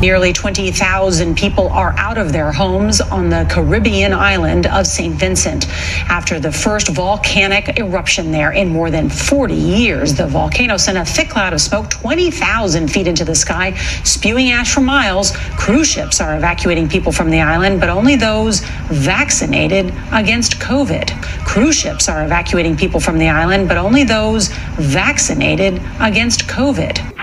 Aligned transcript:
Nearly 0.00 0.32
20,000 0.32 1.36
people 1.36 1.68
are 1.70 1.92
out 1.98 2.18
of 2.18 2.32
their 2.32 2.52
homes 2.52 3.00
on 3.00 3.30
the 3.30 3.44
Caribbean 3.50 4.12
island 4.12 4.66
of 4.66 4.86
St. 4.86 5.12
Vincent 5.12 5.68
after 6.08 6.38
the 6.38 6.52
first 6.52 6.86
volcanic 6.86 7.80
eruption 7.80 8.30
there 8.30 8.52
in 8.52 8.68
more 8.68 8.92
than 8.92 9.10
40 9.10 9.54
years. 9.54 10.14
The 10.14 10.28
volcano 10.28 10.76
sent 10.76 10.98
a 10.98 11.04
thick 11.04 11.28
cloud 11.30 11.52
of 11.52 11.60
smoke 11.60 11.90
20,000 11.90 12.86
feet 12.86 13.08
into 13.08 13.24
the 13.24 13.34
sky, 13.34 13.74
spewing 14.04 14.52
ash 14.52 14.72
for 14.72 14.82
miles. 14.82 15.32
Cruise 15.56 15.88
ships 15.88 16.20
are 16.20 16.36
evacuating 16.36 16.88
people 16.88 17.10
from 17.10 17.28
the 17.28 17.40
island, 17.40 17.80
but 17.80 17.88
only 17.88 18.14
those 18.14 18.60
vaccinated 18.90 19.92
against 20.12 20.60
COVID. 20.60 21.10
Cruise 21.44 21.74
ships 21.74 22.08
are 22.08 22.24
evacuating 22.24 22.76
people 22.76 23.00
from 23.00 23.18
the 23.18 23.28
island, 23.28 23.66
but 23.66 23.76
only 23.76 24.04
those 24.04 24.46
vaccinated 24.76 25.82
against 25.98 26.46
COVID. 26.46 27.17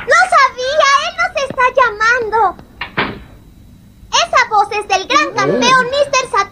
Llamando! 1.75 2.57
Esa 4.11 4.49
voz 4.49 4.67
es 4.71 4.87
del 4.87 5.07
gran 5.07 5.33
campeón 5.33 5.87
Mr. 5.87 6.29
Satan. 6.31 6.51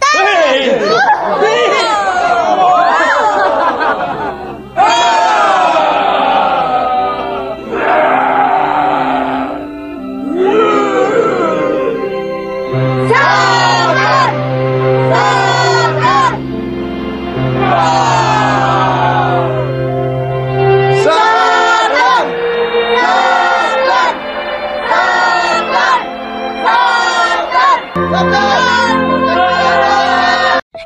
¡Satan! 4.76 5.23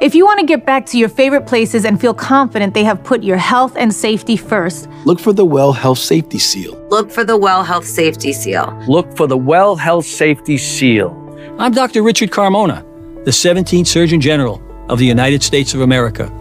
If 0.07 0.15
you 0.15 0.23
want 0.23 0.39
to 0.39 0.45
get 0.45 0.65
back 0.65 0.85
to 0.85 0.97
your 0.97 1.09
favorite 1.09 1.45
places 1.45 1.83
and 1.83 1.99
feel 1.99 2.13
confident 2.13 2.73
they 2.73 2.85
have 2.85 3.03
put 3.03 3.23
your 3.23 3.35
health 3.35 3.75
and 3.75 3.93
safety 3.93 4.37
first, 4.37 4.87
Look 5.03 5.19
for 5.19 5.33
the 5.33 5.43
Well 5.43 5.73
Health 5.73 5.97
Safety 5.97 6.39
Seal. 6.39 6.81
Look 6.87 7.11
for 7.11 7.25
the 7.25 7.35
Well 7.35 7.61
Health 7.61 7.83
Safety 7.83 8.31
Seal. 8.31 8.73
Look 8.87 9.17
for 9.17 9.27
the 9.27 9.35
Well 9.35 9.75
Health 9.75 10.05
Safety 10.05 10.57
Seal. 10.57 11.11
I'm 11.59 11.73
Dr. 11.73 12.03
Richard 12.03 12.31
Carmona, 12.31 12.85
the 13.25 13.31
17th 13.31 13.85
Surgeon 13.87 14.21
General 14.21 14.61
of 14.87 14.97
the 14.97 15.05
United 15.05 15.43
States 15.43 15.73
of 15.73 15.81
America. 15.81 16.31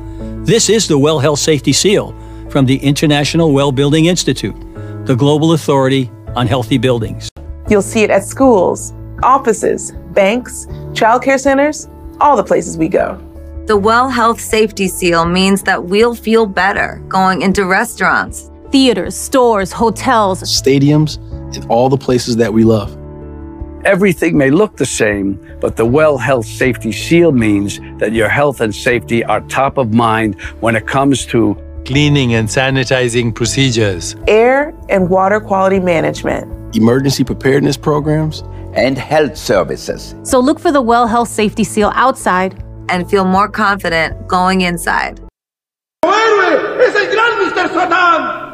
This 0.45 0.71
is 0.71 0.87
the 0.87 0.97
Well 0.97 1.19
Health 1.19 1.41
Safety 1.41 1.73
Seal 1.73 2.15
from 2.51 2.67
the 2.67 2.77
International 2.77 3.53
Well 3.53 3.73
Building 3.73 4.07
Institute, 4.07 4.55
the 5.07 5.17
global 5.17 5.55
authority 5.55 6.09
on 6.37 6.47
healthy 6.47 6.79
buildings. 6.79 7.29
You'll 7.69 7.83
see 7.83 8.05
it 8.05 8.11
at 8.11 8.23
schools, 8.23 8.93
offices, 9.25 9.91
banks, 10.13 10.67
childcare 10.93 11.41
centers, 11.41 11.89
all 12.21 12.37
the 12.37 12.45
places 12.45 12.79
we 12.79 12.87
go. 12.87 13.26
The 13.67 13.77
Well 13.77 14.09
Health 14.09 14.41
Safety 14.41 14.87
Seal 14.87 15.25
means 15.25 15.65
that 15.65 15.87
we'll 15.87 16.15
feel 16.15 16.47
better 16.47 17.03
going 17.09 17.43
into 17.43 17.65
restaurants, 17.65 18.49
theaters, 18.71 19.17
stores, 19.17 19.73
hotels, 19.73 20.41
stadiums, 20.43 21.17
and 21.57 21.67
all 21.69 21.89
the 21.89 21.97
places 21.97 22.37
that 22.37 22.53
we 22.53 22.63
love. 22.63 22.97
Everything 23.85 24.39
may 24.39 24.51
look 24.51 24.77
the 24.77 24.87
same, 24.87 25.41
but 25.61 25.75
the 25.75 25.85
Well 25.85 26.17
Health 26.17 26.47
Safety 26.47 26.93
Seal 26.93 27.33
means 27.33 27.81
that 27.99 28.13
your 28.13 28.29
health 28.29 28.61
and 28.61 28.73
safety 28.73 29.25
are 29.25 29.41
top 29.41 29.79
of 29.79 29.93
mind 29.93 30.41
when 30.61 30.77
it 30.77 30.87
comes 30.87 31.27
to 31.27 31.61
cleaning 31.85 32.35
and 32.35 32.47
sanitizing 32.47 33.35
procedures, 33.35 34.15
Air 34.29 34.73
and 34.89 35.11
water 35.11 35.41
quality 35.41 35.81
management, 35.81 36.77
Emergency 36.77 37.25
preparedness 37.25 37.77
programs, 37.77 38.45
and 38.75 38.97
health 38.97 39.37
services. 39.37 40.15
So 40.23 40.39
look 40.39 40.61
for 40.61 40.71
the 40.71 40.83
Well 40.83 41.09
Health 41.09 41.31
Safety 41.31 41.65
Seal 41.65 41.91
outside 41.97 42.63
and 42.89 43.09
feel 43.09 43.25
more 43.25 43.49
confident 43.49 44.27
going 44.29 44.63
inside. 44.63 45.21
¡Es 46.05 46.95
el 46.95 47.09
gran 47.11 47.39
Mr. 47.39 47.75
Satan! 47.75 48.47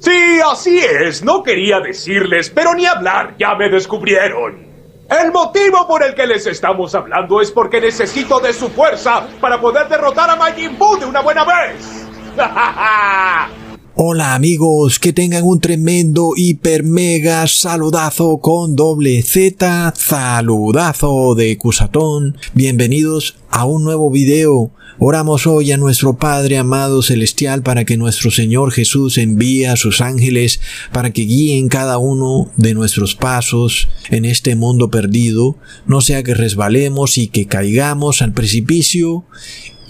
Sí, 0.00 0.40
así 0.44 0.78
es. 0.78 1.22
No 1.22 1.42
quería 1.42 1.80
decirles, 1.80 2.50
pero 2.50 2.74
ni 2.74 2.86
hablar, 2.86 3.36
ya 3.38 3.54
me 3.54 3.68
descubrieron. 3.68 4.66
El 5.08 5.30
motivo 5.30 5.86
por 5.86 6.02
el 6.02 6.14
que 6.14 6.26
les 6.26 6.46
estamos 6.46 6.94
hablando 6.94 7.40
es 7.40 7.52
porque 7.52 7.80
necesito 7.80 8.40
de 8.40 8.52
su 8.52 8.68
fuerza 8.70 9.26
para 9.40 9.60
poder 9.60 9.88
derrotar 9.88 10.30
a 10.30 10.36
Majin 10.36 10.78
Buu 10.78 10.98
de 10.98 11.06
una 11.06 11.20
buena 11.20 11.44
vez. 11.44 12.08
Hola 14.04 14.34
amigos, 14.34 14.98
que 14.98 15.12
tengan 15.12 15.44
un 15.44 15.60
tremendo 15.60 16.32
hiper 16.34 16.82
mega 16.82 17.46
saludazo 17.46 18.38
con 18.38 18.74
doble 18.74 19.22
Z, 19.22 19.94
saludazo 19.96 21.36
de 21.36 21.56
Cusatón. 21.56 22.36
Bienvenidos 22.52 23.36
a 23.48 23.64
un 23.64 23.84
nuevo 23.84 24.10
video. 24.10 24.72
Oramos 24.98 25.46
hoy 25.46 25.70
a 25.70 25.76
nuestro 25.76 26.16
Padre 26.16 26.58
amado 26.58 27.00
celestial 27.02 27.62
para 27.62 27.84
que 27.84 27.96
nuestro 27.96 28.32
Señor 28.32 28.72
Jesús 28.72 29.18
envíe 29.18 29.66
a 29.66 29.76
sus 29.76 30.00
ángeles 30.00 30.60
para 30.92 31.12
que 31.12 31.22
guíen 31.22 31.68
cada 31.68 31.98
uno 31.98 32.50
de 32.56 32.74
nuestros 32.74 33.14
pasos 33.14 33.88
en 34.10 34.24
este 34.24 34.56
mundo 34.56 34.90
perdido, 34.90 35.56
no 35.86 36.00
sea 36.00 36.24
que 36.24 36.34
resbalemos 36.34 37.18
y 37.18 37.28
que 37.28 37.46
caigamos 37.46 38.20
al 38.20 38.32
precipicio 38.32 39.26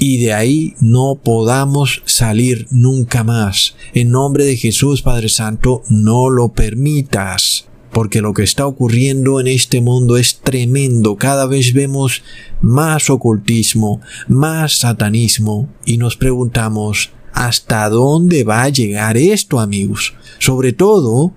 y 0.05 0.19
de 0.19 0.33
ahí 0.33 0.75
no 0.81 1.21
podamos 1.23 2.03
salir 2.07 2.67
nunca 2.73 3.23
más. 3.23 3.77
En 3.95 4.11
nombre 4.11 4.45
de 4.45 4.57
Jesús 4.57 5.01
Padre 5.01 5.29
Santo, 5.29 5.85
no 5.89 6.29
lo 6.29 6.49
permitas. 6.49 7.67
Porque 7.93 8.21
lo 8.21 8.35
que 8.35 8.43
está 8.43 8.67
ocurriendo 8.67 9.39
en 9.39 9.47
este 9.47 9.81
mundo 9.81 10.17
es 10.17 10.41
tremendo. 10.41 11.15
Cada 11.15 11.47
vez 11.47 11.73
vemos 11.73 12.25
más 12.61 13.11
ocultismo, 13.11 14.01
más 14.27 14.81
satanismo 14.81 15.69
y 15.85 15.99
nos 15.99 16.17
preguntamos, 16.17 17.11
¿hasta 17.33 17.89
dónde 17.89 18.43
va 18.43 18.65
a 18.65 18.71
llegar 18.71 19.17
esto 19.17 19.61
amigos? 19.61 20.15
Sobre 20.41 20.73
todo 20.73 21.33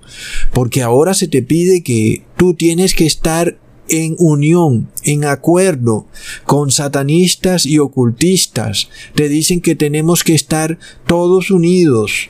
porque 0.53 0.81
ahora 0.81 1.13
se 1.13 1.27
te 1.27 1.43
pide 1.43 1.83
que 1.83 2.25
tú 2.35 2.55
tienes 2.55 2.95
que 2.95 3.05
estar 3.05 3.59
en 3.89 4.15
unión, 4.19 4.89
en 5.03 5.25
acuerdo 5.25 6.07
con 6.45 6.71
satanistas 6.71 7.65
y 7.65 7.79
ocultistas. 7.79 8.89
Te 9.13 9.29
dicen 9.29 9.61
que 9.61 9.75
tenemos 9.75 10.23
que 10.23 10.35
estar 10.35 10.77
todos 11.05 11.51
unidos. 11.51 12.29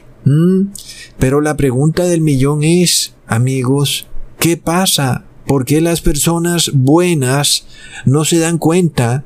Pero 1.19 1.41
la 1.41 1.55
pregunta 1.55 2.05
del 2.05 2.21
millón 2.21 2.63
es, 2.63 3.13
amigos, 3.27 4.07
¿qué 4.39 4.57
pasa? 4.57 5.25
¿Por 5.45 5.65
qué 5.65 5.81
las 5.81 6.01
personas 6.01 6.71
buenas 6.73 7.67
no 8.05 8.25
se 8.25 8.39
dan 8.39 8.57
cuenta 8.57 9.23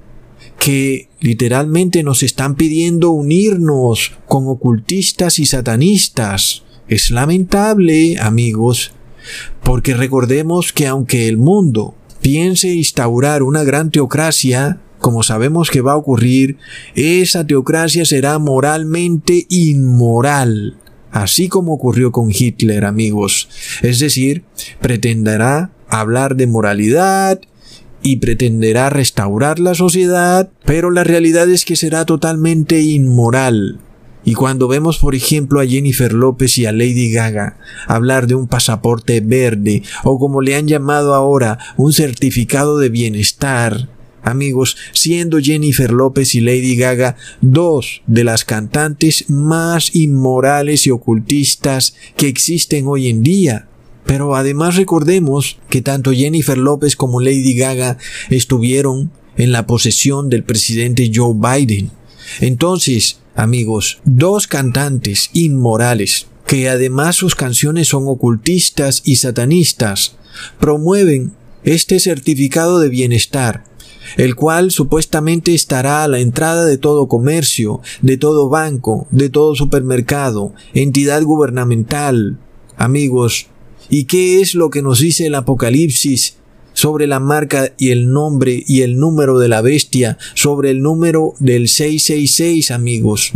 que 0.60 1.08
literalmente 1.22 2.04
nos 2.04 2.22
están 2.22 2.56
pidiendo 2.56 3.12
unirnos 3.12 4.12
con 4.28 4.48
ocultistas 4.48 5.40
y 5.40 5.46
satanistas? 5.46 6.64
Es 6.90 7.12
lamentable, 7.12 8.18
amigos, 8.20 8.92
porque 9.64 9.94
recordemos 9.94 10.74
que 10.74 10.88
aunque 10.88 11.28
el 11.30 11.38
mundo 11.38 11.96
piense 12.22 12.74
instaurar 12.74 13.44
una 13.44 13.64
gran 13.64 13.92
teocracia, 13.92 14.80
como 15.00 15.24
sabemos 15.24 15.70
que 15.70 15.82
va 15.82 15.94
a 15.94 15.98
ocurrir, 15.98 16.58
esa 16.96 17.46
teocracia 17.46 18.06
será 18.06 18.38
moralmente 18.40 19.46
inmoral, 19.50 20.78
así 21.12 21.48
como 21.48 21.74
ocurrió 21.74 22.12
con 22.12 22.30
Hitler, 22.30 22.86
amigos. 22.86 23.50
Es 23.82 24.00
decir, 24.00 24.44
pretenderá 24.82 25.72
hablar 25.88 26.36
de 26.36 26.48
moralidad 26.48 27.40
y 28.02 28.18
pretenderá 28.18 28.90
restaurar 28.90 29.60
la 29.60 29.76
sociedad, 29.76 30.50
pero 30.66 30.92
la 30.92 31.04
realidad 31.04 31.50
es 31.50 31.66
que 31.66 31.76
será 31.76 32.06
totalmente 32.06 32.82
inmoral. 32.82 33.80
Y 34.26 34.34
cuando 34.34 34.68
vemos, 34.68 34.98
por 34.98 35.16
ejemplo, 35.16 35.62
a 35.62 35.66
Jennifer 35.66 36.12
López 36.14 36.58
y 36.58 36.66
a 36.66 36.72
Lady 36.72 37.12
Gaga 37.12 37.58
hablar 37.88 38.28
de 38.28 38.36
un 38.36 38.48
pasaporte 38.48 39.22
verde 39.22 39.82
o 40.04 40.20
como 40.20 40.42
le 40.42 40.56
han 40.56 40.68
llamado 40.68 41.14
ahora, 41.16 41.58
un 41.78 41.94
certificado 41.94 42.78
de 42.78 42.90
bienestar, 42.90 43.90
amigos, 44.22 44.78
siendo 44.92 45.40
Jennifer 45.40 45.92
López 45.92 46.36
y 46.36 46.42
Lady 46.42 46.76
Gaga 46.76 47.16
dos 47.42 48.02
de 48.08 48.24
las 48.24 48.44
cantantes 48.44 49.30
más 49.30 49.96
inmorales 49.96 50.86
y 50.86 50.92
ocultistas 50.92 51.96
que 52.18 52.28
existen 52.28 52.88
hoy 52.88 53.08
en 53.08 53.24
día. 53.24 53.68
Pero 54.06 54.36
además 54.36 54.76
recordemos 54.76 55.60
que 55.70 55.82
tanto 55.82 56.12
Jennifer 56.12 56.58
López 56.58 56.96
como 56.96 57.22
Lady 57.22 57.54
Gaga 57.54 57.98
estuvieron 58.30 59.12
en 59.38 59.52
la 59.52 59.66
posesión 59.66 60.30
del 60.30 60.44
presidente 60.44 61.12
Joe 61.14 61.34
Biden. 61.36 61.92
Entonces, 62.42 63.20
amigos, 63.40 64.02
dos 64.04 64.48
cantantes 64.48 65.30
inmorales, 65.34 66.28
que 66.46 66.70
además 66.70 67.16
sus 67.16 67.36
canciones 67.36 67.88
son 67.88 68.04
ocultistas 68.08 69.02
y 69.06 69.16
satanistas, 69.16 70.18
promueven 70.60 71.32
este 71.64 72.00
certificado 72.00 72.80
de 72.80 72.90
bienestar, 72.90 73.64
el 74.18 74.36
cual 74.36 74.72
supuestamente 74.72 75.54
estará 75.54 76.04
a 76.04 76.08
la 76.08 76.20
entrada 76.20 76.66
de 76.66 76.78
todo 76.78 77.08
comercio, 77.08 77.82
de 78.02 78.18
todo 78.18 78.50
banco, 78.50 79.08
de 79.12 79.30
todo 79.30 79.56
supermercado, 79.56 80.54
entidad 80.74 81.24
gubernamental. 81.24 82.38
Amigos, 82.76 83.48
¿y 83.90 84.06
qué 84.06 84.42
es 84.42 84.54
lo 84.54 84.70
que 84.70 84.82
nos 84.82 85.00
dice 85.00 85.28
el 85.28 85.36
Apocalipsis 85.36 86.39
sobre 86.80 87.08
la 87.08 87.20
marca 87.20 87.74
y 87.78 87.90
el 87.90 88.10
nombre 88.10 88.64
y 88.66 88.84
el 88.84 89.00
número 89.00 89.38
de 89.38 89.50
la 89.50 89.62
bestia, 89.62 90.18
sobre 90.34 90.72
el 90.72 90.82
número 90.82 91.34
del 91.40 91.68
666, 91.68 92.72
amigos. 92.72 93.34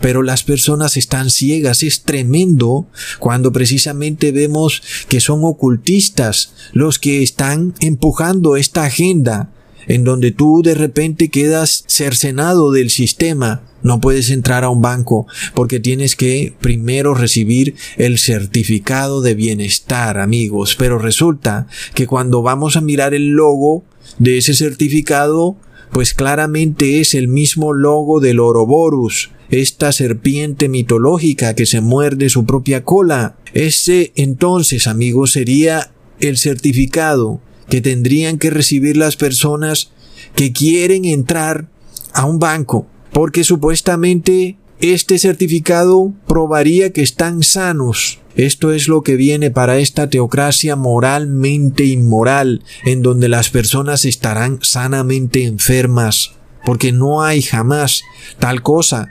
Pero 0.00 0.24
las 0.24 0.42
personas 0.42 0.96
están 0.96 1.30
ciegas, 1.30 1.84
es 1.84 2.02
tremendo 2.02 2.88
cuando 3.20 3.52
precisamente 3.52 4.32
vemos 4.32 4.82
que 5.06 5.20
son 5.20 5.44
ocultistas 5.44 6.52
los 6.72 6.98
que 6.98 7.22
están 7.22 7.72
empujando 7.78 8.56
esta 8.56 8.82
agenda 8.82 9.52
en 9.86 10.02
donde 10.02 10.32
tú 10.32 10.62
de 10.64 10.74
repente 10.74 11.28
quedas 11.28 11.84
cercenado 11.86 12.72
del 12.72 12.90
sistema. 12.90 13.62
No 13.82 14.00
puedes 14.00 14.30
entrar 14.30 14.64
a 14.64 14.70
un 14.70 14.82
banco 14.82 15.26
porque 15.54 15.80
tienes 15.80 16.16
que 16.16 16.54
primero 16.60 17.14
recibir 17.14 17.74
el 17.96 18.18
certificado 18.18 19.22
de 19.22 19.34
bienestar, 19.34 20.18
amigos. 20.18 20.76
Pero 20.78 20.98
resulta 20.98 21.66
que 21.94 22.06
cuando 22.06 22.42
vamos 22.42 22.76
a 22.76 22.80
mirar 22.80 23.14
el 23.14 23.30
logo 23.30 23.84
de 24.18 24.38
ese 24.38 24.54
certificado, 24.54 25.56
pues 25.92 26.14
claramente 26.14 27.00
es 27.00 27.14
el 27.14 27.28
mismo 27.28 27.72
logo 27.72 28.20
del 28.20 28.38
Ouroboros, 28.38 29.30
esta 29.50 29.92
serpiente 29.92 30.68
mitológica 30.68 31.54
que 31.54 31.66
se 31.66 31.80
muerde 31.80 32.28
su 32.28 32.44
propia 32.44 32.84
cola. 32.84 33.36
Ese 33.52 34.12
entonces, 34.14 34.86
amigos, 34.86 35.32
sería 35.32 35.90
el 36.20 36.36
certificado 36.38 37.40
que 37.68 37.80
tendrían 37.80 38.38
que 38.38 38.50
recibir 38.50 38.96
las 38.96 39.16
personas 39.16 39.90
que 40.34 40.52
quieren 40.52 41.04
entrar 41.04 41.68
a 42.12 42.26
un 42.26 42.38
banco, 42.38 42.86
porque 43.12 43.44
supuestamente 43.44 44.56
este 44.80 45.18
certificado 45.18 46.12
probaría 46.26 46.92
que 46.92 47.02
están 47.02 47.42
sanos. 47.42 48.18
Esto 48.36 48.72
es 48.72 48.88
lo 48.88 49.02
que 49.02 49.16
viene 49.16 49.50
para 49.50 49.78
esta 49.78 50.08
teocracia 50.08 50.76
moralmente 50.76 51.84
inmoral, 51.84 52.62
en 52.84 53.02
donde 53.02 53.28
las 53.28 53.50
personas 53.50 54.04
estarán 54.04 54.58
sanamente 54.62 55.44
enfermas, 55.44 56.32
porque 56.64 56.92
no 56.92 57.22
hay 57.22 57.42
jamás 57.42 58.02
tal 58.38 58.62
cosa 58.62 59.08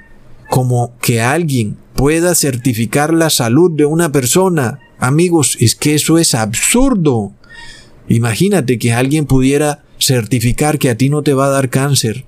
como 0.49 0.97
que 0.99 1.21
alguien 1.21 1.77
pueda 1.95 2.33
certificar 2.33 3.13
la 3.13 3.29
salud 3.29 3.71
de 3.71 3.85
una 3.85 4.11
persona. 4.11 4.79
Amigos, 4.97 5.57
es 5.59 5.75
que 5.75 5.95
eso 5.95 6.17
es 6.17 6.33
absurdo. 6.33 7.33
Imagínate 8.07 8.79
que 8.79 8.91
alguien 8.91 9.25
pudiera 9.25 9.83
certificar 9.99 10.79
que 10.79 10.89
a 10.89 10.97
ti 10.97 11.09
no 11.09 11.21
te 11.21 11.33
va 11.33 11.45
a 11.45 11.49
dar 11.49 11.69
cáncer. 11.69 12.25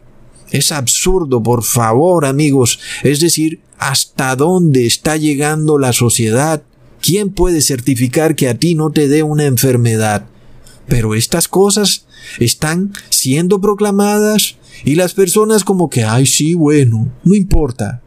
Es 0.52 0.72
absurdo, 0.72 1.42
por 1.42 1.64
favor, 1.64 2.26
amigos. 2.26 2.80
Es 3.04 3.20
decir, 3.20 3.62
¿hasta 3.78 4.36
dónde 4.36 4.86
está 4.86 5.18
llegando 5.18 5.78
la 5.78 5.94
sociedad? 5.94 6.62
¿Quién 7.02 7.32
puede 7.32 7.62
certificar 7.62 8.36
que 8.36 8.50
a 8.50 8.58
ti 8.58 8.76
no 8.76 8.92
te 8.92 9.08
dé 9.08 9.24
una 9.24 9.46
enfermedad? 9.46 10.28
Pero 10.88 11.16
estas 11.16 11.48
cosas 11.48 12.06
están 12.40 12.94
siendo 13.10 13.62
proclamadas 13.62 14.58
y 14.84 14.96
las 14.96 15.14
personas 15.14 15.64
como 15.64 15.90
que, 15.90 16.04
ay, 16.04 16.26
sí, 16.26 16.54
bueno, 16.54 17.12
no 17.24 17.34
importa. 17.34 18.02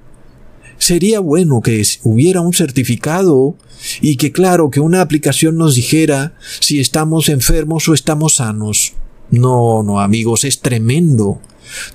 Sería 0.78 1.20
bueno 1.20 1.62
que 1.62 1.82
hubiera 2.02 2.40
un 2.42 2.52
certificado 2.52 3.56
y 4.00 4.16
que 4.16 4.32
claro 4.32 4.70
que 4.70 4.80
una 4.80 5.00
aplicación 5.00 5.56
nos 5.56 5.76
dijera 5.76 6.34
si 6.60 6.78
estamos 6.78 7.28
enfermos 7.28 7.88
o 7.88 7.94
estamos 7.94 8.36
sanos. 8.36 8.94
No, 9.34 9.82
no 9.82 10.00
amigos, 10.00 10.44
es 10.44 10.60
tremendo. 10.60 11.40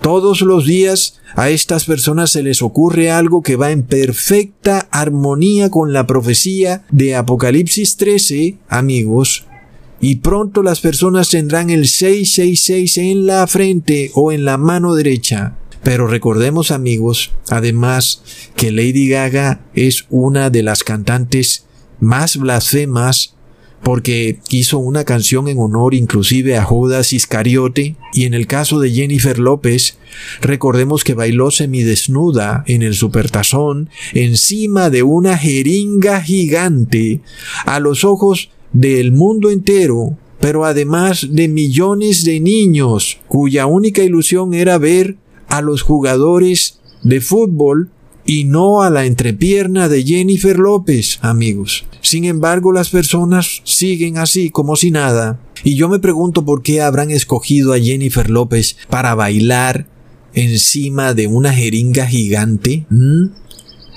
Todos 0.02 0.42
los 0.42 0.66
días 0.66 1.20
a 1.36 1.50
estas 1.50 1.86
personas 1.86 2.32
se 2.32 2.44
les 2.44 2.62
ocurre 2.62 3.12
algo 3.12 3.42
que 3.42 3.56
va 3.56 3.72
en 3.72 3.84
perfecta 3.84 4.88
armonía 4.92 5.70
con 5.70 5.94
la 5.94 6.06
profecía 6.06 6.84
de 6.92 7.16
Apocalipsis 7.16 7.98
13, 7.98 8.58
amigos. 8.68 9.46
Y 10.02 10.18
pronto 10.18 10.64
las 10.64 10.80
personas 10.80 11.30
tendrán 11.30 11.70
el 11.70 11.88
666 11.88 12.98
en 12.98 13.26
la 13.26 13.48
frente 13.48 14.12
o 14.16 14.32
en 14.32 14.46
la 14.46 14.58
mano 14.58 14.96
derecha. 14.96 15.56
Pero 15.84 16.08
recordemos 16.08 16.72
amigos, 16.72 17.32
además, 17.50 18.22
que 18.56 18.72
Lady 18.72 19.08
Gaga 19.08 19.62
es 19.74 20.06
una 20.10 20.50
de 20.50 20.64
las 20.64 20.84
cantantes 20.84 21.66
más 22.00 22.38
blasfemas 22.38 23.36
porque 23.84 24.40
hizo 24.50 24.80
una 24.80 25.04
canción 25.04 25.48
en 25.48 25.60
honor 25.60 25.94
inclusive 25.94 26.58
a 26.58 26.64
Judas 26.64 27.14
Iscariote. 27.14 27.96
Y 28.14 28.26
en 28.26 28.34
el 28.34 28.48
caso 28.48 28.80
de 28.80 28.92
Jennifer 28.92 29.40
López, 29.40 29.98
recordemos 30.42 31.04
que 31.04 31.14
bailó 31.14 31.52
semidesnuda 31.52 32.64
en 32.68 32.82
el 32.82 32.96
supertazón 32.96 33.90
encima 34.14 34.90
de 34.90 35.04
una 35.04 35.38
jeringa 35.38 36.22
gigante 36.22 37.22
a 37.66 37.80
los 37.80 38.04
ojos 38.04 38.50
del 38.74 39.12
mundo 39.12 39.50
entero, 39.50 40.18
pero 40.40 40.66
además 40.66 41.28
de 41.32 41.48
millones 41.48 42.24
de 42.24 42.40
niños 42.40 43.20
cuya 43.28 43.66
única 43.66 44.04
ilusión 44.04 44.54
era 44.54 44.78
ver 44.78 45.18
a 45.48 45.62
los 45.62 45.82
jugadores 45.82 46.80
de 47.04 47.22
fútbol 47.22 47.90
y 48.30 48.44
no 48.44 48.84
a 48.84 48.92
la 48.92 49.08
entrepierna 49.08 49.90
de 49.90 50.04
Jennifer 50.04 50.60
López, 50.60 51.18
amigos. 51.24 51.86
Sin 52.02 52.26
embargo, 52.26 52.72
las 52.72 52.90
personas 52.92 53.64
siguen 53.64 54.20
así 54.20 54.52
como 54.52 54.76
si 54.76 54.92
nada. 54.92 55.40
Y 55.64 55.74
yo 55.74 55.90
me 55.90 55.98
pregunto 55.98 56.46
por 56.46 56.62
qué 56.62 56.84
habrán 56.84 57.10
escogido 57.10 57.74
a 57.74 57.80
Jennifer 57.80 58.30
López 58.30 58.78
para 58.88 59.16
bailar 59.16 59.88
encima 60.36 61.16
de 61.16 61.26
una 61.26 61.52
jeringa 61.52 62.06
gigante. 62.06 62.86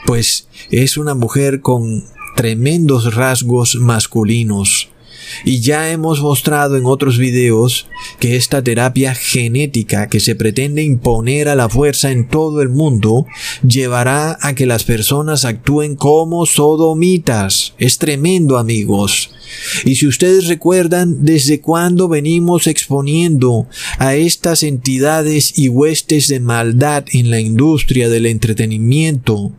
Pues 0.06 0.49
es 0.70 0.96
una 0.96 1.14
mujer 1.14 1.61
con 1.61 2.02
tremendos 2.34 3.14
rasgos 3.14 3.75
masculinos. 3.75 4.92
Y 5.44 5.61
ya 5.61 5.90
hemos 5.90 6.20
mostrado 6.20 6.76
en 6.76 6.87
otros 6.87 7.19
videos 7.19 7.87
que 8.19 8.37
esta 8.37 8.62
terapia 8.62 9.14
genética 9.14 10.08
que 10.08 10.20
se 10.20 10.34
pretende 10.34 10.82
imponer 10.82 11.49
a 11.49 11.55
la 11.55 11.69
fuerza 11.69 12.11
en 12.11 12.29
todo 12.29 12.62
el 12.62 12.69
mundo 12.69 13.26
llevará 13.67 14.38
a 14.40 14.55
que 14.55 14.67
las 14.67 14.84
personas 14.84 15.44
actúen 15.44 15.96
como 15.96 16.46
sodomitas. 16.46 17.75
Es 17.79 17.99
tremendo 17.99 18.58
amigos. 18.58 19.31
Y 19.84 19.96
si 19.96 20.06
ustedes 20.06 20.46
recuerdan 20.46 21.25
desde 21.25 21.61
cuándo 21.61 22.08
venimos 22.08 22.67
exponiendo 22.67 23.67
a 23.99 24.14
estas 24.14 24.62
entidades 24.62 25.58
y 25.58 25.69
huestes 25.69 26.29
de 26.29 26.40
maldad 26.40 27.05
en 27.12 27.31
la 27.31 27.40
industria 27.40 28.08
del 28.08 28.26
entretenimiento, 28.26 29.52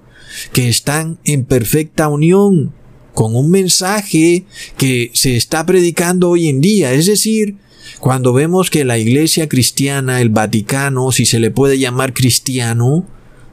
que 0.52 0.68
están 0.68 1.20
en 1.25 1.46
perfecta 1.46 2.08
unión 2.08 2.74
con 3.13 3.36
un 3.36 3.50
mensaje 3.50 4.46
que 4.77 5.12
se 5.13 5.36
está 5.36 5.65
predicando 5.65 6.29
hoy 6.29 6.50
en 6.50 6.62
día. 6.62 6.93
Es 6.93 7.05
decir, 7.05 7.58
cuando 8.00 8.34
vemos 8.34 8.70
que 8.70 8.86
la 8.86 8.98
iglesia 8.98 9.48
cristiana, 9.48 10.22
el 10.22 10.29
Vaticano, 10.29 11.12
si 11.12 11.25
se 11.25 11.39
le 11.39 11.51
puede 11.51 11.79
llamar 11.79 12.13
cristiano, 12.13 13.08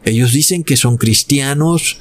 ellos 0.04 0.32
dicen 0.32 0.64
que 0.64 0.76
son 0.76 0.96
cristianos, 0.96 1.98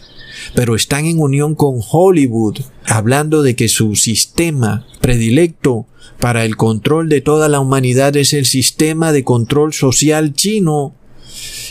pero 0.55 0.75
están 0.75 1.05
en 1.05 1.19
unión 1.19 1.53
con 1.55 1.79
Hollywood, 1.91 2.59
hablando 2.85 3.43
de 3.43 3.55
que 3.55 3.67
su 3.67 3.95
sistema 3.95 4.87
predilecto 5.01 5.85
para 6.19 6.45
el 6.45 6.55
control 6.55 7.09
de 7.09 7.21
toda 7.21 7.49
la 7.49 7.59
humanidad 7.59 8.15
es 8.15 8.33
el 8.33 8.45
sistema 8.45 9.11
de 9.11 9.23
control 9.23 9.73
social 9.73 10.33
chino. 10.33 10.95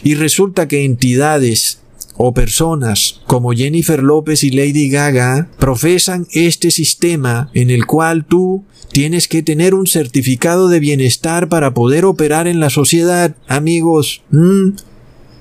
Y 0.05 0.15
resulta 0.15 0.69
que 0.69 0.85
entidades 0.85 1.81
o 2.19 2.35
personas 2.35 3.21
como 3.27 3.53
Jennifer 3.53 4.03
López 4.03 4.45
y 4.45 4.51
Lady 4.51 4.91
Gaga 4.91 5.49
profesan 5.59 6.27
este 6.33 6.71
sistema 6.71 7.51
en 7.55 7.71
el 7.71 7.87
cual 7.87 8.27
tú 8.27 8.65
tienes 8.93 9.29
que 9.29 9.43
tener 9.43 9.73
un 9.73 9.87
certificado 9.87 10.69
de 10.69 10.81
bienestar 10.81 11.49
para 11.49 11.73
poder 11.73 12.05
operar 12.05 12.49
en 12.49 12.59
la 12.59 12.71
sociedad, 12.71 13.37
amigos. 13.47 14.23
¿Mm? 14.31 14.71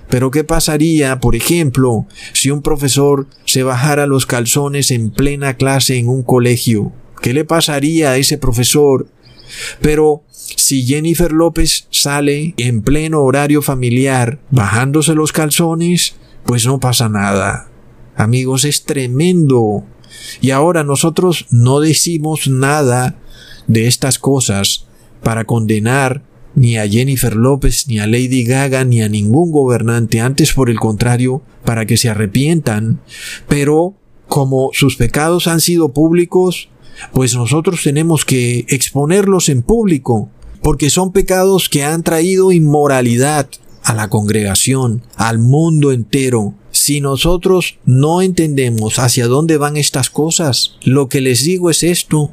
Pero 0.09 0.31
¿qué 0.31 0.43
pasaría, 0.43 1.19
por 1.19 1.35
ejemplo, 1.35 2.05
si 2.31 2.51
un 2.51 2.61
profesor 2.61 3.27
se 3.45 3.63
bajara 3.63 4.05
los 4.05 4.25
calzones 4.25 4.91
en 4.91 5.09
plena 5.09 5.55
clase 5.55 5.97
en 5.97 6.07
un 6.07 6.23
colegio? 6.23 6.93
¿Qué 7.21 7.33
le 7.33 7.43
pasaría 7.43 8.11
a 8.11 8.17
ese 8.17 8.37
profesor? 8.37 9.07
Pero 9.81 10.23
si 10.29 10.85
Jennifer 10.85 11.31
López 11.31 11.87
sale 11.89 12.53
en 12.57 12.83
pleno 12.83 13.21
horario 13.21 13.61
familiar 13.61 14.39
bajándose 14.51 15.13
los 15.13 15.31
calzones, 15.31 16.15
pues 16.47 16.65
no 16.65 16.79
pasa 16.79 17.09
nada. 17.09 17.69
Amigos, 18.15 18.65
es 18.65 18.83
tremendo. 18.85 19.83
Y 20.41 20.51
ahora 20.51 20.83
nosotros 20.83 21.45
no 21.51 21.79
decimos 21.79 22.47
nada 22.47 23.19
de 23.67 23.87
estas 23.87 24.17
cosas 24.17 24.87
para 25.21 25.43
condenar 25.43 26.23
ni 26.55 26.77
a 26.77 26.87
Jennifer 26.87 27.35
López, 27.35 27.87
ni 27.87 27.99
a 27.99 28.07
Lady 28.07 28.43
Gaga, 28.43 28.83
ni 28.83 29.03
a 29.03 29.09
ningún 29.09 29.51
gobernante, 29.51 30.21
antes 30.21 30.53
por 30.53 30.71
el 30.71 30.79
contrario, 30.79 31.43
para 31.63 31.85
que 31.85 31.97
se 31.97 32.09
arrepientan. 32.09 33.01
Pero 33.47 33.93
como 34.27 34.71
sus 34.73 34.95
pecados 34.95 35.47
han 35.47 35.61
sido 35.61 35.89
públicos, 35.89 36.69
pues 37.13 37.35
nosotros 37.35 37.83
tenemos 37.83 38.25
que 38.25 38.65
exponerlos 38.69 39.49
en 39.49 39.61
público, 39.61 40.31
porque 40.63 40.89
son 40.89 41.11
pecados 41.11 41.69
que 41.69 41.83
han 41.83 42.01
traído 42.01 42.51
inmoralidad, 42.51 43.49
a 43.87 43.93
la 43.93 44.09
congregación, 44.09 45.01
al 45.15 45.39
mundo 45.39 45.93
entero. 45.93 46.53
Si 46.71 46.99
nosotros 46.99 47.77
no 47.85 48.21
entendemos 48.21 48.99
hacia 48.99 49.27
dónde 49.27 49.57
van 49.57 49.77
estas 49.77 50.09
cosas, 50.09 50.73
lo 50.83 51.07
que 51.07 51.21
les 51.21 51.43
digo 51.43 51.69
es 51.69 51.83
esto. 51.83 52.31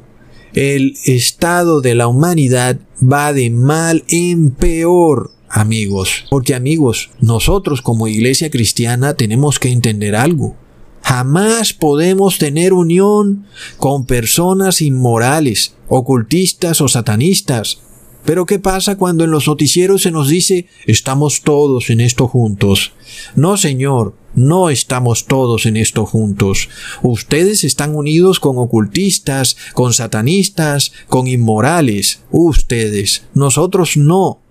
el 0.53 0.95
estado 1.05 1.81
de 1.81 1.95
la 1.95 2.07
humanidad 2.07 2.77
va 3.01 3.31
de 3.31 3.49
mal 3.49 4.03
en 4.09 4.51
peor, 4.51 5.31
amigos. 5.49 6.25
Porque 6.29 6.55
amigos, 6.55 7.11
nosotros 7.21 7.81
como 7.81 8.09
iglesia 8.09 8.49
cristiana 8.49 9.15
tenemos 9.15 9.57
que 9.57 9.69
entender 9.69 10.15
algo. 10.15 10.57
Jamás 11.03 11.71
podemos 11.71 12.37
tener 12.37 12.73
unión 12.73 13.45
con 13.77 14.05
personas 14.05 14.81
inmorales, 14.81 15.75
ocultistas 15.87 16.81
o 16.81 16.87
satanistas. 16.89 17.79
Pero 18.25 18.45
¿qué 18.45 18.59
pasa 18.59 18.97
cuando 18.97 19.23
en 19.23 19.31
los 19.31 19.47
noticieros 19.47 20.01
se 20.01 20.11
nos 20.11 20.29
dice 20.29 20.67
estamos 20.87 21.41
todos 21.41 21.89
en 21.89 22.01
esto 22.01 22.27
juntos? 22.27 22.93
No, 23.35 23.55
Señor, 23.55 24.15
no 24.33 24.69
estamos 24.69 25.25
todos 25.25 25.65
en 25.65 25.77
esto 25.77 26.05
juntos. 26.05 26.69
Ustedes 27.03 27.63
están 27.63 27.95
unidos 27.95 28.39
con 28.39 28.57
ocultistas, 28.57 29.55
con 29.73 29.93
satanistas, 29.93 30.91
con 31.07 31.27
inmorales. 31.27 32.23
Ustedes. 32.31 33.25
Nosotros 33.33 33.95
no. 33.95 34.41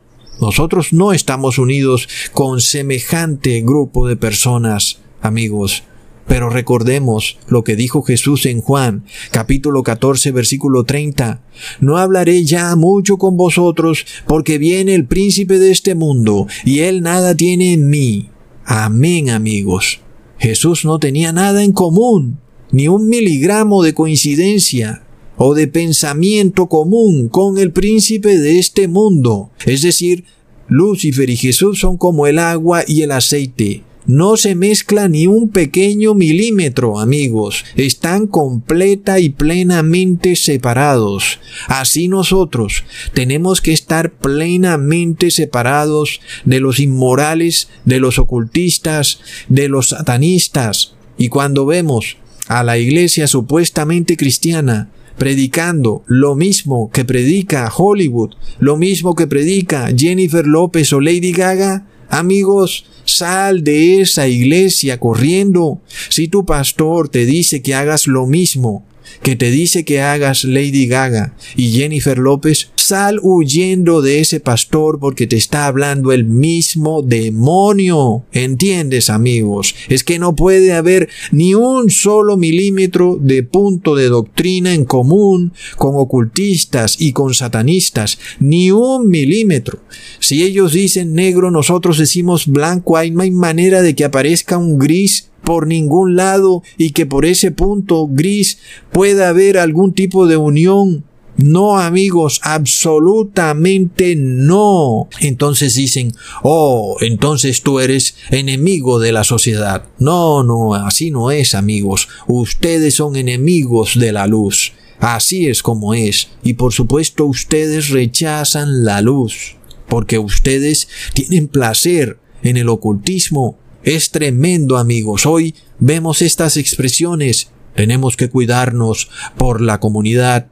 Nosotros 0.40 0.92
no 0.92 1.12
estamos 1.12 1.58
unidos 1.58 2.08
con 2.32 2.60
semejante 2.60 3.60
grupo 3.60 4.08
de 4.08 4.16
personas, 4.16 4.98
amigos. 5.20 5.84
Pero 6.26 6.48
recordemos 6.48 7.38
lo 7.48 7.64
que 7.64 7.76
dijo 7.76 8.02
Jesús 8.02 8.46
en 8.46 8.60
Juan, 8.60 9.04
capítulo 9.30 9.82
14, 9.82 10.32
versículo 10.32 10.84
30. 10.84 11.42
No 11.80 11.98
hablaré 11.98 12.44
ya 12.44 12.74
mucho 12.76 13.18
con 13.18 13.36
vosotros, 13.36 14.06
porque 14.26 14.58
viene 14.58 14.94
el 14.94 15.04
príncipe 15.06 15.58
de 15.58 15.70
este 15.70 15.94
mundo, 15.94 16.46
y 16.64 16.80
él 16.80 17.02
nada 17.02 17.34
tiene 17.34 17.74
en 17.74 17.90
mí. 17.90 18.30
Amén, 18.64 19.28
amigos. 19.30 20.00
Jesús 20.38 20.84
no 20.84 20.98
tenía 20.98 21.32
nada 21.32 21.62
en 21.62 21.72
común, 21.72 22.38
ni 22.72 22.88
un 22.88 23.08
miligramo 23.08 23.82
de 23.82 23.92
coincidencia 23.92 25.02
o 25.36 25.54
de 25.54 25.68
pensamiento 25.68 26.66
común 26.68 27.28
con 27.28 27.58
el 27.58 27.72
príncipe 27.72 28.38
de 28.38 28.58
este 28.58 28.88
mundo. 28.88 29.50
Es 29.66 29.82
decir, 29.82 30.24
Lucifer 30.68 31.28
y 31.28 31.36
Jesús 31.36 31.80
son 31.80 31.98
como 31.98 32.26
el 32.26 32.38
agua 32.38 32.82
y 32.86 33.02
el 33.02 33.12
aceite 33.12 33.82
no 34.06 34.36
se 34.36 34.54
mezcla 34.54 35.08
ni 35.08 35.26
un 35.26 35.48
pequeño 35.48 36.14
milímetro, 36.14 36.98
amigos. 36.98 37.64
Están 37.76 38.26
completa 38.26 39.18
y 39.18 39.30
plenamente 39.30 40.36
separados. 40.36 41.40
Así 41.68 42.08
nosotros 42.08 42.84
tenemos 43.14 43.60
que 43.60 43.72
estar 43.72 44.12
plenamente 44.12 45.30
separados 45.30 46.20
de 46.44 46.60
los 46.60 46.80
inmorales, 46.80 47.68
de 47.84 48.00
los 48.00 48.18
ocultistas, 48.18 49.20
de 49.48 49.68
los 49.68 49.88
satanistas. 49.88 50.94
Y 51.16 51.28
cuando 51.28 51.66
vemos 51.66 52.18
a 52.46 52.62
la 52.62 52.78
iglesia 52.78 53.26
supuestamente 53.26 54.16
cristiana 54.16 54.90
predicando 55.16 56.02
lo 56.06 56.34
mismo 56.34 56.90
que 56.90 57.04
predica 57.04 57.72
Hollywood, 57.74 58.34
lo 58.58 58.76
mismo 58.76 59.14
que 59.14 59.26
predica 59.26 59.88
Jennifer 59.96 60.46
López 60.46 60.92
o 60.92 61.00
Lady 61.00 61.32
Gaga, 61.32 61.86
amigos, 62.08 62.86
Sal 63.04 63.64
de 63.64 64.00
esa 64.00 64.28
iglesia 64.28 64.98
corriendo. 64.98 65.80
Si 66.08 66.28
tu 66.28 66.44
pastor 66.44 67.08
te 67.08 67.26
dice 67.26 67.62
que 67.62 67.74
hagas 67.74 68.06
lo 68.06 68.26
mismo, 68.26 68.84
que 69.22 69.36
te 69.36 69.50
dice 69.50 69.84
que 69.84 70.00
hagas 70.00 70.44
Lady 70.44 70.86
Gaga 70.86 71.34
y 71.56 71.72
Jennifer 71.72 72.18
López, 72.18 72.70
sal 72.84 73.18
huyendo 73.22 74.02
de 74.02 74.20
ese 74.20 74.40
pastor 74.40 74.98
porque 75.00 75.26
te 75.26 75.36
está 75.36 75.66
hablando 75.66 76.12
el 76.12 76.24
mismo 76.24 77.00
demonio. 77.00 78.24
¿Entiendes, 78.30 79.08
amigos? 79.08 79.74
Es 79.88 80.04
que 80.04 80.18
no 80.18 80.36
puede 80.36 80.74
haber 80.74 81.08
ni 81.32 81.54
un 81.54 81.88
solo 81.88 82.36
milímetro 82.36 83.16
de 83.18 83.42
punto 83.42 83.94
de 83.94 84.10
doctrina 84.10 84.74
en 84.74 84.84
común 84.84 85.52
con 85.76 85.96
ocultistas 85.96 86.96
y 87.00 87.12
con 87.12 87.32
satanistas. 87.32 88.18
Ni 88.38 88.70
un 88.70 89.08
milímetro. 89.08 89.78
Si 90.18 90.42
ellos 90.42 90.72
dicen 90.72 91.14
negro, 91.14 91.50
nosotros 91.50 91.96
decimos 91.96 92.46
blanco. 92.46 92.98
Hay, 92.98 93.10
no 93.10 93.22
hay 93.22 93.30
manera 93.30 93.80
de 93.80 93.94
que 93.94 94.04
aparezca 94.04 94.58
un 94.58 94.78
gris 94.78 95.30
por 95.42 95.66
ningún 95.66 96.16
lado 96.16 96.62
y 96.76 96.90
que 96.90 97.06
por 97.06 97.24
ese 97.24 97.50
punto 97.50 98.08
gris 98.08 98.58
pueda 98.92 99.30
haber 99.30 99.56
algún 99.56 99.94
tipo 99.94 100.26
de 100.26 100.36
unión. 100.36 101.04
No 101.36 101.78
amigos, 101.78 102.40
absolutamente 102.42 104.14
no. 104.16 105.08
Entonces 105.20 105.74
dicen, 105.74 106.12
oh, 106.42 106.96
entonces 107.00 107.62
tú 107.62 107.80
eres 107.80 108.16
enemigo 108.30 109.00
de 109.00 109.12
la 109.12 109.24
sociedad. 109.24 109.84
No, 109.98 110.44
no, 110.44 110.74
así 110.74 111.10
no 111.10 111.30
es 111.30 111.54
amigos. 111.54 112.08
Ustedes 112.26 112.94
son 112.94 113.16
enemigos 113.16 113.98
de 113.98 114.12
la 114.12 114.26
luz. 114.26 114.72
Así 115.00 115.48
es 115.48 115.62
como 115.62 115.92
es. 115.94 116.28
Y 116.42 116.54
por 116.54 116.72
supuesto 116.72 117.26
ustedes 117.26 117.88
rechazan 117.88 118.84
la 118.84 119.00
luz. 119.00 119.56
Porque 119.88 120.18
ustedes 120.18 120.88
tienen 121.12 121.48
placer 121.48 122.18
en 122.42 122.56
el 122.56 122.68
ocultismo, 122.68 123.58
es 123.82 124.10
tremendo 124.10 124.78
amigos. 124.78 125.26
Hoy 125.26 125.54
vemos 125.78 126.22
estas 126.22 126.56
expresiones. 126.56 127.50
Tenemos 127.74 128.16
que 128.16 128.30
cuidarnos 128.30 129.10
por 129.36 129.60
la 129.60 129.80
comunidad. 129.80 130.48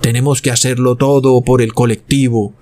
Tenemos 0.00 0.42
que 0.42 0.50
hacerlo 0.50 0.96
todo 0.96 1.40
por 1.42 1.62
el 1.62 1.74
colectivo. 1.74 2.54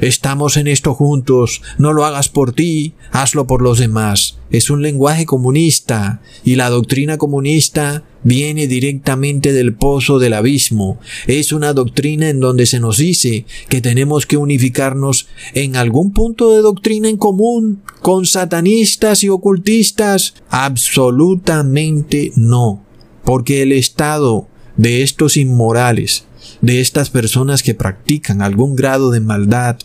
Estamos 0.00 0.56
en 0.56 0.66
esto 0.66 0.94
juntos. 0.94 1.62
No 1.78 1.92
lo 1.92 2.04
hagas 2.04 2.28
por 2.28 2.52
ti, 2.52 2.94
hazlo 3.12 3.46
por 3.46 3.62
los 3.62 3.78
demás. 3.78 4.38
Es 4.50 4.70
un 4.70 4.82
lenguaje 4.82 5.26
comunista 5.26 6.20
y 6.44 6.56
la 6.56 6.70
doctrina 6.70 7.16
comunista 7.18 8.04
viene 8.22 8.66
directamente 8.66 9.52
del 9.52 9.74
pozo 9.74 10.18
del 10.18 10.32
abismo. 10.32 10.98
Es 11.26 11.52
una 11.52 11.72
doctrina 11.72 12.28
en 12.28 12.40
donde 12.40 12.66
se 12.66 12.80
nos 12.80 12.98
dice 12.98 13.46
que 13.68 13.80
tenemos 13.80 14.26
que 14.26 14.36
unificarnos 14.36 15.28
en 15.52 15.76
algún 15.76 16.12
punto 16.12 16.52
de 16.52 16.62
doctrina 16.62 17.08
en 17.08 17.16
común 17.16 17.82
con 18.00 18.26
satanistas 18.26 19.22
y 19.22 19.28
ocultistas. 19.28 20.34
Absolutamente 20.48 22.32
no. 22.36 22.82
Porque 23.24 23.62
el 23.62 23.72
estado 23.72 24.48
de 24.76 25.02
estos 25.02 25.36
inmorales, 25.36 26.24
de 26.60 26.80
estas 26.80 27.10
personas 27.10 27.62
que 27.62 27.74
practican 27.74 28.42
algún 28.42 28.76
grado 28.76 29.10
de 29.10 29.20
maldad, 29.20 29.78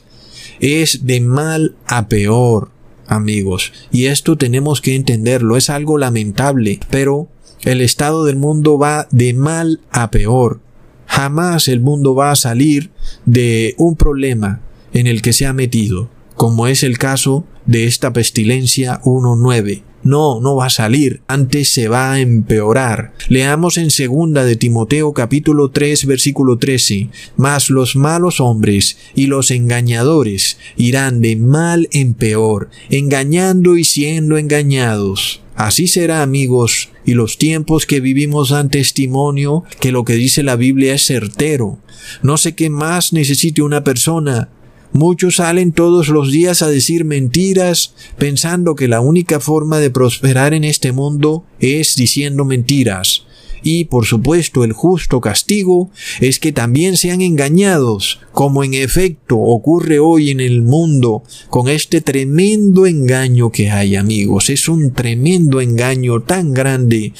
es 0.60 1.06
de 1.06 1.22
mal 1.22 1.76
a 1.86 2.08
peor, 2.08 2.72
amigos. 3.08 3.74
Y 3.92 4.06
esto 4.06 4.38
tenemos 4.38 4.82
que 4.82 4.96
entenderlo, 4.96 5.58
es 5.58 5.70
algo 5.70 5.98
lamentable, 5.98 6.80
pero 6.90 7.28
el 7.62 7.82
estado 7.82 8.24
del 8.26 8.36
mundo 8.36 8.78
va 8.78 9.08
de 9.12 9.34
mal 9.34 9.82
a 9.92 10.12
peor. 10.12 10.62
Jamás 11.08 11.68
el 11.68 11.80
mundo 11.80 12.14
va 12.16 12.32
a 12.32 12.36
salir 12.36 12.92
de 13.26 13.74
un 13.78 13.96
problema 13.96 14.62
en 14.94 15.08
el 15.08 15.22
que 15.22 15.34
se 15.34 15.46
ha 15.46 15.54
metido, 15.54 16.10
como 16.36 16.68
es 16.68 16.84
el 16.84 16.98
caso 16.98 17.46
de 17.66 17.86
esta 17.86 18.14
pestilencia 18.14 19.02
1.9. 19.04 19.84
No, 20.04 20.40
no 20.40 20.56
va 20.56 20.68
a 20.68 20.70
salir, 20.70 21.22
antes 21.28 21.74
se 21.74 21.90
va 21.90 22.14
a 22.14 22.20
empeorar. 22.20 23.14
Leamos 23.28 23.78
en 23.78 23.92
segunda 23.92 24.46
de 24.46 24.56
Timoteo 24.56 25.14
capítulo 25.14 25.72
3 25.72 26.06
versículo 26.06 26.58
13. 26.58 27.10
Mas 27.36 27.70
los 27.70 27.96
malos 27.96 28.40
hombres 28.40 28.98
y 29.14 29.28
los 29.28 29.52
engañadores 29.52 30.58
irán 30.78 31.22
de 31.22 31.36
mal 31.36 31.90
en 31.92 32.14
peor, 32.14 32.70
engañando 32.90 33.78
y 33.78 33.84
siendo 33.84 34.38
engañados. 34.38 35.42
Así 35.56 35.88
será, 35.88 36.22
amigos, 36.22 36.88
y 37.04 37.16
los 37.16 37.38
tiempos 37.38 37.86
que 37.86 38.00
vivimos 38.00 38.52
dan 38.52 38.70
testimonio 38.70 39.66
que 39.82 39.92
lo 39.92 40.06
que 40.06 40.14
dice 40.14 40.42
la 40.42 40.56
Biblia 40.56 40.94
es 40.94 41.06
certero. 41.06 41.80
No 42.24 42.38
sé 42.38 42.56
qué 42.56 42.70
más 42.70 43.12
necesite 43.12 43.62
una 43.62 43.84
persona 43.84 44.48
Muchos 44.92 45.36
salen 45.36 45.72
todos 45.72 46.10
los 46.10 46.32
días 46.32 46.62
a 46.62 46.68
decir 46.68 47.06
mentiras 47.06 47.94
pensando 48.18 48.76
que 48.76 48.88
la 48.88 49.02
única 49.02 49.40
forma 49.40 49.80
de 49.80 49.92
prosperar 49.92 50.54
en 50.54 50.64
este 50.64 50.92
mundo 50.92 51.46
es 51.60 51.96
diciendo 51.96 52.44
mentiras. 52.44 53.24
Y 53.62 53.86
por 53.86 54.06
supuesto 54.06 54.64
el 54.64 54.74
justo 54.74 55.22
castigo 55.22 55.92
es 56.22 56.40
que 56.40 56.52
también 56.52 56.98
sean 56.98 57.22
engañados, 57.22 58.20
como 58.32 58.64
en 58.64 58.74
efecto 58.74 59.38
ocurre 59.38 60.00
hoy 60.00 60.32
en 60.32 60.40
el 60.40 60.62
mundo 60.62 61.24
con 61.50 61.68
este 61.68 62.02
tremendo 62.02 62.86
engaño 62.86 63.52
que 63.52 63.70
hay 63.70 63.96
amigos. 63.96 64.50
Es 64.50 64.70
un 64.70 64.94
tremendo 64.94 65.62
engaño 65.62 66.22
tan 66.22 66.54
grande 66.54 67.14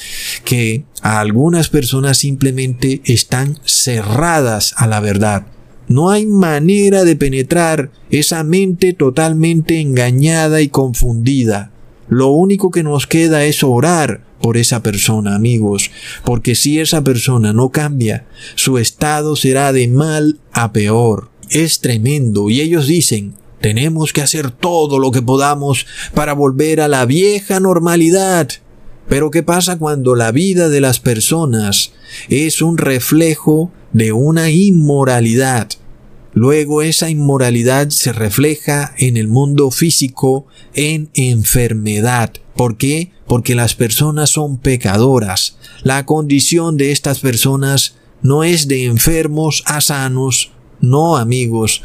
que 0.44 0.84
algunas 1.02 1.68
personas 1.68 2.18
simplemente 2.18 3.02
están 3.04 3.58
cerradas 3.64 4.74
a 4.76 4.86
la 4.86 5.00
verdad. 5.00 5.46
No 5.90 6.10
hay 6.10 6.24
manera 6.24 7.02
de 7.02 7.16
penetrar 7.16 7.90
esa 8.10 8.44
mente 8.44 8.92
totalmente 8.92 9.80
engañada 9.80 10.60
y 10.60 10.68
confundida. 10.68 11.72
Lo 12.08 12.28
único 12.28 12.70
que 12.70 12.84
nos 12.84 13.08
queda 13.08 13.44
es 13.44 13.64
orar 13.64 14.22
por 14.40 14.56
esa 14.56 14.84
persona, 14.84 15.34
amigos, 15.34 15.90
porque 16.24 16.54
si 16.54 16.78
esa 16.78 17.02
persona 17.02 17.52
no 17.52 17.70
cambia, 17.70 18.24
su 18.54 18.78
estado 18.78 19.34
será 19.34 19.72
de 19.72 19.88
mal 19.88 20.38
a 20.52 20.70
peor. 20.70 21.28
Es 21.50 21.80
tremendo 21.80 22.50
y 22.50 22.60
ellos 22.60 22.86
dicen, 22.86 23.34
tenemos 23.60 24.12
que 24.12 24.22
hacer 24.22 24.52
todo 24.52 25.00
lo 25.00 25.10
que 25.10 25.22
podamos 25.22 25.88
para 26.14 26.34
volver 26.34 26.82
a 26.82 26.86
la 26.86 27.04
vieja 27.04 27.58
normalidad. 27.58 28.48
Pero 29.08 29.32
¿qué 29.32 29.42
pasa 29.42 29.76
cuando 29.76 30.14
la 30.14 30.30
vida 30.30 30.68
de 30.68 30.80
las 30.80 31.00
personas 31.00 31.90
es 32.28 32.62
un 32.62 32.78
reflejo 32.78 33.72
de 33.92 34.12
una 34.12 34.50
inmoralidad? 34.50 35.79
Luego 36.32 36.82
esa 36.82 37.10
inmoralidad 37.10 37.90
se 37.90 38.12
refleja 38.12 38.94
en 38.98 39.16
el 39.16 39.28
mundo 39.28 39.70
físico 39.70 40.46
en 40.74 41.10
enfermedad. 41.14 42.32
¿Por 42.54 42.76
qué? 42.76 43.10
Porque 43.26 43.54
las 43.54 43.74
personas 43.74 44.30
son 44.30 44.58
pecadoras. 44.58 45.56
La 45.82 46.06
condición 46.06 46.76
de 46.76 46.92
estas 46.92 47.20
personas 47.20 47.96
no 48.22 48.44
es 48.44 48.68
de 48.68 48.84
enfermos 48.84 49.62
a 49.66 49.80
sanos, 49.80 50.52
no 50.80 51.16
amigos, 51.16 51.82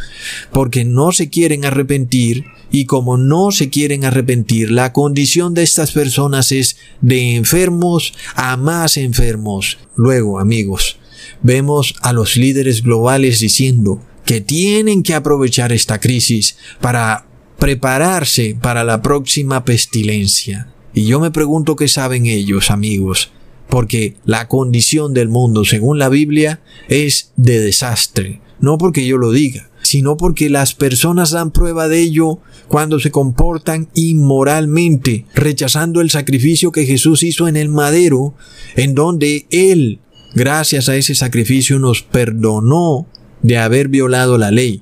porque 0.52 0.86
no 0.86 1.12
se 1.12 1.30
quieren 1.30 1.66
arrepentir 1.66 2.46
y 2.72 2.86
como 2.86 3.18
no 3.18 3.52
se 3.52 3.70
quieren 3.70 4.06
arrepentir, 4.06 4.72
la 4.72 4.92
condición 4.92 5.54
de 5.54 5.64
estas 5.64 5.92
personas 5.92 6.52
es 6.52 6.78
de 7.02 7.36
enfermos 7.36 8.14
a 8.36 8.58
más 8.58 8.98
enfermos. 8.98 9.78
Luego, 9.96 10.40
amigos, 10.40 10.98
vemos 11.42 11.96
a 12.02 12.12
los 12.12 12.36
líderes 12.36 12.84
globales 12.84 13.40
diciendo 13.40 14.02
que 14.26 14.42
tienen 14.42 15.04
que 15.04 15.14
aprovechar 15.14 15.72
esta 15.72 16.00
crisis 16.00 16.58
para 16.82 17.26
prepararse 17.60 18.58
para 18.60 18.84
la 18.84 19.02
próxima 19.02 19.64
pestilencia. 19.64 20.68
Y 20.94 21.06
yo 21.06 21.20
me 21.20 21.32
pregunto 21.32 21.76
qué 21.76 21.88
saben 21.88 22.26
ellos, 22.26 22.72
amigos, 22.72 23.32
porque 23.70 24.16
la 24.26 24.48
condición 24.48 25.14
del 25.14 25.30
mundo, 25.30 25.66
según 25.66 26.00
la 26.00 26.10
Biblia, 26.10 26.62
es 26.90 27.32
de 27.36 27.60
desastre. 27.60 28.42
No 28.60 28.78
porque 28.78 29.06
yo 29.06 29.18
lo 29.18 29.32
diga, 29.32 29.70
sino 29.84 30.18
porque 30.18 30.50
las 30.50 30.74
personas 30.74 31.32
dan 31.32 31.52
prueba 31.52 31.88
de 31.88 32.00
ello 32.00 32.40
cuando 32.68 33.00
se 33.00 33.12
comportan 33.12 33.90
inmoralmente, 33.94 35.26
rechazando 35.36 36.02
el 36.02 36.10
sacrificio 36.10 36.72
que 36.72 36.86
Jesús 36.86 37.22
hizo 37.24 37.48
en 37.48 37.58
el 37.58 37.70
madero, 37.70 38.34
en 38.76 38.96
donde 38.96 39.46
Él, 39.52 40.00
gracias 40.34 40.90
a 40.90 40.96
ese 40.96 41.14
sacrificio, 41.14 41.78
nos 41.78 42.02
perdonó 42.02 43.08
de 43.46 43.60
haber 43.60 43.90
violado 43.90 44.40
la 44.40 44.50
ley. 44.50 44.82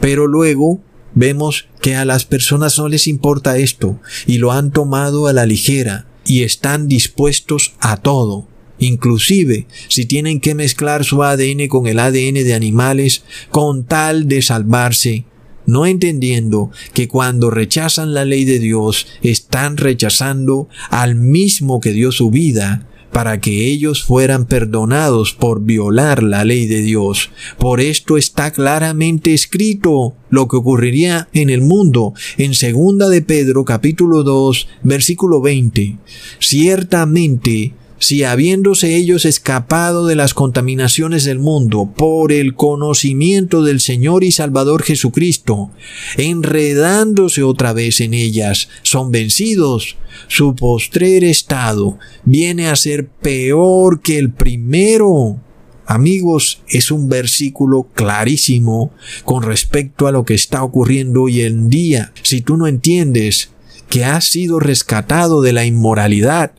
Pero 0.00 0.26
luego 0.26 0.80
vemos 1.14 1.68
que 1.82 1.94
a 1.94 2.06
las 2.06 2.24
personas 2.24 2.78
no 2.78 2.88
les 2.88 3.06
importa 3.06 3.58
esto 3.58 4.00
y 4.26 4.38
lo 4.38 4.50
han 4.50 4.70
tomado 4.70 5.26
a 5.26 5.34
la 5.34 5.44
ligera 5.44 6.06
y 6.24 6.42
están 6.42 6.88
dispuestos 6.88 7.74
a 7.80 7.98
todo. 7.98 8.48
Inclusive 8.78 9.66
si 9.88 10.06
tienen 10.06 10.40
que 10.40 10.54
mezclar 10.54 11.04
su 11.04 11.22
ADN 11.22 11.68
con 11.68 11.86
el 11.86 11.98
ADN 11.98 12.34
de 12.34 12.54
animales 12.54 13.24
con 13.50 13.84
tal 13.84 14.26
de 14.26 14.40
salvarse, 14.40 15.26
no 15.66 15.84
entendiendo 15.84 16.70
que 16.94 17.08
cuando 17.08 17.50
rechazan 17.50 18.14
la 18.14 18.24
ley 18.24 18.46
de 18.46 18.58
Dios 18.58 19.06
están 19.22 19.76
rechazando 19.76 20.68
al 20.88 21.14
mismo 21.14 21.78
que 21.78 21.92
dio 21.92 22.10
su 22.10 22.30
vida 22.30 22.88
para 23.12 23.40
que 23.40 23.66
ellos 23.66 24.02
fueran 24.02 24.46
perdonados 24.46 25.34
por 25.34 25.62
violar 25.62 26.22
la 26.22 26.44
ley 26.44 26.66
de 26.66 26.80
Dios. 26.80 27.30
Por 27.58 27.80
esto 27.80 28.16
está 28.16 28.50
claramente 28.50 29.34
escrito 29.34 30.14
lo 30.30 30.48
que 30.48 30.56
ocurriría 30.56 31.28
en 31.32 31.50
el 31.50 31.60
mundo 31.60 32.14
en 32.38 32.54
segunda 32.54 33.08
de 33.08 33.22
Pedro 33.22 33.64
capítulo 33.64 34.22
2 34.22 34.68
versículo 34.82 35.40
20. 35.40 35.98
Ciertamente 36.38 37.74
si 38.02 38.24
habiéndose 38.24 38.96
ellos 38.96 39.24
escapado 39.24 40.06
de 40.06 40.16
las 40.16 40.34
contaminaciones 40.34 41.22
del 41.22 41.38
mundo 41.38 41.88
por 41.96 42.32
el 42.32 42.56
conocimiento 42.56 43.62
del 43.62 43.78
Señor 43.78 44.24
y 44.24 44.32
Salvador 44.32 44.82
Jesucristo, 44.82 45.70
enredándose 46.16 47.44
otra 47.44 47.72
vez 47.72 48.00
en 48.00 48.12
ellas, 48.12 48.68
son 48.82 49.12
vencidos, 49.12 49.98
su 50.26 50.56
postrer 50.56 51.22
estado 51.22 51.96
viene 52.24 52.66
a 52.66 52.74
ser 52.74 53.06
peor 53.06 54.00
que 54.00 54.18
el 54.18 54.32
primero. 54.32 55.38
Amigos, 55.86 56.60
es 56.68 56.90
un 56.90 57.08
versículo 57.08 57.86
clarísimo 57.94 58.90
con 59.24 59.44
respecto 59.44 60.08
a 60.08 60.12
lo 60.12 60.24
que 60.24 60.34
está 60.34 60.64
ocurriendo 60.64 61.22
hoy 61.22 61.42
en 61.42 61.68
día. 61.68 62.12
Si 62.24 62.40
tú 62.40 62.56
no 62.56 62.66
entiendes 62.66 63.50
que 63.88 64.04
has 64.04 64.24
sido 64.24 64.58
rescatado 64.58 65.40
de 65.40 65.52
la 65.52 65.64
inmoralidad, 65.64 66.50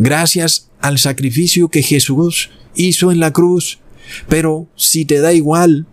gracias 0.00 0.70
al 0.80 0.98
sacrificio 0.98 1.68
que 1.68 1.82
Jesús 1.82 2.50
hizo 2.74 3.12
en 3.12 3.20
la 3.20 3.32
cruz. 3.32 3.78
Pero 4.28 4.66
si 4.74 5.04
te 5.04 5.20
da 5.20 5.32
igual, 5.32 5.86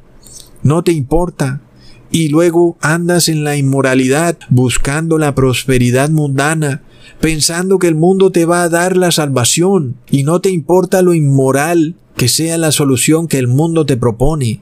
no 0.63 0.83
te 0.83 0.93
importa, 0.93 1.61
y 2.09 2.29
luego 2.29 2.77
andas 2.81 3.27
en 3.27 3.43
la 3.43 3.57
inmoralidad 3.57 4.39
buscando 4.49 5.17
la 5.17 5.35
prosperidad 5.35 6.09
mundana, 6.09 6.81
pensando 7.19 7.79
que 7.79 7.87
el 7.87 7.95
mundo 7.95 8.31
te 8.31 8.45
va 8.45 8.63
a 8.63 8.69
dar 8.69 8.95
la 8.97 9.11
salvación, 9.11 9.97
y 10.09 10.23
no 10.23 10.39
te 10.39 10.49
importa 10.49 11.01
lo 11.01 11.13
inmoral 11.13 11.95
que 12.15 12.29
sea 12.29 12.57
la 12.57 12.71
solución 12.71 13.27
que 13.27 13.37
el 13.37 13.47
mundo 13.47 13.85
te 13.85 13.97
propone 13.97 14.61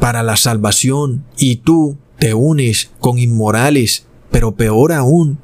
para 0.00 0.22
la 0.22 0.36
salvación, 0.36 1.24
y 1.38 1.56
tú 1.56 1.98
te 2.18 2.32
unes 2.32 2.90
con 2.98 3.18
inmorales, 3.18 4.06
pero 4.30 4.56
peor 4.56 4.92
aún, 4.92 5.38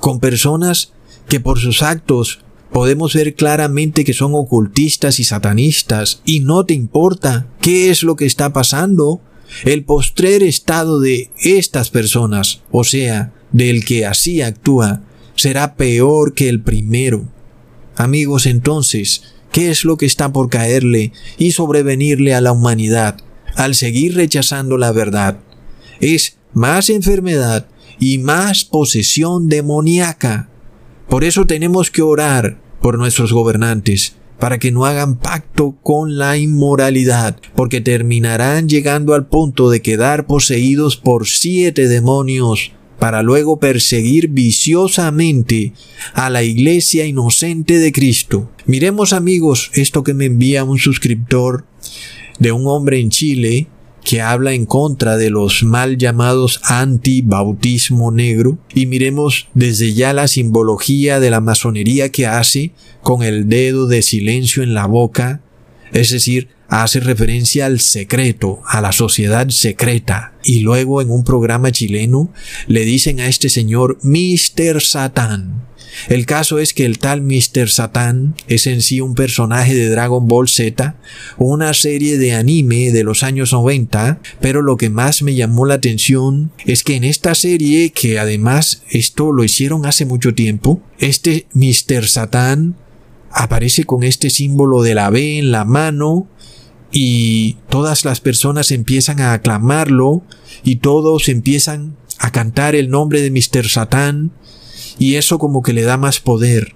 con 0.00 0.18
personas 0.18 0.92
que 1.28 1.40
por 1.40 1.58
sus 1.58 1.82
actos 1.82 2.40
podemos 2.76 3.14
ver 3.14 3.34
claramente 3.34 4.04
que 4.04 4.12
son 4.12 4.34
ocultistas 4.34 5.18
y 5.18 5.24
satanistas 5.24 6.20
y 6.26 6.40
no 6.40 6.66
te 6.66 6.74
importa 6.74 7.48
qué 7.62 7.88
es 7.88 8.02
lo 8.02 8.16
que 8.16 8.26
está 8.26 8.52
pasando. 8.52 9.22
El 9.64 9.82
postrer 9.82 10.42
estado 10.42 11.00
de 11.00 11.30
estas 11.42 11.88
personas, 11.88 12.60
o 12.70 12.84
sea, 12.84 13.32
del 13.50 13.82
que 13.86 14.04
así 14.04 14.42
actúa, 14.42 15.00
será 15.36 15.74
peor 15.76 16.34
que 16.34 16.50
el 16.50 16.60
primero. 16.60 17.26
Amigos, 17.96 18.44
entonces, 18.44 19.22
¿qué 19.52 19.70
es 19.70 19.86
lo 19.86 19.96
que 19.96 20.04
está 20.04 20.34
por 20.34 20.50
caerle 20.50 21.12
y 21.38 21.52
sobrevenirle 21.52 22.34
a 22.34 22.42
la 22.42 22.52
humanidad 22.52 23.16
al 23.54 23.74
seguir 23.74 24.16
rechazando 24.16 24.76
la 24.76 24.92
verdad? 24.92 25.38
Es 25.98 26.36
más 26.52 26.90
enfermedad 26.90 27.68
y 27.98 28.18
más 28.18 28.66
posesión 28.66 29.48
demoníaca. 29.48 30.50
Por 31.08 31.24
eso 31.24 31.46
tenemos 31.46 31.90
que 31.90 32.02
orar 32.02 32.65
por 32.86 32.98
nuestros 32.98 33.32
gobernantes, 33.32 34.14
para 34.38 34.60
que 34.60 34.70
no 34.70 34.84
hagan 34.84 35.16
pacto 35.16 35.76
con 35.82 36.18
la 36.18 36.36
inmoralidad, 36.36 37.36
porque 37.56 37.80
terminarán 37.80 38.68
llegando 38.68 39.14
al 39.14 39.26
punto 39.26 39.70
de 39.70 39.82
quedar 39.82 40.28
poseídos 40.28 40.96
por 40.96 41.26
siete 41.26 41.88
demonios, 41.88 42.70
para 43.00 43.24
luego 43.24 43.58
perseguir 43.58 44.28
viciosamente 44.28 45.72
a 46.14 46.30
la 46.30 46.44
iglesia 46.44 47.06
inocente 47.06 47.80
de 47.80 47.90
Cristo. 47.90 48.52
Miremos 48.66 49.12
amigos 49.12 49.72
esto 49.74 50.04
que 50.04 50.14
me 50.14 50.26
envía 50.26 50.62
un 50.62 50.78
suscriptor 50.78 51.66
de 52.38 52.52
un 52.52 52.68
hombre 52.68 53.00
en 53.00 53.10
Chile 53.10 53.66
que 54.06 54.22
habla 54.22 54.52
en 54.52 54.66
contra 54.66 55.16
de 55.16 55.30
los 55.30 55.64
mal 55.64 55.98
llamados 55.98 56.60
anti-bautismo 56.62 58.12
negro. 58.12 58.56
Y 58.72 58.86
miremos 58.86 59.48
desde 59.52 59.94
ya 59.94 60.12
la 60.12 60.28
simbología 60.28 61.18
de 61.18 61.28
la 61.28 61.40
masonería 61.40 62.12
que 62.12 62.24
hace 62.24 62.70
con 63.02 63.24
el 63.24 63.48
dedo 63.48 63.88
de 63.88 64.02
silencio 64.02 64.62
en 64.62 64.74
la 64.74 64.86
boca, 64.86 65.40
es 65.92 66.12
decir, 66.12 66.50
hace 66.68 67.00
referencia 67.00 67.66
al 67.66 67.80
secreto, 67.80 68.60
a 68.66 68.80
la 68.80 68.92
sociedad 68.92 69.48
secreta. 69.48 70.34
Y 70.44 70.60
luego 70.60 71.00
en 71.00 71.10
un 71.10 71.24
programa 71.24 71.72
chileno 71.72 72.32
le 72.66 72.84
dicen 72.84 73.20
a 73.20 73.28
este 73.28 73.48
señor 73.48 73.98
Mr. 74.02 74.80
Satán. 74.82 75.66
El 76.08 76.26
caso 76.26 76.58
es 76.58 76.72
que 76.72 76.84
el 76.84 76.98
tal 76.98 77.22
Mr. 77.22 77.68
Satan 77.68 78.34
es 78.48 78.66
en 78.66 78.82
sí 78.82 79.00
un 79.00 79.14
personaje 79.14 79.74
de 79.74 79.88
Dragon 79.88 80.26
Ball 80.26 80.48
Z, 80.48 80.96
una 81.38 81.74
serie 81.74 82.18
de 82.18 82.32
anime 82.34 82.92
de 82.92 83.02
los 83.02 83.22
años 83.22 83.52
90, 83.52 84.20
pero 84.40 84.62
lo 84.62 84.76
que 84.76 84.90
más 84.90 85.22
me 85.22 85.34
llamó 85.34 85.64
la 85.64 85.74
atención 85.74 86.52
es 86.64 86.82
que 86.84 86.96
en 86.96 87.04
esta 87.04 87.34
serie, 87.34 87.90
que 87.90 88.18
además 88.18 88.82
esto 88.90 89.32
lo 89.32 89.42
hicieron 89.42 89.86
hace 89.86 90.04
mucho 90.04 90.34
tiempo, 90.34 90.80
este 90.98 91.46
Mr. 91.54 92.06
Satan 92.06 92.76
aparece 93.30 93.84
con 93.84 94.02
este 94.02 94.30
símbolo 94.30 94.82
de 94.82 94.94
la 94.94 95.10
B 95.10 95.38
en 95.38 95.50
la 95.50 95.64
mano 95.64 96.28
y 96.92 97.56
todas 97.68 98.04
las 98.04 98.20
personas 98.20 98.70
empiezan 98.70 99.20
a 99.20 99.32
aclamarlo 99.32 100.22
y 100.64 100.76
todos 100.76 101.28
empiezan 101.28 101.96
a 102.18 102.32
cantar 102.32 102.74
el 102.74 102.88
nombre 102.88 103.20
de 103.22 103.30
Mr. 103.30 103.68
Satan 103.68 104.32
y 104.98 105.16
eso 105.16 105.38
como 105.38 105.62
que 105.62 105.72
le 105.72 105.82
da 105.82 105.96
más 105.96 106.20
poder. 106.20 106.74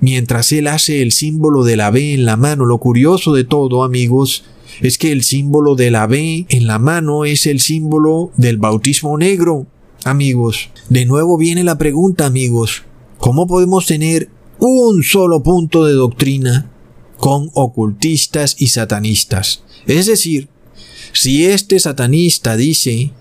Mientras 0.00 0.50
él 0.52 0.66
hace 0.66 1.02
el 1.02 1.12
símbolo 1.12 1.62
de 1.62 1.76
la 1.76 1.90
B 1.90 2.14
en 2.14 2.24
la 2.24 2.36
mano, 2.36 2.64
lo 2.64 2.78
curioso 2.78 3.34
de 3.34 3.44
todo, 3.44 3.84
amigos, 3.84 4.44
es 4.80 4.96
que 4.96 5.12
el 5.12 5.22
símbolo 5.22 5.74
de 5.74 5.90
la 5.90 6.06
B 6.06 6.46
en 6.48 6.66
la 6.66 6.78
mano 6.78 7.24
es 7.24 7.46
el 7.46 7.60
símbolo 7.60 8.32
del 8.36 8.56
bautismo 8.56 9.18
negro. 9.18 9.66
Amigos, 10.04 10.70
de 10.88 11.04
nuevo 11.04 11.36
viene 11.36 11.64
la 11.64 11.76
pregunta, 11.76 12.24
amigos, 12.24 12.84
¿cómo 13.18 13.46
podemos 13.46 13.84
tener 13.86 14.30
un 14.58 15.02
solo 15.02 15.42
punto 15.42 15.84
de 15.84 15.92
doctrina 15.92 16.70
con 17.20 17.50
ocultistas 17.54 18.56
y 18.58 18.68
satanistas? 18.68 19.62
Es 19.86 20.06
decir, 20.06 20.48
si 21.12 21.46
este 21.46 21.78
satanista 21.78 22.56
dice 22.56 23.12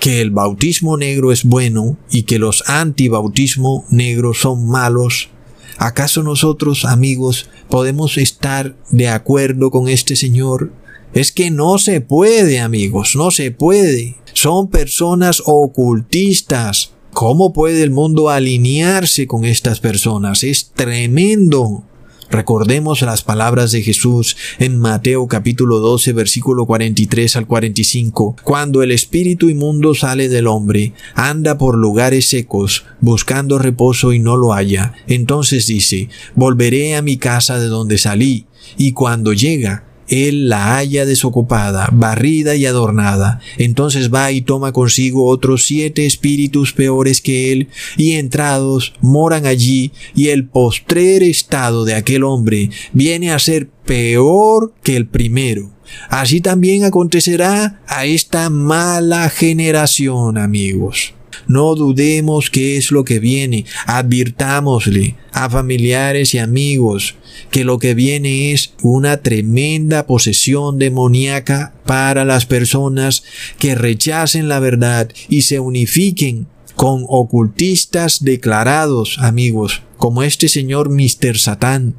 que 0.00 0.20
el 0.20 0.30
bautismo 0.30 0.96
negro 0.96 1.30
es 1.30 1.44
bueno 1.44 1.96
y 2.10 2.24
que 2.24 2.38
los 2.38 2.64
antibautismo 2.68 3.84
negros 3.90 4.40
son 4.40 4.66
malos, 4.66 5.28
¿Acaso 5.76 6.22
nosotros, 6.22 6.84
amigos, 6.84 7.48
podemos 7.68 8.16
estar 8.16 8.76
de 8.90 9.08
acuerdo 9.08 9.70
con 9.70 9.88
este 9.88 10.16
señor? 10.16 10.72
Es 11.12 11.32
que 11.32 11.50
no 11.50 11.78
se 11.78 12.00
puede, 12.00 12.60
amigos, 12.60 13.16
no 13.16 13.30
se 13.30 13.50
puede. 13.50 14.16
Son 14.32 14.68
personas 14.68 15.42
ocultistas. 15.44 16.92
¿Cómo 17.12 17.52
puede 17.52 17.82
el 17.82 17.90
mundo 17.90 18.30
alinearse 18.30 19.26
con 19.26 19.44
estas 19.44 19.80
personas? 19.80 20.42
Es 20.42 20.70
tremendo. 20.74 21.84
Recordemos 22.30 23.02
las 23.02 23.22
palabras 23.22 23.70
de 23.72 23.82
Jesús 23.82 24.36
en 24.58 24.78
Mateo 24.78 25.28
capítulo 25.28 25.78
12 25.78 26.12
versículo 26.12 26.66
43 26.66 27.36
al 27.36 27.46
45. 27.46 28.36
Cuando 28.42 28.82
el 28.82 28.90
espíritu 28.90 29.48
inmundo 29.48 29.94
sale 29.94 30.28
del 30.28 30.46
hombre, 30.46 30.94
anda 31.14 31.58
por 31.58 31.76
lugares 31.76 32.28
secos, 32.28 32.84
buscando 33.00 33.58
reposo 33.58 34.12
y 34.12 34.18
no 34.18 34.36
lo 34.36 34.52
halla. 34.52 34.94
Entonces 35.06 35.66
dice, 35.66 36.08
volveré 36.34 36.96
a 36.96 37.02
mi 37.02 37.16
casa 37.16 37.58
de 37.58 37.66
donde 37.66 37.98
salí. 37.98 38.46
Y 38.76 38.92
cuando 38.92 39.32
llega, 39.32 39.84
él 40.08 40.48
la 40.48 40.76
halla 40.76 41.06
desocupada, 41.06 41.88
barrida 41.92 42.54
y 42.56 42.66
adornada, 42.66 43.40
entonces 43.58 44.12
va 44.12 44.32
y 44.32 44.42
toma 44.42 44.72
consigo 44.72 45.26
otros 45.26 45.64
siete 45.66 46.06
espíritus 46.06 46.72
peores 46.72 47.20
que 47.20 47.52
él, 47.52 47.68
y 47.96 48.12
entrados 48.12 48.94
moran 49.00 49.46
allí, 49.46 49.92
y 50.14 50.28
el 50.28 50.46
postrer 50.46 51.22
estado 51.22 51.84
de 51.84 51.94
aquel 51.94 52.24
hombre 52.24 52.70
viene 52.92 53.32
a 53.32 53.38
ser 53.38 53.68
peor 53.68 54.74
que 54.82 54.96
el 54.96 55.06
primero. 55.06 55.70
Así 56.08 56.40
también 56.40 56.84
acontecerá 56.84 57.80
a 57.86 58.06
esta 58.06 58.50
mala 58.50 59.28
generación, 59.28 60.38
amigos. 60.38 61.14
No 61.48 61.74
dudemos 61.74 62.50
qué 62.50 62.76
es 62.76 62.90
lo 62.90 63.04
que 63.04 63.18
viene, 63.18 63.64
advirtámosle 63.86 65.16
a 65.32 65.50
familiares 65.50 66.34
y 66.34 66.38
amigos 66.38 67.16
que 67.50 67.64
lo 67.64 67.78
que 67.78 67.94
viene 67.94 68.52
es 68.52 68.74
una 68.82 69.18
tremenda 69.18 70.06
posesión 70.06 70.78
demoníaca 70.78 71.74
para 71.84 72.24
las 72.24 72.46
personas 72.46 73.24
que 73.58 73.74
rechacen 73.74 74.48
la 74.48 74.60
verdad 74.60 75.10
y 75.28 75.42
se 75.42 75.60
unifiquen 75.60 76.46
con 76.76 77.04
ocultistas 77.08 78.22
declarados, 78.24 79.18
amigos, 79.20 79.82
como 79.96 80.22
este 80.22 80.48
señor 80.48 80.90
Mr. 80.90 81.38
Satán. 81.38 81.94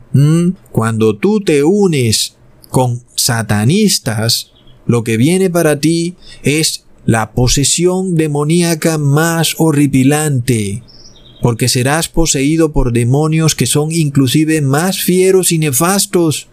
Cuando 0.72 1.18
tú 1.18 1.42
te 1.42 1.64
unes 1.64 2.36
con 2.70 3.04
satanistas, 3.16 4.52
lo 4.86 5.04
que 5.04 5.18
viene 5.18 5.50
para 5.50 5.80
ti 5.80 6.16
es 6.44 6.85
la 7.06 7.32
posesión 7.32 8.16
demoníaca 8.16 8.98
más 8.98 9.56
horripilante, 9.58 10.84
porque 11.42 11.70
serás 11.70 12.10
poseído 12.10 12.72
por 12.72 12.92
demonios 12.92 13.56
que 13.56 13.68
son 13.68 13.92
inclusive 13.92 14.62
más 14.62 15.00
fieros 15.02 15.52
y 15.52 15.60
nefastos 15.60 16.48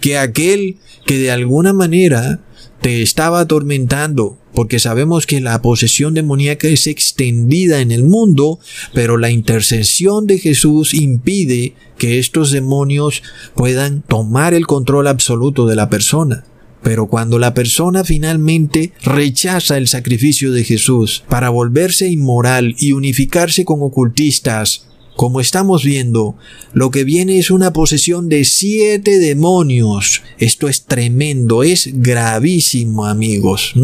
que 0.00 0.16
aquel 0.16 0.78
que 1.04 1.18
de 1.18 1.30
alguna 1.30 1.72
manera 1.72 2.40
te 2.80 3.02
estaba 3.02 3.40
atormentando, 3.40 4.38
porque 4.54 4.78
sabemos 4.78 5.26
que 5.26 5.40
la 5.40 5.60
posesión 5.60 6.14
demoníaca 6.14 6.68
es 6.68 6.86
extendida 6.86 7.80
en 7.80 7.92
el 7.92 8.04
mundo, 8.04 8.58
pero 8.94 9.18
la 9.18 9.30
intercesión 9.30 10.26
de 10.26 10.38
Jesús 10.38 10.94
impide 10.94 11.74
que 11.98 12.18
estos 12.18 12.50
demonios 12.50 13.22
puedan 13.54 14.00
tomar 14.00 14.54
el 14.54 14.66
control 14.66 15.08
absoluto 15.08 15.66
de 15.66 15.76
la 15.76 15.90
persona. 15.90 16.44
Pero 16.82 17.06
cuando 17.06 17.38
la 17.38 17.54
persona 17.54 18.04
finalmente 18.04 18.92
rechaza 19.02 19.76
el 19.76 19.88
sacrificio 19.88 20.52
de 20.52 20.64
Jesús 20.64 21.24
para 21.28 21.50
volverse 21.50 22.08
inmoral 22.08 22.74
y 22.78 22.92
unificarse 22.92 23.64
con 23.64 23.82
ocultistas, 23.82 24.86
como 25.20 25.40
estamos 25.40 25.84
viendo, 25.84 26.36
lo 26.72 26.90
que 26.90 27.04
viene 27.04 27.38
es 27.38 27.50
una 27.50 27.74
posesión 27.74 28.30
de 28.30 28.46
siete 28.46 29.18
demonios. 29.18 30.22
Esto 30.38 30.66
es 30.66 30.84
tremendo, 30.84 31.62
es 31.62 31.90
gravísimo, 31.92 33.04
amigos. 33.04 33.74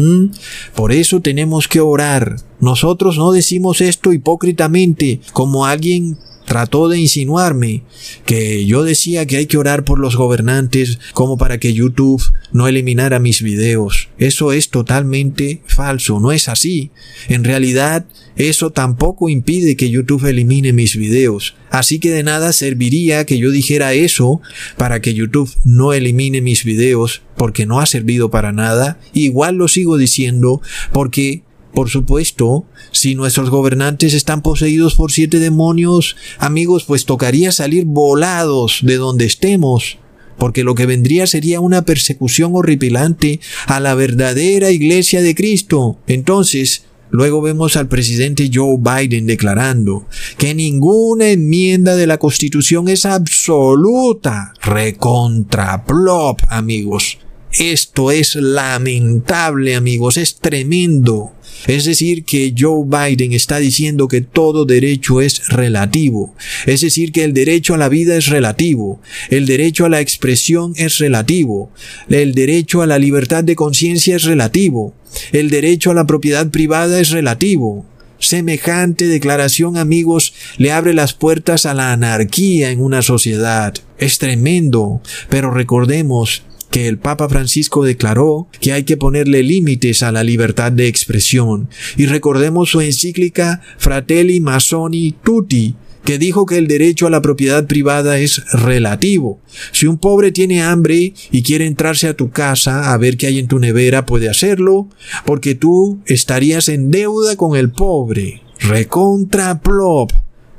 Por 0.73 0.91
eso 0.91 1.21
tenemos 1.21 1.67
que 1.67 1.79
orar. 1.79 2.37
Nosotros 2.59 3.19
no 3.19 3.31
decimos 3.31 3.81
esto 3.81 4.13
hipócritamente, 4.13 5.19
como 5.31 5.67
alguien 5.67 6.17
trató 6.47 6.87
de 6.87 6.97
insinuarme 6.97 7.83
que 8.25 8.65
yo 8.65 8.83
decía 8.83 9.25
que 9.25 9.35
hay 9.35 9.45
que 9.45 9.57
orar 9.57 9.83
por 9.83 9.99
los 9.99 10.15
gobernantes 10.15 10.97
como 11.13 11.37
para 11.37 11.59
que 11.59 11.73
YouTube 11.73 12.23
no 12.53 12.67
eliminara 12.67 13.19
mis 13.19 13.43
videos. 13.43 14.07
Eso 14.17 14.53
es 14.53 14.69
totalmente 14.69 15.61
falso, 15.67 16.19
no 16.21 16.31
es 16.31 16.47
así. 16.47 16.89
En 17.27 17.43
realidad, 17.43 18.05
eso 18.37 18.71
tampoco 18.71 19.27
impide 19.29 19.75
que 19.75 19.89
YouTube 19.89 20.25
elimine 20.25 20.71
mis 20.71 20.95
videos. 20.95 21.55
Así 21.69 21.99
que 21.99 22.11
de 22.11 22.23
nada 22.23 22.53
serviría 22.53 23.25
que 23.25 23.37
yo 23.37 23.51
dijera 23.51 23.93
eso 23.93 24.41
para 24.77 25.01
que 25.01 25.13
YouTube 25.13 25.53
no 25.65 25.91
elimine 25.91 26.39
mis 26.39 26.63
videos, 26.63 27.23
porque 27.35 27.65
no 27.65 27.81
ha 27.81 27.85
servido 27.85 28.31
para 28.31 28.53
nada. 28.53 28.99
Igual 29.13 29.55
lo 29.55 29.67
sigo 29.67 29.97
diciendo 29.97 30.61
porque 30.93 31.43
por 31.77 31.91
supuesto, 31.91 32.65
si 32.91 33.13
nuestros 33.13 33.51
gobernantes 33.51 34.15
están 34.15 34.41
poseídos 34.41 34.95
por 34.95 35.11
siete 35.11 35.37
demonios, 35.37 36.15
amigos, 36.39 36.85
pues 36.85 37.05
tocaría 37.05 37.51
salir 37.51 37.85
volados 37.85 38.79
de 38.81 38.95
donde 38.95 39.25
estemos, 39.25 39.99
porque 40.39 40.63
lo 40.63 40.73
que 40.73 40.87
vendría 40.87 41.27
sería 41.27 41.59
una 41.59 41.83
persecución 41.83 42.55
horripilante 42.55 43.41
a 43.67 43.79
la 43.79 43.93
verdadera 43.93 44.71
iglesia 44.71 45.21
de 45.21 45.35
Cristo. 45.35 45.99
Entonces, 46.07 46.85
Luego 47.09 47.41
vemos 47.41 47.77
al 47.77 47.87
presidente 47.87 48.51
Joe 48.53 48.77
Biden 48.79 49.27
declarando 49.27 50.07
que 50.37 50.53
ninguna 50.53 51.29
enmienda 51.29 51.95
de 51.95 52.05
la 52.05 52.17
Constitución 52.17 52.89
es 52.89 53.05
absoluta. 53.05 54.53
Recontraplop, 54.61 56.41
amigos. 56.49 57.17
Esto 57.59 58.11
es 58.11 58.35
lamentable, 58.35 59.75
amigos, 59.75 60.17
es 60.17 60.35
tremendo. 60.35 61.33
Es 61.65 61.85
decir, 61.85 62.23
que 62.23 62.53
Joe 62.55 62.85
Biden 62.85 63.33
está 63.33 63.57
diciendo 63.57 64.07
que 64.07 64.21
todo 64.21 64.65
derecho 64.65 65.21
es 65.21 65.47
relativo. 65.47 66.35
Es 66.67 66.81
decir, 66.81 67.11
que 67.11 67.23
el 67.23 67.33
derecho 67.33 67.73
a 67.73 67.77
la 67.77 67.89
vida 67.89 68.15
es 68.15 68.27
relativo. 68.27 69.01
El 69.31 69.47
derecho 69.47 69.85
a 69.85 69.89
la 69.89 70.01
expresión 70.01 70.73
es 70.75 70.99
relativo. 70.99 71.71
El 72.09 72.35
derecho 72.35 72.83
a 72.83 72.85
la 72.85 72.99
libertad 72.99 73.43
de 73.43 73.55
conciencia 73.55 74.17
es 74.17 74.23
relativo. 74.23 74.93
El 75.31 75.49
derecho 75.49 75.89
a 75.89 75.95
la 75.95 76.05
propiedad 76.05 76.51
privada 76.51 76.99
es 76.99 77.09
relativo. 77.09 77.87
Semejante 78.19 79.07
declaración, 79.07 79.77
amigos, 79.77 80.33
le 80.57 80.71
abre 80.71 80.93
las 80.93 81.13
puertas 81.13 81.65
a 81.65 81.73
la 81.73 81.91
anarquía 81.91 82.69
en 82.69 82.81
una 82.81 83.01
sociedad. 83.01 83.73
Es 83.97 84.19
tremendo, 84.19 85.01
pero 85.29 85.49
recordemos 85.49 86.43
que 86.69 86.87
el 86.87 86.97
Papa 86.97 87.29
Francisco 87.29 87.83
declaró 87.83 88.47
que 88.59 88.73
hay 88.73 88.83
que 88.83 88.97
ponerle 88.97 89.43
límites 89.43 90.03
a 90.03 90.11
la 90.11 90.23
libertad 90.23 90.71
de 90.71 90.87
expresión. 90.87 91.69
Y 91.95 92.05
recordemos 92.05 92.69
su 92.69 92.81
encíclica 92.81 93.61
Fratelli 93.77 94.39
Masoni 94.39 95.15
Tutti, 95.23 95.75
que 96.03 96.17
dijo 96.17 96.45
que 96.45 96.57
el 96.57 96.67
derecho 96.67 97.07
a 97.07 97.09
la 97.09 97.21
propiedad 97.21 97.67
privada 97.67 98.17
es 98.17 98.41
relativo. 98.53 99.41
Si 99.73 99.87
un 99.87 99.97
pobre 99.97 100.31
tiene 100.31 100.63
hambre 100.63 101.13
y 101.31 101.43
quiere 101.43 101.65
entrarse 101.65 102.07
a 102.07 102.15
tu 102.15 102.29
casa 102.29 102.93
a 102.93 102.97
ver 102.97 103.17
qué 103.17 103.27
hay 103.27 103.39
en 103.39 103.47
tu 103.47 103.59
nevera, 103.59 104.05
puede 104.05 104.29
hacerlo, 104.29 104.87
porque 105.25 105.53
tú 105.53 105.99
estarías 106.05 106.69
en 106.69 106.91
deuda 106.91 107.35
con 107.35 107.57
el 107.57 107.71
pobre. 107.71 108.41
Recontra 108.59 109.59
plop. 109.59 110.11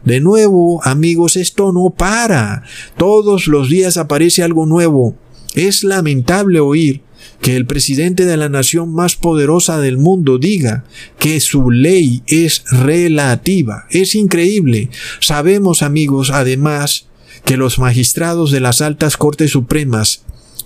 De 0.05 0.21
nuevo, 0.21 0.85
amigos, 0.85 1.37
esto 1.37 1.73
no 1.73 1.91
para. 1.91 2.63
Todos 2.97 3.47
los 3.47 3.69
días 3.69 3.97
aparece 3.97 4.43
algo 4.43 4.67
nuevo. 4.67 5.17
Es 5.59 5.83
lamentable 5.83 6.61
oír 6.61 7.03
que 7.41 7.57
el 7.57 7.67
presidente 7.67 8.25
de 8.25 8.37
la 8.37 8.49
nación 8.49 8.95
más 8.95 9.17
poderosa 9.17 9.81
del 9.81 9.99
mundo 9.99 10.39
diga 10.39 10.85
que 11.19 11.41
su 11.41 11.73
ley 11.73 12.23
es 12.29 12.63
relativa. 12.71 13.87
Es 13.91 14.15
increíble. 14.15 14.89
Sabemos, 15.19 15.83
amigos, 15.83 16.31
además, 16.31 17.07
que 17.45 17.57
los 17.57 17.81
magistrados 17.81 18.53
de 18.53 18.61
las 18.61 18.81
altas 18.81 19.17
cortes 19.17 19.51
supremas 19.51 20.23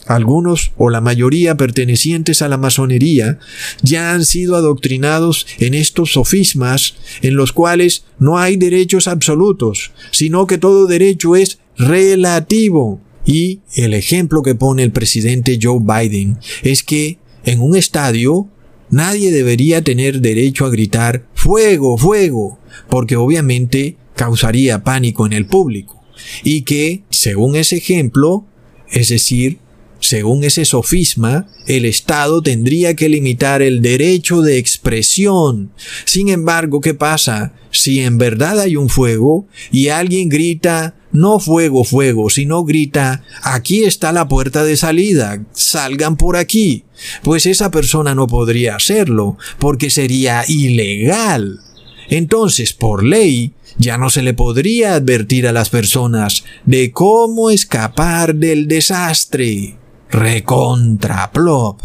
algunos 0.06 0.72
o 0.76 0.90
la 0.90 1.00
mayoría 1.00 1.56
pertenecientes 1.56 2.42
a 2.42 2.48
la 2.48 2.58
masonería 2.58 3.38
ya 3.80 4.12
han 4.12 4.26
sido 4.26 4.56
adoctrinados 4.56 5.46
en 5.58 5.72
estos 5.72 6.12
sofismas 6.12 6.96
en 7.22 7.36
los 7.36 7.52
cuales 7.52 8.04
no 8.18 8.38
hay 8.38 8.56
derechos 8.56 9.08
absolutos, 9.08 9.92
sino 10.10 10.46
que 10.46 10.58
todo 10.58 10.86
derecho 10.86 11.34
es 11.34 11.60
relativo. 11.78 13.00
Y 13.24 13.60
el 13.74 13.94
ejemplo 13.94 14.42
que 14.42 14.54
pone 14.54 14.82
el 14.82 14.92
presidente 14.92 15.58
Joe 15.60 15.80
Biden 15.80 16.38
es 16.62 16.82
que 16.82 17.18
en 17.44 17.60
un 17.60 17.76
estadio 17.76 18.48
nadie 18.90 19.30
debería 19.30 19.82
tener 19.82 20.20
derecho 20.20 20.66
a 20.66 20.70
gritar 20.70 21.26
fuego, 21.34 21.96
fuego, 21.96 22.58
porque 22.88 23.16
obviamente 23.16 23.96
causaría 24.14 24.84
pánico 24.84 25.26
en 25.26 25.32
el 25.32 25.46
público. 25.46 26.02
Y 26.44 26.62
que, 26.62 27.02
según 27.10 27.56
ese 27.56 27.76
ejemplo, 27.76 28.44
es 28.90 29.08
decir, 29.08 29.58
según 29.98 30.42
ese 30.42 30.64
sofisma, 30.64 31.46
el 31.66 31.84
Estado 31.84 32.42
tendría 32.42 32.94
que 32.94 33.08
limitar 33.08 33.62
el 33.62 33.80
derecho 33.82 34.42
de 34.42 34.58
expresión. 34.58 35.70
Sin 36.04 36.28
embargo, 36.28 36.80
¿qué 36.80 36.92
pasa? 36.92 37.54
Si 37.70 38.00
en 38.00 38.18
verdad 38.18 38.58
hay 38.60 38.76
un 38.76 38.88
fuego 38.88 39.46
y 39.70 39.88
alguien 39.88 40.28
grita 40.28 40.96
no 41.12 41.38
fuego, 41.38 41.84
fuego, 41.84 42.30
sino 42.30 42.64
grita, 42.64 43.22
aquí 43.42 43.84
está 43.84 44.12
la 44.12 44.28
puerta 44.28 44.64
de 44.64 44.76
salida, 44.76 45.42
salgan 45.52 46.16
por 46.16 46.36
aquí, 46.36 46.84
pues 47.22 47.46
esa 47.46 47.70
persona 47.70 48.14
no 48.14 48.26
podría 48.26 48.76
hacerlo, 48.76 49.36
porque 49.58 49.90
sería 49.90 50.44
ilegal. 50.48 51.60
Entonces, 52.08 52.72
por 52.72 53.04
ley, 53.04 53.52
ya 53.78 53.98
no 53.98 54.10
se 54.10 54.22
le 54.22 54.34
podría 54.34 54.94
advertir 54.94 55.46
a 55.46 55.52
las 55.52 55.70
personas 55.70 56.44
de 56.66 56.92
cómo 56.92 57.50
escapar 57.50 58.34
del 58.34 58.68
desastre. 58.68 59.76
Recontraplop. 60.12 61.80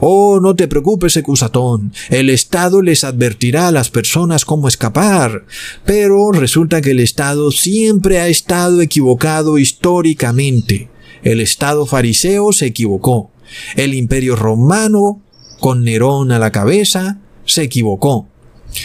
Oh, 0.00 0.38
no 0.40 0.54
te 0.54 0.68
preocupes, 0.68 1.16
Ecusatón. 1.16 1.92
El 2.10 2.30
Estado 2.30 2.80
les 2.80 3.02
advertirá 3.02 3.68
a 3.68 3.72
las 3.72 3.90
personas 3.90 4.44
cómo 4.44 4.68
escapar. 4.68 5.44
Pero 5.84 6.30
resulta 6.30 6.80
que 6.80 6.92
el 6.92 7.00
Estado 7.00 7.50
siempre 7.50 8.20
ha 8.20 8.28
estado 8.28 8.80
equivocado 8.80 9.58
históricamente. 9.58 10.88
El 11.24 11.40
Estado 11.40 11.84
fariseo 11.84 12.52
se 12.52 12.66
equivocó. 12.66 13.30
El 13.74 13.94
Imperio 13.94 14.36
romano, 14.36 15.20
con 15.58 15.82
Nerón 15.82 16.30
a 16.30 16.38
la 16.38 16.52
cabeza, 16.52 17.18
se 17.44 17.64
equivocó. 17.64 18.28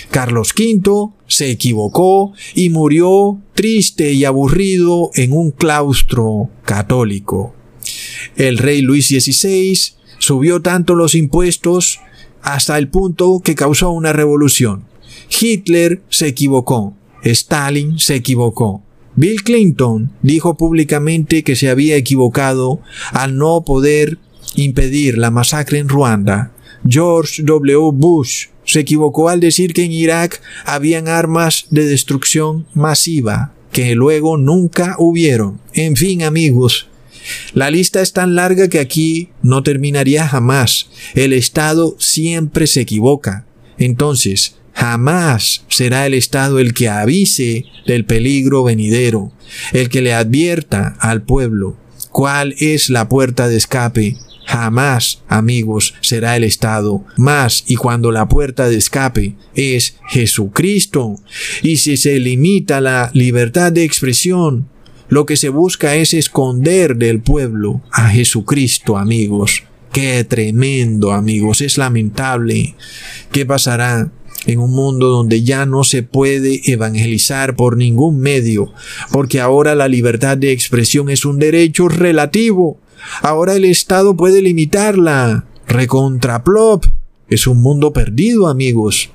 Carlos 0.09 0.53
V 0.57 1.11
se 1.27 1.51
equivocó 1.51 2.33
y 2.55 2.69
murió 2.69 3.39
triste 3.53 4.11
y 4.13 4.25
aburrido 4.25 5.11
en 5.13 5.33
un 5.33 5.51
claustro 5.51 6.49
católico. 6.63 7.56
El 8.35 8.57
rey 8.57 8.81
Luis 8.81 9.07
XVI 9.07 9.77
subió 10.19 10.61
tanto 10.61 10.95
los 10.95 11.15
impuestos 11.15 11.99
hasta 12.41 12.77
el 12.77 12.87
punto 12.87 13.41
que 13.43 13.55
causó 13.55 13.91
una 13.91 14.13
revolución. 14.13 14.85
Hitler 15.29 16.01
se 16.09 16.27
equivocó. 16.27 16.93
Stalin 17.23 17.99
se 17.99 18.15
equivocó. 18.15 18.81
Bill 19.15 19.43
Clinton 19.43 20.11
dijo 20.21 20.57
públicamente 20.57 21.43
que 21.43 21.55
se 21.55 21.69
había 21.69 21.95
equivocado 21.95 22.79
al 23.11 23.35
no 23.35 23.65
poder 23.65 24.19
impedir 24.55 25.17
la 25.17 25.31
masacre 25.31 25.79
en 25.79 25.89
Ruanda. 25.89 26.51
George 26.87 27.41
W. 27.43 27.91
Bush 27.93 28.47
se 28.63 28.81
equivocó 28.81 29.29
al 29.29 29.39
decir 29.39 29.73
que 29.73 29.83
en 29.83 29.91
Irak 29.91 30.41
habían 30.65 31.07
armas 31.07 31.65
de 31.71 31.85
destrucción 31.85 32.67
masiva, 32.73 33.53
que 33.71 33.95
luego 33.95 34.37
nunca 34.37 34.95
hubieron. 34.99 35.59
En 35.73 35.95
fin, 35.95 36.21
amigos, 36.21 36.87
la 37.53 37.69
lista 37.71 38.01
es 38.01 38.13
tan 38.13 38.35
larga 38.35 38.67
que 38.67 38.79
aquí 38.79 39.29
no 39.41 39.63
terminaría 39.63 40.27
jamás. 40.27 40.89
El 41.15 41.33
Estado 41.33 41.95
siempre 41.99 42.67
se 42.67 42.81
equivoca. 42.81 43.45
Entonces, 43.77 44.55
jamás 44.73 45.63
será 45.69 46.05
el 46.05 46.13
Estado 46.13 46.59
el 46.59 46.73
que 46.73 46.89
avise 46.89 47.65
del 47.85 48.05
peligro 48.05 48.63
venidero, 48.63 49.31
el 49.73 49.89
que 49.89 50.01
le 50.01 50.13
advierta 50.13 50.95
al 50.99 51.23
pueblo 51.23 51.77
cuál 52.17 52.55
es 52.57 52.89
la 52.89 53.07
puerta 53.07 53.47
de 53.47 53.57
escape. 53.57 54.17
Jamás, 54.47 55.21
amigos, 55.27 55.93
será 56.01 56.35
el 56.35 56.43
Estado. 56.43 57.05
Más 57.15 57.63
y 57.67 57.75
cuando 57.75 58.11
la 58.11 58.27
puerta 58.27 58.67
de 58.67 58.77
escape 58.77 59.35
es 59.53 59.97
Jesucristo. 60.09 61.19
Y 61.61 61.77
si 61.77 61.95
se 61.95 62.19
limita 62.19 62.81
la 62.81 63.11
libertad 63.13 63.71
de 63.71 63.83
expresión, 63.83 64.67
lo 65.09 65.25
que 65.25 65.37
se 65.37 65.49
busca 65.49 65.95
es 65.95 66.13
esconder 66.13 66.97
del 66.97 67.21
pueblo 67.21 67.81
a 67.91 68.09
Jesucristo, 68.09 68.97
amigos. 68.97 69.63
Qué 69.93 70.23
tremendo, 70.25 71.13
amigos. 71.13 71.61
Es 71.61 71.77
lamentable. 71.77 72.75
¿Qué 73.31 73.45
pasará 73.45 74.11
en 74.45 74.59
un 74.59 74.71
mundo 74.71 75.07
donde 75.07 75.43
ya 75.43 75.65
no 75.65 75.83
se 75.83 76.03
puede 76.03 76.61
evangelizar 76.71 77.55
por 77.55 77.77
ningún 77.77 78.19
medio? 78.19 78.73
Porque 79.11 79.39
ahora 79.39 79.75
la 79.75 79.87
libertad 79.87 80.37
de 80.37 80.51
expresión 80.51 81.09
es 81.09 81.25
un 81.25 81.39
derecho 81.39 81.87
relativo. 81.87 82.77
Ahora 83.21 83.55
el 83.55 83.65
Estado 83.65 84.15
puede 84.17 84.41
limitarla. 84.41 85.45
Recontraplop. 85.67 86.85
Es 87.29 87.47
un 87.47 87.61
mundo 87.61 87.93
perdido, 87.93 88.47
amigos. 88.47 89.09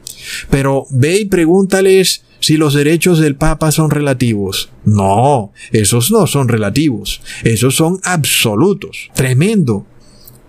Pero 0.51 0.87
ve 0.91 1.21
y 1.21 1.25
pregúntales 1.27 2.23
si 2.43 2.57
los 2.57 2.75
derechos 2.75 3.21
del 3.21 3.37
Papa 3.37 3.71
son 3.71 3.91
relativos. 3.91 4.69
No, 4.85 5.53
esos 5.71 6.11
no 6.11 6.27
son 6.27 6.49
relativos, 6.49 7.23
esos 7.45 7.77
son 7.77 8.01
absolutos. 8.03 9.11
Tremendo. 9.15 9.87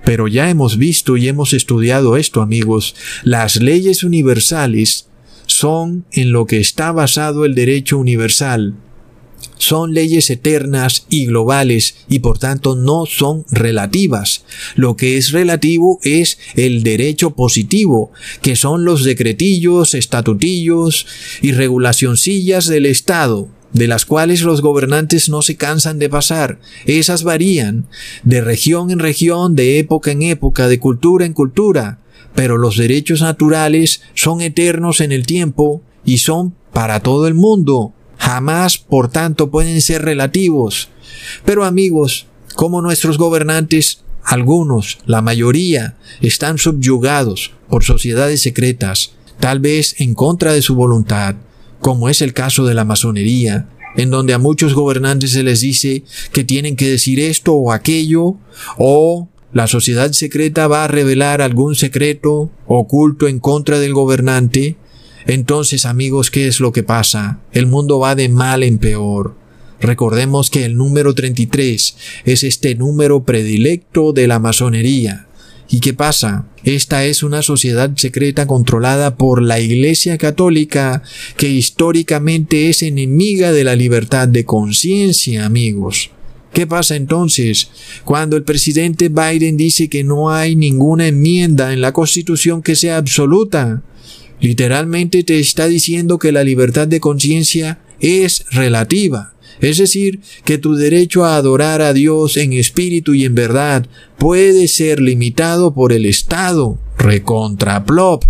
Pero 0.04 0.28
ya 0.28 0.50
hemos 0.50 0.78
visto 0.78 1.16
y 1.16 1.30
hemos 1.30 1.54
estudiado 1.54 2.18
esto, 2.18 2.42
amigos. 2.42 2.96
Las 3.24 3.58
leyes 3.58 4.04
universales 4.04 5.08
son 5.46 6.06
en 6.12 6.32
lo 6.32 6.46
que 6.46 6.58
está 6.58 6.92
basado 6.92 7.46
el 7.46 7.56
derecho 7.56 8.00
universal 8.00 8.74
son 9.58 9.94
leyes 9.94 10.30
eternas 10.30 11.06
y 11.10 11.26
globales 11.26 11.96
y 12.10 12.20
por 12.20 12.40
tanto 12.40 12.76
no 12.76 13.06
son 13.06 13.46
relativas. 13.52 14.46
Lo 14.76 14.96
que 14.96 15.18
es 15.18 15.32
relativo 15.32 16.00
es 16.04 16.38
el 16.56 16.84
derecho 16.84 17.32
positivo, 17.32 18.12
que 18.42 18.56
son 18.56 18.86
los 18.86 19.04
decretillos, 19.04 19.94
estatutillos 19.94 21.08
y 21.42 21.52
regulacioncillas 21.52 22.68
del 22.68 22.86
Estado 22.86 23.50
de 23.74 23.88
las 23.88 24.06
cuales 24.06 24.44
los 24.44 24.62
gobernantes 24.62 25.30
no 25.30 25.42
se 25.42 25.56
cansan 25.56 26.00
de 26.00 26.08
pasar. 26.08 26.60
Esas 26.86 27.24
varían 27.24 27.88
de 28.24 28.40
región 28.40 28.92
en 28.92 29.00
región, 29.00 29.56
de 29.56 29.80
época 29.80 30.12
en 30.12 30.22
época, 30.22 30.68
de 30.68 30.80
cultura 30.80 31.26
en 31.26 31.34
cultura, 31.34 32.00
pero 32.36 32.58
los 32.58 32.78
derechos 32.78 33.22
naturales 33.22 34.02
son 34.14 34.42
eternos 34.42 35.02
en 35.02 35.12
el 35.12 35.26
tiempo 35.26 35.82
y 36.06 36.20
son 36.20 36.54
para 36.72 37.02
todo 37.02 37.28
el 37.28 37.34
mundo. 37.34 37.94
Jamás, 38.24 38.78
por 38.78 39.10
tanto, 39.10 39.52
pueden 39.52 39.82
ser 39.82 40.02
relativos. 40.02 40.88
Pero 41.44 41.66
amigos, 41.66 42.26
como 42.56 42.82
nuestros 42.82 43.18
gobernantes, 43.18 44.06
algunos, 44.24 45.00
la 45.06 45.22
mayoría, 45.22 45.98
están 46.22 46.58
subyugados 46.58 47.52
por 47.68 47.84
sociedades 47.84 48.42
secretas, 48.42 49.12
tal 49.42 49.60
vez 49.60 50.00
en 50.00 50.14
contra 50.14 50.54
de 50.54 50.62
su 50.62 50.74
voluntad, 50.74 51.36
como 51.82 52.08
es 52.08 52.22
el 52.22 52.32
caso 52.32 52.66
de 52.66 52.74
la 52.74 52.86
masonería, 52.86 53.68
en 53.98 54.10
donde 54.10 54.34
a 54.34 54.40
muchos 54.40 54.74
gobernantes 54.74 55.32
se 55.32 55.44
les 55.44 55.60
dice 55.60 56.04
que 56.32 56.46
tienen 56.46 56.78
que 56.78 56.90
decir 56.90 57.20
esto 57.20 57.54
o 57.54 57.74
aquello, 57.74 58.38
o 58.78 59.28
la 59.52 59.68
sociedad 59.68 60.14
secreta 60.14 60.70
va 60.70 60.86
a 60.86 60.88
revelar 60.88 61.42
algún 61.42 61.76
secreto 61.76 62.50
oculto 62.68 63.28
en 63.28 63.42
contra 63.42 63.80
del 63.80 63.94
gobernante, 63.94 64.78
entonces, 65.28 65.86
amigos, 65.86 66.32
¿qué 66.32 66.48
es 66.48 66.60
lo 66.60 66.72
que 66.72 66.84
pasa? 66.84 67.40
El 67.52 67.68
mundo 67.68 68.00
va 68.00 68.16
de 68.16 68.30
mal 68.30 68.64
en 68.64 68.78
peor. 68.78 69.36
Recordemos 69.80 70.50
que 70.50 70.66
el 70.66 70.78
número 70.78 71.14
33 71.14 71.96
es 72.26 72.44
este 72.44 72.76
número 72.76 73.24
predilecto 73.24 74.14
de 74.14 74.28
la 74.28 74.40
masonería. 74.40 75.28
¿Y 75.70 75.80
qué 75.80 75.94
pasa? 75.94 76.46
Esta 76.64 77.06
es 77.06 77.24
una 77.24 77.42
sociedad 77.42 77.92
secreta 77.96 78.48
controlada 78.48 79.16
por 79.16 79.42
la 79.42 79.60
Iglesia 79.60 80.18
Católica 80.18 81.04
que 81.36 81.50
históricamente 81.50 82.70
es 82.70 82.84
enemiga 82.84 83.52
de 83.52 83.64
la 83.64 83.76
libertad 83.76 84.28
de 84.28 84.46
conciencia, 84.46 85.46
amigos. 85.46 86.12
¿Qué 86.54 86.68
pasa 86.68 86.96
entonces 86.96 87.70
cuando 88.06 88.38
el 88.38 88.44
presidente 88.44 89.10
Biden 89.10 89.58
dice 89.58 89.90
que 89.90 90.04
no 90.04 90.30
hay 90.30 90.56
ninguna 90.56 91.08
enmienda 91.08 91.74
en 91.74 91.82
la 91.82 91.92
Constitución 91.92 92.62
que 92.62 92.76
sea 92.76 92.98
absoluta? 92.98 93.82
Literalmente 94.44 95.24
te 95.24 95.40
está 95.40 95.70
diciendo 95.70 96.20
que 96.20 96.34
la 96.34 96.44
libertad 96.44 96.86
de 96.86 97.00
conciencia 97.00 97.80
es 98.02 98.44
relativa. 98.52 99.36
Es 99.62 99.78
decir, 99.78 100.20
que 100.44 100.58
tu 100.58 100.76
derecho 100.76 101.24
a 101.24 101.38
adorar 101.38 101.82
a 101.82 101.94
Dios 101.94 102.36
en 102.36 102.52
espíritu 102.52 103.14
y 103.14 103.24
en 103.24 103.36
verdad 103.36 103.88
puede 104.18 104.68
ser 104.68 105.00
limitado 105.00 105.74
por 105.74 105.94
el 105.94 106.06
Estado, 106.06 106.78
recontraplop. 106.98 108.26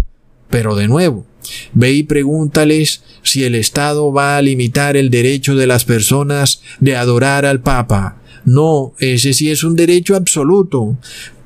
Pero 0.51 0.75
de 0.75 0.87
nuevo, 0.87 1.25
ve 1.73 1.93
y 1.93 2.03
pregúntales 2.03 3.01
si 3.23 3.43
el 3.43 3.55
Estado 3.55 4.13
va 4.13 4.37
a 4.37 4.41
limitar 4.43 4.95
el 4.95 5.09
derecho 5.09 5.55
de 5.55 5.65
las 5.65 5.83
personas 5.83 6.61
de 6.79 6.95
adorar 6.95 7.43
al 7.47 7.61
Papa. 7.61 8.21
No, 8.45 8.93
ese 8.99 9.33
sí 9.33 9.49
es 9.49 9.63
un 9.63 9.75
derecho 9.75 10.15
absoluto. 10.15 10.97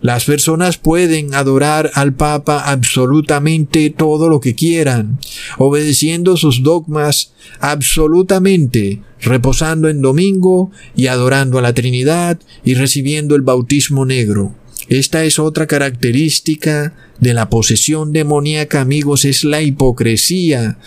Las 0.01 0.25
personas 0.25 0.77
pueden 0.77 1.33
adorar 1.33 1.91
al 1.95 2.13
Papa 2.13 2.59
absolutamente 2.59 3.89
todo 3.89 4.29
lo 4.29 4.39
que 4.39 4.55
quieran, 4.55 5.19
obedeciendo 5.57 6.37
sus 6.37 6.63
dogmas 6.63 7.33
absolutamente, 7.59 9.01
reposando 9.21 9.89
en 9.89 10.01
domingo 10.01 10.71
y 10.95 11.07
adorando 11.07 11.57
a 11.57 11.61
la 11.61 11.73
Trinidad 11.73 12.39
y 12.63 12.75
recibiendo 12.75 13.35
el 13.35 13.41
bautismo 13.41 14.05
negro. 14.05 14.55
Esta 14.87 15.23
es 15.25 15.37
otra 15.39 15.67
característica 15.67 16.93
de 17.19 17.33
la 17.33 17.49
posesión 17.49 18.13
demoníaca, 18.13 18.81
amigos, 18.81 19.25
es 19.25 19.43
la 19.43 19.61
hipocresía. 19.61 20.77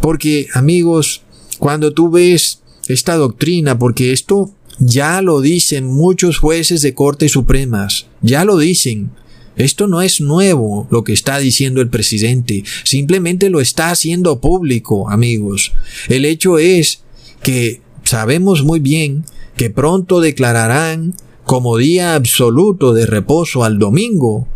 Porque, 0.00 0.46
amigos, 0.54 1.22
cuando 1.58 1.92
tú 1.92 2.10
ves 2.10 2.60
esta 2.86 3.16
doctrina, 3.16 3.78
porque 3.78 4.12
esto 4.12 4.52
ya 4.78 5.22
lo 5.22 5.40
dicen 5.40 5.86
muchos 5.86 6.38
jueces 6.38 6.82
de 6.82 6.94
Corte 6.94 7.28
Supremas, 7.28 8.06
ya 8.22 8.44
lo 8.44 8.58
dicen. 8.58 9.10
Esto 9.56 9.88
no 9.88 10.02
es 10.02 10.20
nuevo 10.20 10.86
lo 10.90 11.02
que 11.02 11.12
está 11.12 11.38
diciendo 11.38 11.80
el 11.80 11.88
presidente, 11.88 12.62
simplemente 12.84 13.50
lo 13.50 13.60
está 13.60 13.90
haciendo 13.90 14.40
público, 14.40 15.10
amigos. 15.10 15.72
El 16.08 16.24
hecho 16.24 16.58
es 16.58 17.02
que 17.42 17.80
Sabemos 18.08 18.64
muy 18.64 18.80
bien 18.80 19.26
que 19.54 19.68
pronto 19.68 20.22
declararán 20.22 21.12
como 21.44 21.76
día 21.76 22.14
absoluto 22.14 22.94
de 22.94 23.04
reposo 23.04 23.64
al 23.64 23.78
domingo, 23.78 24.48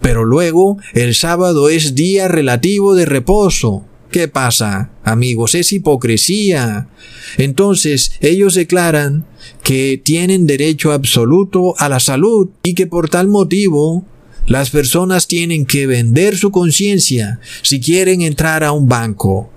pero 0.00 0.24
luego 0.24 0.76
el 0.92 1.14
sábado 1.14 1.68
es 1.68 1.94
día 1.94 2.26
relativo 2.26 2.96
de 2.96 3.04
reposo. 3.04 3.84
¿Qué 4.10 4.28
pasa, 4.28 4.90
amigos? 5.04 5.54
Es 5.54 5.72
hipocresía. 5.72 6.88
Entonces 7.38 8.12
ellos 8.20 8.54
declaran 8.54 9.26
que 9.62 10.00
tienen 10.02 10.46
derecho 10.46 10.92
absoluto 10.92 11.74
a 11.78 11.88
la 11.88 12.00
salud 12.00 12.48
y 12.62 12.74
que 12.74 12.86
por 12.86 13.08
tal 13.08 13.28
motivo 13.28 14.04
las 14.46 14.70
personas 14.70 15.26
tienen 15.26 15.66
que 15.66 15.86
vender 15.86 16.36
su 16.36 16.50
conciencia 16.50 17.40
si 17.62 17.80
quieren 17.80 18.22
entrar 18.22 18.62
a 18.62 18.72
un 18.72 18.88
banco. 18.88 19.50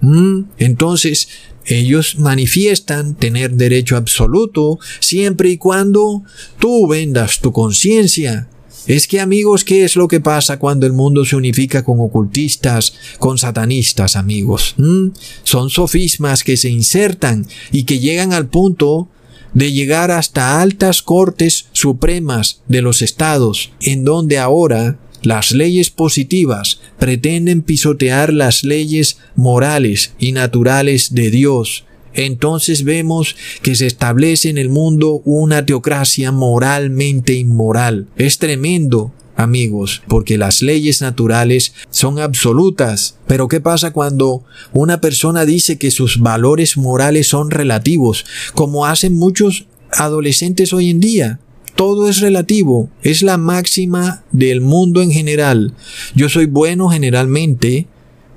Entonces 0.58 1.30
ellos 1.66 2.18
manifiestan 2.18 3.16
tener 3.16 3.52
derecho 3.52 3.96
absoluto 3.96 4.80
siempre 5.00 5.50
y 5.50 5.58
cuando 5.58 6.24
tú 6.58 6.88
vendas 6.88 7.40
tu 7.40 7.52
conciencia. 7.52 8.50
Es 8.88 9.08
que 9.08 9.20
amigos, 9.20 9.63
¿qué 9.63 9.84
es 9.84 9.96
lo 9.96 10.08
que 10.08 10.20
pasa 10.20 10.58
cuando 10.58 10.86
el 10.86 10.94
mundo 10.94 11.26
se 11.26 11.36
unifica 11.36 11.84
con 11.84 12.00
ocultistas, 12.00 12.94
con 13.20 13.38
satanistas, 13.38 14.15
amigos? 14.15 14.76
¿Mm? 14.78 15.10
Son 15.44 15.70
sofismas 15.70 16.44
que 16.44 16.58
se 16.58 16.70
insertan 16.70 17.48
y 17.72 17.84
que 17.84 18.00
llegan 18.00 18.34
al 18.34 18.48
punto 18.48 19.10
de 19.54 19.72
llegar 19.72 20.12
hasta 20.12 20.62
altas 20.62 21.02
cortes 21.02 21.68
supremas 21.72 22.62
de 22.68 22.82
los 22.82 23.02
estados, 23.02 23.72
en 23.82 24.04
donde 24.04 24.38
ahora 24.38 25.00
las 25.22 25.52
leyes 25.52 25.89
positivas 25.89 26.80
pretenden 26.98 27.62
pisotear 27.62 28.32
las 28.32 28.63
leyes 28.63 29.18
morales 29.36 30.13
y 30.20 30.32
naturales 30.32 31.13
de 31.13 31.30
Dios. 31.30 31.86
Entonces 32.13 32.84
vemos 32.84 33.36
que 33.62 33.76
se 33.76 33.88
establece 33.88 34.50
en 34.50 34.58
el 34.58 34.69
mundo 34.69 35.22
una 35.26 35.65
teocracia 35.65 36.32
moralmente 36.32 37.34
inmoral. 37.34 38.08
Es 38.17 38.39
tremendo, 38.39 39.12
amigos, 39.36 40.02
porque 40.08 40.38
las 40.38 40.62
leyes 40.62 41.02
naturales 41.02 41.74
son 41.89 42.19
absolutas. 42.19 43.17
Pero 43.28 43.48
¿qué 43.48 43.62
pasa 43.62 43.91
cuando 43.91 44.43
una 44.74 45.02
persona 45.02 45.45
dice 45.45 45.78
que 45.78 45.91
sus 45.91 46.19
valores 46.19 46.78
morales 46.78 47.28
son 47.28 47.52
relativos, 47.52 48.26
como 48.54 48.86
hacen 48.86 49.15
muchos 49.15 49.65
adolescentes 49.91 50.74
hoy 50.74 50.89
en 50.89 51.00
día? 51.00 51.39
Todo 51.76 52.10
es 52.10 52.19
relativo, 52.19 52.89
es 53.04 53.24
la 53.24 53.38
máxima 53.38 54.24
del 54.34 54.60
mundo 54.60 55.02
en 55.02 55.12
general. 55.12 55.74
Yo 56.13 56.28
soy 56.28 56.45
bueno 56.45 56.89
generalmente, 56.89 57.88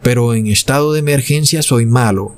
pero 0.01 0.35
en 0.35 0.47
estado 0.47 0.93
de 0.93 1.01
emergencia 1.01 1.63
soy 1.63 1.85
malo. 1.85 2.37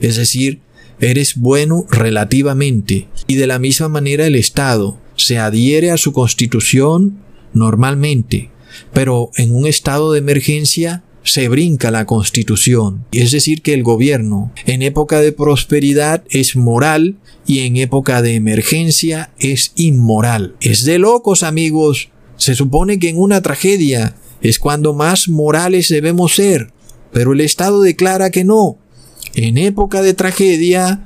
Es 0.00 0.16
decir, 0.16 0.60
eres 1.00 1.36
bueno 1.36 1.86
relativamente. 1.90 3.08
Y 3.26 3.36
de 3.36 3.46
la 3.46 3.58
misma 3.58 3.88
manera 3.88 4.26
el 4.26 4.34
Estado 4.34 4.98
se 5.16 5.38
adhiere 5.38 5.90
a 5.90 5.96
su 5.96 6.12
constitución 6.12 7.18
normalmente, 7.52 8.50
pero 8.92 9.30
en 9.36 9.54
un 9.54 9.66
estado 9.66 10.12
de 10.12 10.18
emergencia 10.18 11.02
se 11.22 11.48
brinca 11.48 11.90
la 11.90 12.06
constitución. 12.06 13.04
Es 13.10 13.32
decir, 13.32 13.62
que 13.62 13.74
el 13.74 13.82
gobierno 13.82 14.52
en 14.64 14.82
época 14.82 15.20
de 15.20 15.32
prosperidad 15.32 16.22
es 16.30 16.54
moral 16.54 17.16
y 17.46 17.60
en 17.60 17.76
época 17.76 18.22
de 18.22 18.34
emergencia 18.34 19.32
es 19.38 19.72
inmoral. 19.74 20.54
Es 20.60 20.84
de 20.84 20.98
locos 20.98 21.42
amigos. 21.42 22.10
Se 22.36 22.54
supone 22.54 22.98
que 22.98 23.08
en 23.08 23.18
una 23.18 23.42
tragedia 23.42 24.16
es 24.40 24.58
cuando 24.58 24.94
más 24.94 25.28
morales 25.28 25.88
debemos 25.88 26.34
ser, 26.34 26.72
pero 27.12 27.32
el 27.32 27.40
Estado 27.40 27.80
declara 27.82 28.30
que 28.30 28.44
no. 28.44 28.78
En 29.36 29.58
época 29.58 30.00
de 30.00 30.14
tragedia, 30.14 31.04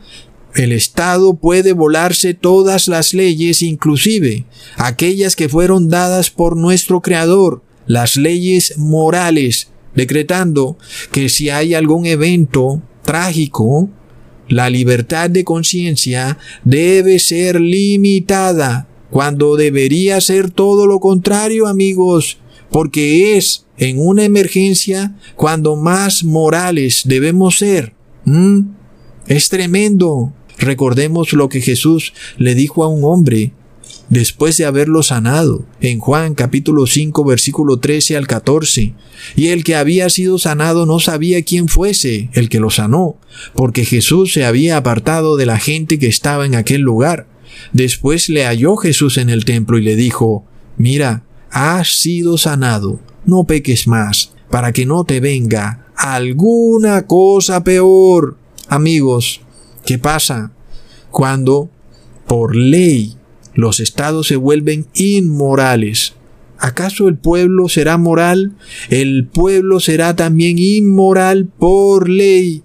el 0.54 0.70
Estado 0.70 1.34
puede 1.34 1.72
volarse 1.72 2.32
todas 2.32 2.86
las 2.86 3.12
leyes, 3.12 3.60
inclusive 3.60 4.44
aquellas 4.76 5.34
que 5.34 5.48
fueron 5.48 5.88
dadas 5.88 6.30
por 6.30 6.56
nuestro 6.56 7.00
Creador, 7.00 7.64
las 7.86 8.16
leyes 8.16 8.78
morales, 8.78 9.72
decretando 9.96 10.78
que 11.10 11.28
si 11.28 11.50
hay 11.50 11.74
algún 11.74 12.06
evento 12.06 12.80
trágico, 13.02 13.90
la 14.48 14.70
libertad 14.70 15.28
de 15.28 15.42
conciencia 15.42 16.38
debe 16.62 17.18
ser 17.18 17.60
limitada, 17.60 18.86
cuando 19.10 19.56
debería 19.56 20.20
ser 20.20 20.52
todo 20.52 20.86
lo 20.86 21.00
contrario, 21.00 21.66
amigos, 21.66 22.38
porque 22.70 23.36
es 23.36 23.66
en 23.76 23.98
una 23.98 24.22
emergencia 24.22 25.16
cuando 25.34 25.74
más 25.74 26.22
morales 26.22 27.02
debemos 27.04 27.58
ser. 27.58 27.98
¿Mm? 28.24 28.60
Es 29.26 29.48
tremendo. 29.48 30.32
Recordemos 30.58 31.32
lo 31.32 31.48
que 31.48 31.60
Jesús 31.60 32.12
le 32.36 32.54
dijo 32.54 32.84
a 32.84 32.88
un 32.88 33.04
hombre 33.04 33.52
después 34.10 34.56
de 34.56 34.66
haberlo 34.66 35.02
sanado, 35.02 35.64
en 35.80 36.00
Juan 36.00 36.34
capítulo 36.34 36.86
5 36.86 37.24
versículo 37.24 37.78
13 37.78 38.16
al 38.16 38.26
14. 38.26 38.92
Y 39.36 39.48
el 39.48 39.64
que 39.64 39.76
había 39.76 40.10
sido 40.10 40.38
sanado 40.38 40.84
no 40.84 41.00
sabía 41.00 41.42
quién 41.42 41.68
fuese 41.68 42.28
el 42.34 42.48
que 42.48 42.60
lo 42.60 42.70
sanó, 42.70 43.16
porque 43.54 43.84
Jesús 43.84 44.32
se 44.32 44.44
había 44.44 44.76
apartado 44.76 45.36
de 45.36 45.46
la 45.46 45.58
gente 45.58 45.98
que 45.98 46.08
estaba 46.08 46.44
en 46.44 46.56
aquel 46.56 46.82
lugar. 46.82 47.26
Después 47.72 48.28
le 48.28 48.44
halló 48.44 48.76
Jesús 48.76 49.16
en 49.16 49.30
el 49.30 49.44
templo 49.44 49.78
y 49.78 49.82
le 49.82 49.96
dijo, 49.96 50.44
Mira, 50.76 51.24
has 51.50 52.00
sido 52.00 52.36
sanado, 52.36 53.00
no 53.24 53.44
peques 53.44 53.86
más, 53.86 54.32
para 54.50 54.72
que 54.72 54.86
no 54.86 55.04
te 55.04 55.20
venga 55.20 55.86
alguna 56.00 57.06
cosa 57.06 57.62
peor. 57.62 58.38
Amigos, 58.68 59.42
¿qué 59.84 59.98
pasa? 59.98 60.50
Cuando 61.10 61.68
por 62.26 62.56
ley 62.56 63.16
los 63.54 63.80
estados 63.80 64.28
se 64.28 64.36
vuelven 64.36 64.86
inmorales. 64.94 66.14
¿Acaso 66.58 67.06
el 67.06 67.16
pueblo 67.16 67.68
será 67.68 67.98
moral? 67.98 68.52
El 68.88 69.26
pueblo 69.26 69.78
será 69.78 70.16
también 70.16 70.58
inmoral 70.58 71.46
por 71.46 72.08
ley. 72.08 72.62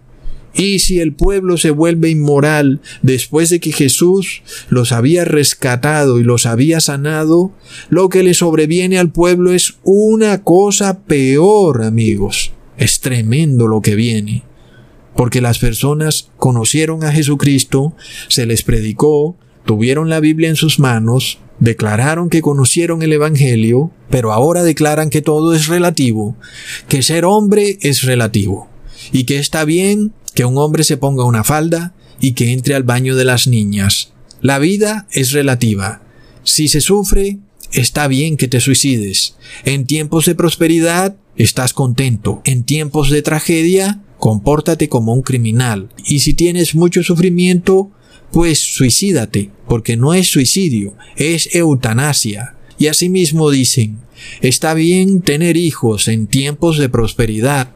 Y 0.54 0.80
si 0.80 1.02
el 1.02 1.12
pueblo 1.12 1.58
se 1.58 1.72
vuelve 1.72 2.10
inmoral 2.10 2.80
después 3.02 3.50
de 3.50 3.60
que 3.60 3.74
Jesús 3.74 4.44
los 4.70 4.94
había 4.94 5.26
rescatado 5.26 6.22
y 6.22 6.24
los 6.24 6.46
había 6.46 6.80
sanado, 6.80 7.52
lo 7.90 8.08
que 8.08 8.24
le 8.24 8.34
sobreviene 8.34 8.98
al 8.98 9.12
pueblo 9.12 9.52
es 9.52 9.76
una 9.84 10.42
cosa 10.44 11.00
peor, 11.00 11.84
amigos. 11.84 12.54
Es 12.78 13.00
tremendo 13.00 13.68
lo 13.68 13.82
que 13.82 13.96
viene. 13.96 14.44
Porque 15.16 15.42
las 15.42 15.60
personas 15.60 16.30
conocieron 16.38 17.04
a 17.04 17.12
Jesucristo, 17.12 17.96
se 18.28 18.46
les 18.46 18.64
predicó, 18.64 19.38
tuvieron 19.66 20.10
la 20.10 20.20
Biblia 20.20 20.50
en 20.50 20.56
sus 20.56 20.80
manos, 20.80 21.40
declararon 21.60 22.30
que 22.30 22.42
conocieron 22.42 23.02
el 23.02 23.14
Evangelio, 23.14 23.92
pero 24.10 24.34
ahora 24.34 24.64
declaran 24.64 25.10
que 25.10 25.22
todo 25.22 25.54
es 25.54 25.68
relativo, 25.68 26.36
que 26.90 27.02
ser 27.02 27.26
hombre 27.26 27.78
es 27.82 28.04
relativo, 28.04 28.70
y 29.12 29.24
que 29.24 29.38
está 29.40 29.64
bien 29.64 30.14
que 30.34 30.46
un 30.46 30.58
hombre 30.58 30.84
se 30.84 30.98
ponga 30.98 31.24
una 31.24 31.44
falda 31.44 31.94
y 32.20 32.34
que 32.34 32.52
entre 32.52 32.76
al 32.76 32.84
baño 32.84 33.16
de 33.16 33.26
las 33.26 33.48
niñas. 33.48 34.12
La 34.42 34.60
vida 34.60 35.08
es 35.12 35.32
relativa. 35.32 36.02
Si 36.44 36.68
se 36.68 36.82
sufre, 36.82 37.40
está 37.76 38.08
bien 38.08 38.38
que 38.38 38.48
te 38.48 38.60
suicides. 38.60 39.36
En 39.64 39.86
tiempos 39.86 40.26
de 40.26 40.36
prosperidad, 40.36 41.16
estás 41.36 41.74
contento. 41.74 42.42
En 42.46 42.64
tiempos 42.64 43.10
de 43.10 43.22
tragedia, 43.22 44.02
compórtate 44.18 44.90
como 44.90 45.14
un 45.14 45.22
criminal. 45.22 45.90
Y 46.06 46.20
si 46.20 46.34
tienes 46.34 46.76
mucho 46.76 47.04
sufrimiento, 47.04 47.92
pues 48.32 48.60
suicídate, 48.60 49.52
porque 49.68 49.98
no 49.98 50.14
es 50.14 50.28
suicidio, 50.28 50.96
es 51.16 51.54
eutanasia. 51.56 52.56
Y 52.78 52.88
asimismo 52.88 53.50
dicen, 53.50 54.00
está 54.42 54.74
bien 54.74 55.22
tener 55.22 55.58
hijos 55.58 56.08
en 56.08 56.28
tiempos 56.28 56.78
de 56.78 56.90
prosperidad, 56.90 57.72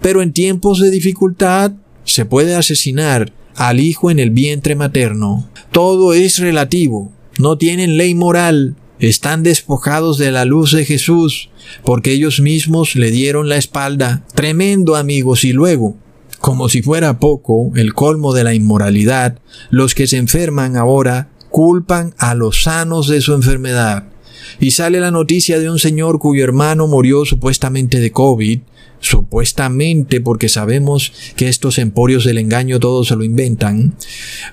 pero 0.00 0.22
en 0.22 0.32
tiempos 0.32 0.80
de 0.80 0.90
dificultad 0.90 1.72
se 2.04 2.24
puede 2.24 2.56
asesinar 2.56 3.32
al 3.54 3.80
hijo 3.80 4.10
en 4.10 4.18
el 4.18 4.30
vientre 4.30 4.74
materno. 4.74 5.48
Todo 5.70 6.14
es 6.14 6.38
relativo, 6.38 7.12
no 7.38 7.58
tienen 7.58 7.96
ley 7.96 8.14
moral, 8.14 8.76
están 8.98 9.42
despojados 9.42 10.18
de 10.18 10.30
la 10.30 10.44
luz 10.44 10.72
de 10.72 10.84
Jesús, 10.84 11.50
porque 11.84 12.12
ellos 12.12 12.40
mismos 12.40 12.94
le 12.96 13.10
dieron 13.10 13.48
la 13.48 13.56
espalda. 13.56 14.24
Tremendo 14.34 14.96
amigos, 14.96 15.44
y 15.44 15.52
luego, 15.52 15.96
como 16.40 16.68
si 16.68 16.82
fuera 16.82 17.18
poco, 17.18 17.72
el 17.76 17.94
colmo 17.94 18.32
de 18.32 18.44
la 18.44 18.54
inmoralidad, 18.54 19.38
los 19.70 19.94
que 19.94 20.06
se 20.06 20.16
enferman 20.16 20.76
ahora 20.76 21.30
culpan 21.50 22.14
a 22.18 22.34
los 22.34 22.64
sanos 22.64 23.08
de 23.08 23.20
su 23.20 23.34
enfermedad. 23.34 24.04
Y 24.58 24.72
sale 24.72 25.00
la 25.00 25.10
noticia 25.10 25.58
de 25.58 25.70
un 25.70 25.78
señor 25.78 26.18
cuyo 26.18 26.44
hermano 26.44 26.86
murió 26.86 27.24
supuestamente 27.24 28.00
de 28.00 28.10
COVID, 28.10 28.60
supuestamente 29.02 30.20
porque 30.20 30.48
sabemos 30.48 31.12
que 31.36 31.48
estos 31.48 31.78
emporios 31.78 32.24
del 32.24 32.38
engaño 32.38 32.80
todos 32.80 33.08
se 33.08 33.16
lo 33.16 33.24
inventan, 33.24 33.94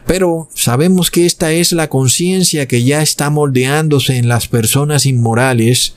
pero 0.05 0.49
sabemos 0.53 1.11
que 1.11 1.25
esta 1.25 1.53
es 1.53 1.71
la 1.71 1.87
conciencia 1.87 2.67
que 2.67 2.83
ya 2.83 3.01
está 3.01 3.29
moldeándose 3.29 4.17
en 4.17 4.27
las 4.27 4.47
personas 4.47 5.05
inmorales, 5.05 5.93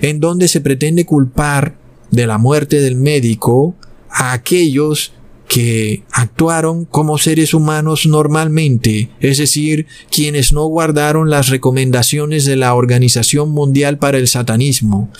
en 0.00 0.20
donde 0.20 0.48
se 0.48 0.60
pretende 0.60 1.04
culpar 1.04 1.76
de 2.10 2.26
la 2.26 2.38
muerte 2.38 2.80
del 2.80 2.96
médico 2.96 3.74
a 4.10 4.32
aquellos 4.32 5.12
que 5.48 6.04
actuaron 6.12 6.84
como 6.84 7.18
seres 7.18 7.52
humanos 7.52 8.06
normalmente, 8.06 9.10
es 9.18 9.38
decir, 9.38 9.86
quienes 10.10 10.52
no 10.52 10.66
guardaron 10.66 11.30
las 11.30 11.48
recomendaciones 11.48 12.44
de 12.44 12.56
la 12.56 12.74
Organización 12.74 13.50
Mundial 13.50 13.98
para 13.98 14.18
el 14.18 14.28
Satanismo. 14.28 15.10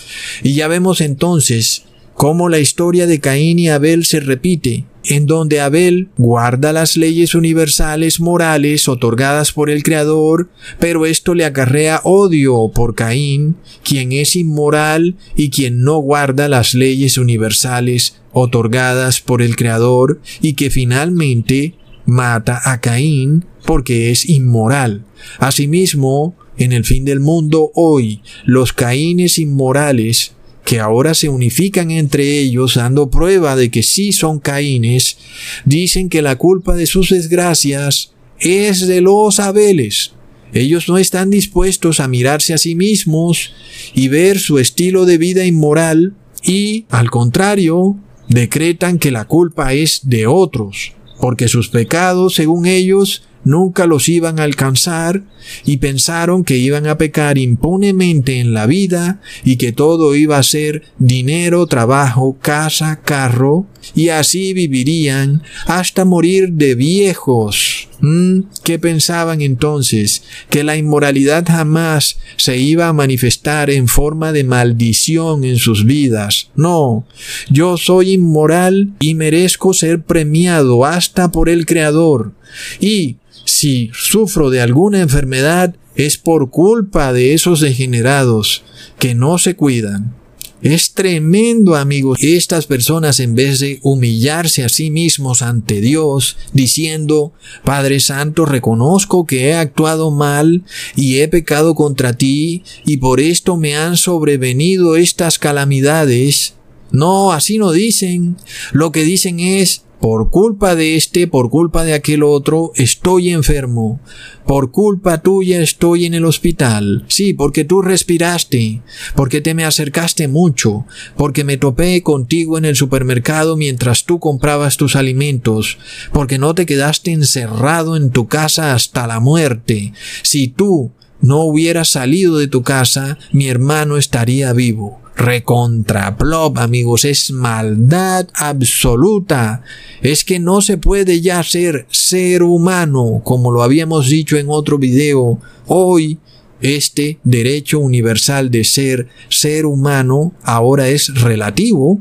Y 0.43 0.53
ya 0.53 0.67
vemos 0.67 1.01
entonces 1.01 1.83
cómo 2.19 2.49
la 2.49 2.59
historia 2.59 3.07
de 3.07 3.21
Caín 3.21 3.59
y 3.59 3.69
Abel 3.69 4.03
se 4.03 4.19
repite, 4.19 4.83
en 5.05 5.25
donde 5.25 5.61
Abel 5.61 6.09
guarda 6.17 6.73
las 6.73 6.97
leyes 6.97 7.33
universales 7.33 8.19
morales 8.19 8.89
otorgadas 8.89 9.53
por 9.53 9.69
el 9.69 9.83
Creador, 9.83 10.49
pero 10.79 11.05
esto 11.05 11.33
le 11.33 11.45
acarrea 11.45 12.01
odio 12.03 12.73
por 12.75 12.93
Caín, 12.93 13.55
quien 13.85 14.11
es 14.11 14.35
inmoral 14.35 15.15
y 15.37 15.49
quien 15.49 15.81
no 15.81 15.99
guarda 15.99 16.49
las 16.49 16.73
leyes 16.73 17.17
universales 17.17 18.19
otorgadas 18.33 19.21
por 19.21 19.41
el 19.41 19.55
Creador 19.55 20.19
y 20.41 20.55
que 20.55 20.69
finalmente 20.69 21.75
mata 22.05 22.59
a 22.65 22.81
Caín 22.81 23.45
porque 23.63 24.11
es 24.11 24.27
inmoral. 24.27 25.05
Asimismo, 25.37 26.35
en 26.57 26.73
el 26.73 26.83
fin 26.83 27.05
del 27.05 27.21
mundo 27.21 27.71
hoy, 27.75 28.21
los 28.43 28.73
Caínes 28.73 29.39
inmorales 29.39 30.33
que 30.69 30.79
ahora 30.79 31.15
se 31.15 31.29
unifican 31.29 31.89
entre 31.89 32.37
ellos 32.37 32.75
dando 32.75 33.09
prueba 33.09 33.55
de 33.55 33.71
que 33.71 33.81
sí 33.81 34.11
son 34.11 34.37
caínes, 34.37 35.17
dicen 35.65 36.09
que 36.09 36.21
la 36.21 36.35
culpa 36.35 36.75
de 36.75 36.85
sus 36.85 37.09
desgracias 37.09 38.11
es 38.39 38.85
de 38.85 39.01
los 39.01 39.39
Abeles. 39.39 40.11
Ellos 40.53 40.87
no 40.87 40.99
están 40.99 41.31
dispuestos 41.31 41.99
a 41.99 42.07
mirarse 42.07 42.53
a 42.53 42.59
sí 42.59 42.75
mismos 42.75 43.51
y 43.95 44.09
ver 44.09 44.37
su 44.37 44.59
estilo 44.59 45.05
de 45.05 45.17
vida 45.17 45.43
inmoral 45.43 46.13
y, 46.43 46.85
al 46.91 47.09
contrario, 47.09 47.97
decretan 48.27 48.99
que 48.99 49.09
la 49.09 49.25
culpa 49.25 49.73
es 49.73 50.01
de 50.03 50.27
otros, 50.27 50.93
porque 51.19 51.47
sus 51.47 51.69
pecados, 51.69 52.35
según 52.35 52.67
ellos, 52.67 53.23
nunca 53.49 53.87
los 53.87 54.07
iban 54.09 54.39
a 54.39 54.43
alcanzar 54.43 55.23
y 55.65 55.77
pensaron 55.77 56.43
que 56.43 56.57
iban 56.57 56.85
a 56.85 56.97
pecar 56.97 57.39
impunemente 57.39 58.39
en 58.39 58.53
la 58.53 58.67
vida 58.67 59.21
y 59.43 59.57
que 59.57 59.71
todo 59.71 60.15
iba 60.15 60.37
a 60.37 60.43
ser 60.43 60.83
dinero, 60.99 61.65
trabajo, 61.65 62.37
casa, 62.39 63.01
carro 63.03 63.65
y 63.95 64.09
así 64.09 64.53
vivirían 64.53 65.41
hasta 65.65 66.05
morir 66.05 66.51
de 66.53 66.75
viejos. 66.75 67.87
¿Mm? 68.01 68.41
¿Qué 68.63 68.77
pensaban 68.77 69.41
entonces? 69.41 70.23
¿Que 70.49 70.63
la 70.63 70.77
inmoralidad 70.77 71.43
jamás 71.45 72.19
se 72.37 72.57
iba 72.57 72.87
a 72.87 72.93
manifestar 72.93 73.69
en 73.71 73.87
forma 73.87 74.31
de 74.31 74.43
maldición 74.43 75.43
en 75.43 75.57
sus 75.57 75.85
vidas? 75.85 76.49
No, 76.55 77.05
yo 77.49 77.77
soy 77.77 78.11
inmoral 78.11 78.93
y 78.99 79.15
merezco 79.15 79.73
ser 79.73 80.03
premiado 80.03 80.85
hasta 80.85 81.31
por 81.31 81.49
el 81.49 81.65
Creador. 81.65 82.33
Y 82.79 83.17
si 83.49 83.89
sufro 83.93 84.49
de 84.49 84.61
alguna 84.61 85.01
enfermedad 85.01 85.75
es 85.95 86.17
por 86.17 86.49
culpa 86.49 87.11
de 87.13 87.33
esos 87.33 87.59
degenerados 87.59 88.63
que 88.99 89.15
no 89.15 89.37
se 89.37 89.55
cuidan. 89.55 90.15
Es 90.61 90.93
tremendo, 90.93 91.75
amigos. 91.75 92.19
Estas 92.21 92.65
personas, 92.65 93.21
en 93.21 93.33
vez 93.33 93.59
de 93.59 93.79
humillarse 93.81 94.65
a 94.65 94.69
sí 94.69 94.91
mismos 94.91 95.41
ante 95.41 95.79
Dios, 95.79 96.35
diciendo, 96.51 97.31
Padre 97.63 98.01
Santo, 98.01 98.45
reconozco 98.45 99.25
que 99.25 99.47
he 99.47 99.55
actuado 99.55 100.11
mal 100.11 100.63
y 100.97 101.19
he 101.19 101.29
pecado 101.29 101.75
contra 101.75 102.13
ti, 102.13 102.63
y 102.85 102.97
por 102.97 103.21
esto 103.21 103.55
me 103.55 103.77
han 103.77 103.95
sobrevenido 103.95 104.97
estas 104.97 105.39
calamidades. 105.39 106.55
No, 106.91 107.31
así 107.31 107.57
no 107.57 107.71
dicen. 107.71 108.37
Lo 108.71 108.91
que 108.91 109.03
dicen 109.03 109.39
es, 109.39 109.83
por 109.99 110.29
culpa 110.29 110.75
de 110.75 110.95
este, 110.95 111.27
por 111.27 111.49
culpa 111.49 111.83
de 111.83 111.93
aquel 111.93 112.23
otro, 112.23 112.71
estoy 112.75 113.31
enfermo. 113.31 113.99
Por 114.45 114.71
culpa 114.71 115.21
tuya 115.21 115.61
estoy 115.61 116.05
en 116.05 116.13
el 116.13 116.25
hospital. 116.25 117.05
Sí, 117.09 117.33
porque 117.33 117.65
tú 117.65 117.81
respiraste, 117.81 118.81
porque 119.15 119.41
te 119.41 119.53
me 119.53 119.65
acercaste 119.65 120.27
mucho, 120.27 120.85
porque 121.17 121.43
me 121.43 121.57
topé 121.57 122.01
contigo 122.01 122.57
en 122.57 122.65
el 122.65 122.75
supermercado 122.77 123.57
mientras 123.57 124.05
tú 124.05 124.19
comprabas 124.19 124.77
tus 124.77 124.95
alimentos, 124.95 125.77
porque 126.13 126.37
no 126.37 126.55
te 126.55 126.65
quedaste 126.65 127.11
encerrado 127.11 127.97
en 127.97 128.11
tu 128.11 128.27
casa 128.27 128.73
hasta 128.73 129.05
la 129.05 129.19
muerte. 129.19 129.91
Si 130.23 130.47
tú 130.47 130.91
no 131.19 131.41
hubieras 131.43 131.89
salido 131.89 132.37
de 132.37 132.47
tu 132.47 132.63
casa, 132.63 133.17
mi 133.33 133.47
hermano 133.49 133.97
estaría 133.97 134.53
vivo 134.53 135.01
recontraplop, 135.19 136.57
amigos, 136.57 137.03
es 137.05 137.31
maldad 137.31 138.27
absoluta. 138.33 139.61
Es 140.01 140.23
que 140.23 140.39
no 140.39 140.61
se 140.61 140.77
puede 140.77 141.21
ya 141.21 141.43
ser 141.43 141.85
ser 141.91 142.41
humano, 142.41 143.21
como 143.23 143.51
lo 143.51 143.61
habíamos 143.61 144.09
dicho 144.09 144.37
en 144.37 144.47
otro 144.49 144.77
video. 144.77 145.39
Hoy, 145.67 146.17
este 146.61 147.19
derecho 147.23 147.79
universal 147.79 148.49
de 148.49 148.63
ser 148.63 149.07
ser 149.29 149.65
humano 149.65 150.33
ahora 150.41 150.87
es 150.87 151.13
relativo, 151.21 151.99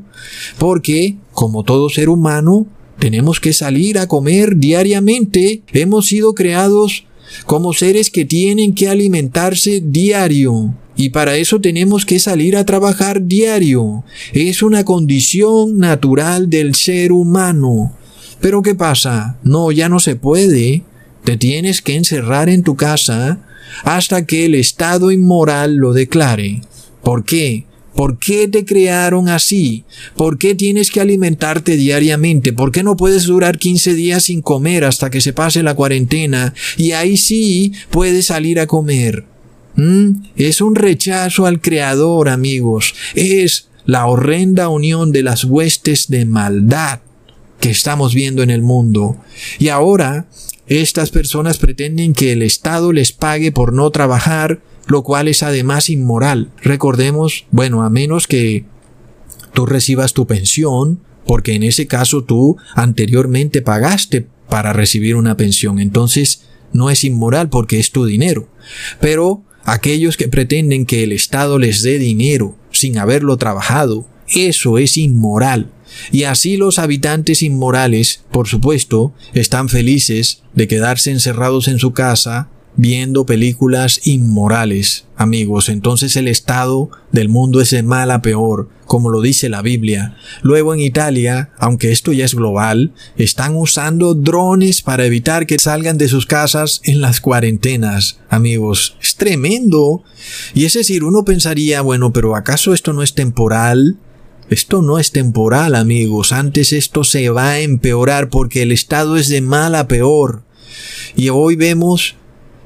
porque, 0.57 1.17
como 1.33 1.65
todo 1.65 1.89
ser 1.91 2.09
humano, 2.09 2.67
tenemos 3.01 3.41
que 3.41 3.53
salir 3.53 3.99
a 3.99 4.07
comer 4.07 4.57
diariamente. 4.57 5.63
Hemos 5.73 6.07
sido 6.07 6.35
creados 6.35 7.05
como 7.47 7.73
seres 7.73 8.11
que 8.11 8.25
tienen 8.25 8.75
que 8.75 8.89
alimentarse 8.89 9.83
diario. 9.85 10.75
Y 10.97 11.11
para 11.11 11.37
eso 11.37 11.61
tenemos 11.61 12.05
que 12.05 12.19
salir 12.19 12.57
a 12.57 12.67
trabajar 12.67 13.27
diario. 13.27 14.05
Es 14.33 14.63
una 14.63 14.85
condición 14.85 15.79
natural 15.79 16.51
del 16.51 16.75
ser 16.75 17.13
humano. 17.13 17.93
Pero 18.41 18.63
¿qué 18.63 18.75
pasa? 18.75 19.39
No, 19.43 19.71
ya 19.71 19.89
no 19.89 20.01
se 20.01 20.17
puede. 20.17 20.83
Te 21.25 21.37
tienes 21.37 21.83
que 21.83 21.95
encerrar 21.95 22.49
en 22.49 22.63
tu 22.63 22.77
casa 22.77 23.39
hasta 23.85 24.27
que 24.27 24.47
el 24.47 24.55
estado 24.55 25.13
inmoral 25.13 25.77
lo 25.77 25.93
declare. 25.93 26.63
¿Por 27.03 27.25
qué? 27.25 27.65
¿Por 27.95 28.19
qué 28.19 28.47
te 28.49 28.65
crearon 28.65 29.29
así? 29.29 29.85
¿Por 30.17 30.39
qué 30.39 30.55
tienes 30.55 30.91
que 30.91 31.01
alimentarte 31.01 31.77
diariamente? 31.77 32.53
¿Por 32.53 32.71
qué 32.71 32.83
no 32.83 32.97
puedes 32.97 33.25
durar 33.25 33.59
15 33.59 33.95
días 33.95 34.25
sin 34.25 34.43
comer 34.43 34.85
hasta 34.85 35.11
que 35.11 35.21
se 35.21 35.33
pase 35.33 35.63
la 35.63 35.75
cuarentena 35.75 36.55
y 36.77 36.93
ahí 36.93 37.17
sí 37.17 37.73
puedes 37.91 38.27
salir 38.27 38.61
a 38.61 38.67
comer? 38.67 39.25
¿Mm? 39.75 40.23
Es 40.37 40.61
un 40.61 40.75
rechazo 40.75 41.47
al 41.47 41.61
Creador, 41.61 42.29
amigos. 42.29 42.95
Es 43.15 43.69
la 43.85 44.07
horrenda 44.07 44.69
unión 44.69 45.13
de 45.13 45.23
las 45.23 45.45
huestes 45.45 46.09
de 46.09 46.25
maldad 46.25 47.01
que 47.61 47.71
estamos 47.71 48.15
viendo 48.15 48.43
en 48.43 48.51
el 48.51 48.63
mundo. 48.63 49.17
Y 49.59 49.69
ahora, 49.69 50.27
estas 50.67 51.11
personas 51.11 51.59
pretenden 51.59 52.13
que 52.13 52.33
el 52.33 52.43
Estado 52.43 52.93
les 52.93 53.13
pague 53.13 53.53
por 53.53 53.73
no 53.73 53.91
trabajar, 53.91 54.61
lo 54.89 55.03
cual 55.03 55.29
es 55.29 55.43
además 55.43 55.91
inmoral. 55.91 56.51
Recordemos, 56.63 57.47
bueno, 57.51 57.85
a 57.85 57.91
menos 57.91 58.27
que 58.27 58.65
tú 59.53 59.67
recibas 59.67 60.15
tu 60.15 60.27
pensión, 60.27 61.01
porque 61.27 61.55
en 61.55 61.63
ese 61.63 61.87
caso 61.87 62.25
tú 62.25 62.57
anteriormente 62.75 63.63
pagaste 63.63 64.27
para 64.49 64.73
recibir 64.73 65.15
una 65.15 65.37
pensión, 65.37 65.79
entonces 65.79 66.43
no 66.73 66.91
es 66.91 67.05
inmoral 67.05 67.51
porque 67.51 67.79
es 67.79 67.93
tu 67.93 68.07
dinero. 68.07 68.49
Pero 68.99 69.43
aquellos 69.65 70.17
que 70.17 70.29
pretenden 70.29 70.87
que 70.87 71.05
el 71.05 71.13
Estado 71.13 71.59
les 71.59 71.83
dé 71.83 71.99
dinero 71.99 72.57
sin 72.73 72.97
haberlo 72.97 73.37
trabajado, 73.37 74.07
eso 74.29 74.79
es 74.79 74.97
inmoral. 74.97 75.71
Y 76.13 76.25
así 76.25 76.57
los 76.57 76.79
habitantes 76.79 77.43
inmorales, 77.43 78.23
por 78.31 78.49
supuesto, 78.49 79.13
están 79.35 79.69
felices 79.69 80.43
de 80.55 80.67
quedarse 80.67 81.11
encerrados 81.11 81.69
en 81.69 81.79
su 81.79 81.93
casa 81.93 82.49
viendo 82.79 83.27
películas 83.27 84.01
inmorales, 84.07 85.05
amigos. 85.17 85.69
Entonces 85.69 86.17
el 86.17 86.29
estado 86.29 86.91
del 87.11 87.29
mundo 87.29 87.61
es 87.61 87.71
de 87.71 87.83
mal 87.83 88.13
a 88.13 88.23
peor, 88.23 88.69
como 88.87 89.11
lo 89.11 89.21
dice 89.21 89.49
la 89.49 89.63
Biblia. 89.63 90.17
Luego 90.43 90.73
en 90.73 90.81
Italia, 90.81 91.51
aunque 91.59 91.91
esto 91.91 92.13
ya 92.13 92.25
es 92.25 92.37
global, 92.37 92.93
están 93.17 93.57
usando 93.57 94.15
drones 94.15 94.81
para 94.81 95.05
evitar 95.05 95.45
que 95.45 95.59
salgan 95.59 95.99
de 95.99 96.07
sus 96.07 96.25
casas 96.25 96.81
en 96.85 97.01
las 97.01 97.21
cuarentenas, 97.21 98.21
amigos. 98.31 98.97
Es 99.03 99.17
tremendo. 99.17 100.05
Y 100.55 100.65
es 100.65 100.75
decir, 100.75 101.03
uno 101.03 101.25
pensaría, 101.25 101.81
bueno, 101.81 102.13
pero 102.13 102.37
¿acaso 102.37 102.73
esto 102.73 102.93
no 102.93 103.03
es 103.03 103.13
temporal? 103.13 103.97
Esto 104.51 104.83
no 104.83 105.01
es 105.01 105.11
temporal, 105.11 105.75
amigos. 105.75 106.31
Antes 106.31 106.73
esto 106.73 107.03
se 107.03 107.29
va 107.31 107.51
a 107.51 107.61
empeorar 107.61 108.31
porque 108.31 108.63
el 108.63 108.71
estado 108.71 109.17
es 109.17 109.29
de 109.29 109.41
mal 109.41 109.75
a 109.75 109.89
peor. 109.89 110.45
Y 111.17 111.31
hoy 111.31 111.57
vemos 111.57 112.15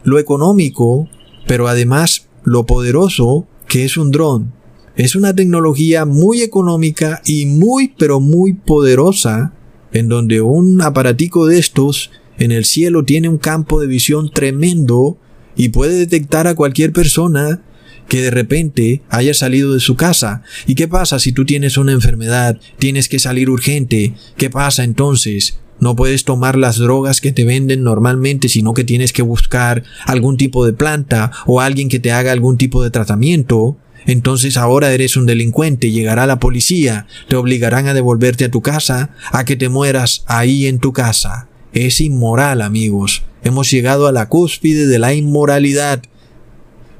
lo 0.05 0.19
económico, 0.19 1.09
pero 1.47 1.69
además 1.69 2.29
lo 2.45 2.67
poderoso 2.67 3.47
que 3.69 3.85
es 3.85 3.97
un 3.97 4.11
dron. 4.11 4.53
Es 4.97 5.17
una 5.17 5.35
tecnología 5.35 6.05
muy 6.05 6.43
económica 6.43 7.23
y 7.25 7.47
muy 7.47 7.95
pero 7.97 8.21
muy 8.21 8.53
poderosa, 8.53 9.55
en 9.93 10.09
donde 10.09 10.41
un 10.41 10.83
aparatico 10.83 11.47
de 11.47 11.59
estos 11.59 12.11
en 12.39 12.53
el 12.53 12.65
cielo 12.65 13.05
tiene 13.05 13.29
un 13.29 13.39
campo 13.39 13.81
de 13.81 13.87
visión 13.87 14.31
tremendo 14.31 15.17
y 15.57 15.69
puede 15.69 15.95
detectar 15.95 16.47
a 16.47 16.55
cualquier 16.55 16.93
persona 16.93 17.63
que 18.09 18.21
de 18.21 18.31
repente 18.31 19.03
haya 19.09 19.33
salido 19.33 19.73
de 19.73 19.81
su 19.81 19.97
casa. 19.97 20.43
¿Y 20.67 20.75
qué 20.75 20.89
pasa 20.89 21.19
si 21.19 21.33
tú 21.33 21.45
tienes 21.45 21.77
una 21.77 21.93
enfermedad? 21.93 22.59
Tienes 22.79 23.09
que 23.09 23.19
salir 23.19 23.49
urgente. 23.49 24.15
¿Qué 24.37 24.51
pasa 24.51 24.85
entonces? 24.85 25.59
No 25.81 25.97
puedes 25.97 26.25
tomar 26.25 26.57
las 26.57 26.79
drogas 26.79 27.21
que 27.21 27.33
te 27.33 27.45
venden 27.45 27.83
normalmente, 27.83 28.49
sino 28.49 28.75
que 28.75 28.85
tienes 28.85 29.13
que 29.13 29.23
buscar 29.23 29.83
algún 30.07 30.37
tipo 30.37 30.65
de 30.65 30.73
planta 30.73 31.33
o 31.47 31.61
alguien 31.61 31.89
que 31.89 31.99
te 31.99 32.13
haga 32.13 32.33
algún 32.33 32.57
tipo 32.57 32.83
de 32.83 32.91
tratamiento. 32.91 33.77
Entonces 34.07 34.57
ahora 34.57 34.93
eres 34.93 35.17
un 35.17 35.27
delincuente, 35.27 35.91
llegará 35.91 36.27
la 36.27 36.39
policía, 36.39 37.07
te 37.29 37.37
obligarán 37.37 37.89
a 37.89 37.95
devolverte 37.95 38.45
a 38.45 38.51
tu 38.51 38.61
casa, 38.61 39.11
a 39.33 39.45
que 39.45 39.57
te 39.57 39.69
mueras 39.69 40.25
ahí 40.27 40.67
en 40.67 40.79
tu 40.79 40.93
casa. 40.93 41.49
Es 41.73 42.01
inmoral, 42.01 42.63
amigos. 42.63 43.23
Hemos 43.45 43.71
llegado 43.71 44.07
a 44.07 44.13
la 44.13 44.29
cúspide 44.29 44.87
de 44.87 44.99
la 44.99 45.15
inmoralidad. 45.15 46.03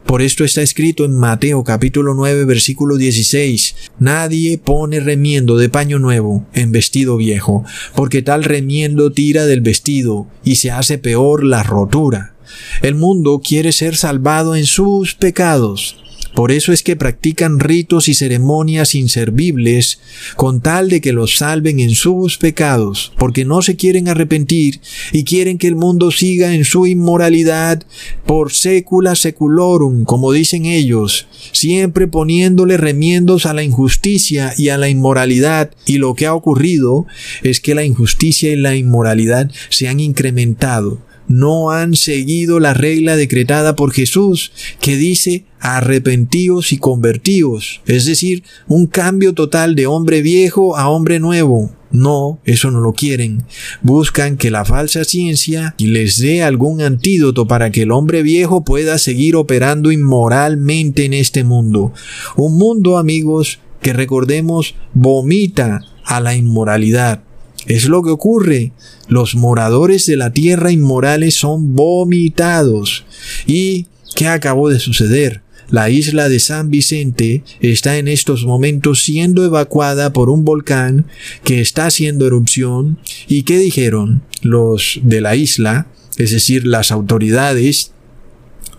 Por 0.07 0.21
esto 0.21 0.45
está 0.45 0.63
escrito 0.63 1.05
en 1.05 1.17
Mateo 1.17 1.65
capítulo 1.65 2.15
9 2.15 2.45
versículo 2.45 2.97
16, 2.97 3.75
Nadie 3.99 4.59
pone 4.59 5.01
remiendo 5.01 5.57
de 5.57 5.69
paño 5.69 5.99
nuevo 5.99 6.45
en 6.53 6.73
vestido 6.73 7.17
viejo, 7.17 7.65
porque 7.95 8.21
tal 8.21 8.45
remiendo 8.45 9.13
tira 9.13 9.47
del 9.47 9.61
vestido 9.61 10.27
y 10.45 10.57
se 10.57 10.71
hace 10.71 10.99
peor 10.99 11.45
la 11.45 11.63
rotura. 11.63 12.35
El 12.83 12.95
mundo 12.95 13.41
quiere 13.43 13.73
ser 13.73 13.97
salvado 13.97 14.57
en 14.57 14.67
sus 14.67 15.15
pecados, 15.15 15.97
por 16.35 16.51
eso 16.51 16.73
es 16.73 16.83
que 16.83 16.97
practican 16.97 17.61
ritos 17.61 18.09
y 18.09 18.15
ceremonias 18.15 18.95
inservibles 18.95 20.01
con 20.37 20.61
tal 20.61 20.89
de 20.89 21.01
que 21.01 21.13
los 21.13 21.37
salven 21.37 21.81
en 21.81 21.91
sus 21.91 22.39
pecados, 22.39 23.13
porque 23.19 23.45
no 23.45 23.61
se 23.63 23.77
quieren 23.77 24.09
arrepentir 24.09 24.81
y 25.13 25.25
quieren 25.25 25.59
que 25.59 25.69
el 25.69 25.77
mundo 25.77 26.11
siga 26.11 26.55
en 26.55 26.65
su 26.65 26.87
inmoralidad 26.87 27.83
por 28.27 28.53
secula 28.53 29.15
seculorum, 29.15 30.05
como 30.05 30.33
dicen 30.33 30.65
ellos, 30.65 31.27
siempre 31.53 32.07
poniéndole 32.07 32.77
remiendos 32.77 33.47
a 33.47 33.53
la 33.53 33.63
injusticia 33.63 34.55
y 34.57 34.71
a 34.71 34.79
la 34.79 34.89
inmoralidad. 34.89 35.71
Y 35.87 35.99
lo 35.99 36.15
que 36.15 36.27
ha 36.27 36.35
ocurrido 36.35 37.07
es 37.43 37.61
que 37.61 37.75
la 37.75 37.85
injusticia 37.85 38.53
y 38.53 38.57
la 38.57 38.75
inmoralidad 38.75 39.51
se 39.69 39.89
han 39.89 40.01
incrementado 40.01 40.99
no 41.33 41.71
han 41.71 41.97
seguido 41.97 42.61
la 42.61 42.75
regla 42.75 43.17
decretada 43.17 43.77
por 43.77 43.93
Jesús, 43.93 44.53
que 44.81 44.97
dice 44.97 45.45
arrepentíos 45.61 46.73
y 46.73 46.79
convertíos, 46.79 47.83
es 47.87 48.05
decir, 48.05 48.43
un 48.67 48.87
cambio 48.87 49.33
total 49.33 49.75
de 49.75 49.87
hombre 49.87 50.23
viejo 50.23 50.77
a 50.77 50.89
hombre 50.89 51.21
nuevo. 51.21 51.71
No, 51.93 52.41
eso 52.45 52.71
no 52.71 52.81
lo 52.81 52.95
quieren. 52.95 53.45
Buscan 53.83 54.39
que 54.39 54.51
la 54.51 54.65
falsa 54.65 55.05
ciencia 55.05 55.75
les 55.79 56.19
dé 56.19 56.43
algún 56.43 56.81
antídoto 56.81 57.47
para 57.47 57.71
que 57.71 57.83
el 57.83 57.93
hombre 57.93 58.23
viejo 58.23 58.65
pueda 58.65 58.97
seguir 58.97 59.37
operando 59.37 59.93
inmoralmente 59.93 61.05
en 61.05 61.13
este 61.13 61.45
mundo. 61.45 61.93
Un 62.35 62.57
mundo, 62.57 62.97
amigos, 62.97 63.59
que 63.83 63.93
recordemos, 63.93 64.75
vomita 64.95 65.81
a 66.05 66.21
la 66.21 66.35
inmoralidad. 66.35 67.25
Es 67.67 67.87
lo 67.87 68.03
que 68.03 68.11
ocurre. 68.11 68.73
Los 69.09 69.35
moradores 69.35 70.07
de 70.07 70.17
la 70.17 70.33
tierra 70.33 70.73
inmorales 70.73 71.35
son 71.35 71.75
vomitados. 71.75 73.05
¿Y 73.47 73.87
qué 74.15 74.27
acabó 74.29 74.69
de 74.69 74.81
suceder? 74.81 75.43
La 75.71 75.89
isla 75.89 76.29
de 76.29 76.39
San 76.39 76.71
Vicente 76.71 77.45
está 77.61 77.97
en 77.97 78.07
estos 78.07 78.45
momentos 78.45 79.03
siendo 79.03 79.43
evacuada 79.45 80.13
por 80.13 80.29
un 80.29 80.45
volcán 80.45 81.07
que 81.45 81.61
está 81.61 81.87
haciendo 81.87 82.27
erupción. 82.27 82.99
¿Y 83.27 83.45
qué 83.45 83.59
dijeron 83.59 84.23
los 84.43 85.01
de 85.03 85.21
la 85.23 85.35
isla? 85.35 85.87
Es 86.19 86.33
decir, 86.33 86.67
las 86.67 86.93
autoridades 86.93 87.93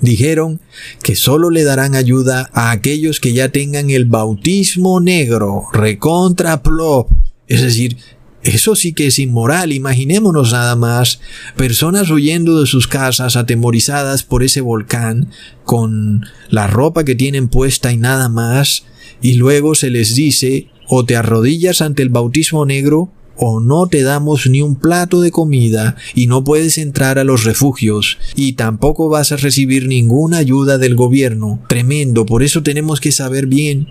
dijeron 0.01 0.59
que 1.01 1.15
solo 1.15 1.49
le 1.49 1.63
darán 1.63 1.95
ayuda 1.95 2.49
a 2.53 2.71
aquellos 2.71 3.19
que 3.19 3.33
ya 3.33 3.49
tengan 3.49 3.89
el 3.89 4.05
bautismo 4.05 4.99
negro, 4.99 5.63
recontra 5.73 6.61
plop, 6.61 7.09
es 7.47 7.61
decir, 7.61 7.97
eso 8.43 8.75
sí 8.75 8.93
que 8.93 9.07
es 9.07 9.19
inmoral. 9.19 9.71
Imaginémonos 9.71 10.51
nada 10.51 10.75
más 10.75 11.19
personas 11.55 12.09
huyendo 12.09 12.59
de 12.59 12.67
sus 12.67 12.87
casas 12.87 13.35
atemorizadas 13.35 14.23
por 14.23 14.43
ese 14.43 14.61
volcán 14.61 15.29
con 15.63 16.25
la 16.49 16.67
ropa 16.67 17.03
que 17.03 17.15
tienen 17.15 17.47
puesta 17.47 17.91
y 17.91 17.97
nada 17.97 18.29
más 18.29 18.85
y 19.21 19.35
luego 19.35 19.75
se 19.75 19.89
les 19.89 20.15
dice 20.15 20.67
o 20.87 21.05
te 21.05 21.15
arrodillas 21.15 21.81
ante 21.81 22.03
el 22.03 22.09
bautismo 22.09 22.65
negro 22.65 23.11
o 23.35 23.59
no 23.59 23.87
te 23.87 24.03
damos 24.03 24.47
ni 24.47 24.61
un 24.61 24.75
plato 24.75 25.21
de 25.21 25.31
comida 25.31 25.95
y 26.13 26.27
no 26.27 26.43
puedes 26.43 26.77
entrar 26.77 27.17
a 27.17 27.23
los 27.23 27.45
refugios 27.45 28.17
y 28.35 28.53
tampoco 28.53 29.09
vas 29.09 29.31
a 29.31 29.37
recibir 29.37 29.87
ninguna 29.87 30.37
ayuda 30.37 30.77
del 30.77 30.95
gobierno. 30.95 31.59
Tremendo, 31.67 32.25
por 32.25 32.43
eso 32.43 32.61
tenemos 32.61 32.99
que 32.99 33.11
saber 33.11 33.47
bien 33.47 33.87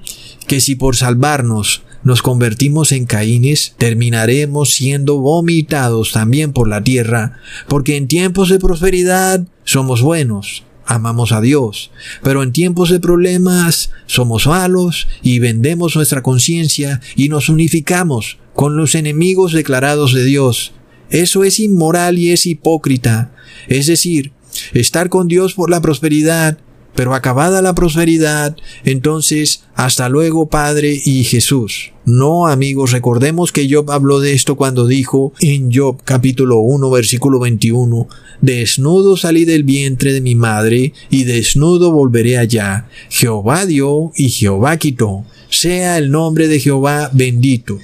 que 0.46 0.60
si 0.60 0.76
por 0.76 0.96
salvarnos 0.96 1.82
nos 2.04 2.22
convertimos 2.22 2.92
en 2.92 3.06
caínes, 3.06 3.74
terminaremos 3.78 4.70
siendo 4.74 5.18
vomitados 5.18 6.12
también 6.12 6.52
por 6.52 6.68
la 6.68 6.82
tierra, 6.82 7.38
porque 7.68 7.96
en 7.96 8.08
tiempos 8.08 8.48
de 8.48 8.58
prosperidad 8.58 9.46
somos 9.64 10.02
buenos, 10.02 10.64
amamos 10.86 11.32
a 11.32 11.40
Dios, 11.40 11.90
pero 12.22 12.42
en 12.42 12.52
tiempos 12.52 12.90
de 12.90 13.00
problemas 13.00 13.90
somos 14.06 14.46
malos 14.46 15.08
y 15.22 15.38
vendemos 15.38 15.96
nuestra 15.96 16.22
conciencia 16.22 17.00
y 17.16 17.28
nos 17.28 17.48
unificamos 17.48 18.38
con 18.54 18.76
los 18.76 18.94
enemigos 18.94 19.52
declarados 19.52 20.12
de 20.12 20.24
Dios. 20.24 20.72
Eso 21.10 21.44
es 21.44 21.60
inmoral 21.60 22.18
y 22.18 22.30
es 22.30 22.46
hipócrita. 22.46 23.32
Es 23.68 23.86
decir, 23.86 24.32
estar 24.72 25.08
con 25.08 25.28
Dios 25.28 25.54
por 25.54 25.70
la 25.70 25.80
prosperidad 25.80 26.58
pero 26.94 27.14
acabada 27.14 27.62
la 27.62 27.74
prosperidad, 27.74 28.56
entonces, 28.84 29.64
hasta 29.74 30.08
luego 30.08 30.48
Padre 30.48 31.00
y 31.04 31.24
Jesús. 31.24 31.92
No, 32.04 32.48
amigos, 32.48 32.90
recordemos 32.90 33.52
que 33.52 33.72
Job 33.72 33.90
habló 33.90 34.20
de 34.20 34.32
esto 34.32 34.56
cuando 34.56 34.86
dijo 34.86 35.32
en 35.40 35.72
Job 35.72 36.00
capítulo 36.04 36.58
1 36.58 36.90
versículo 36.90 37.38
21, 37.38 38.08
Desnudo 38.40 39.16
salí 39.16 39.44
del 39.44 39.62
vientre 39.62 40.12
de 40.12 40.20
mi 40.20 40.34
madre 40.34 40.92
y 41.10 41.24
desnudo 41.24 41.92
volveré 41.92 42.38
allá. 42.38 42.88
Jehová 43.08 43.66
dio 43.66 44.10
y 44.16 44.30
Jehová 44.30 44.76
quitó. 44.78 45.24
Sea 45.48 45.96
el 45.98 46.10
nombre 46.10 46.48
de 46.48 46.58
Jehová 46.58 47.08
bendito. 47.12 47.78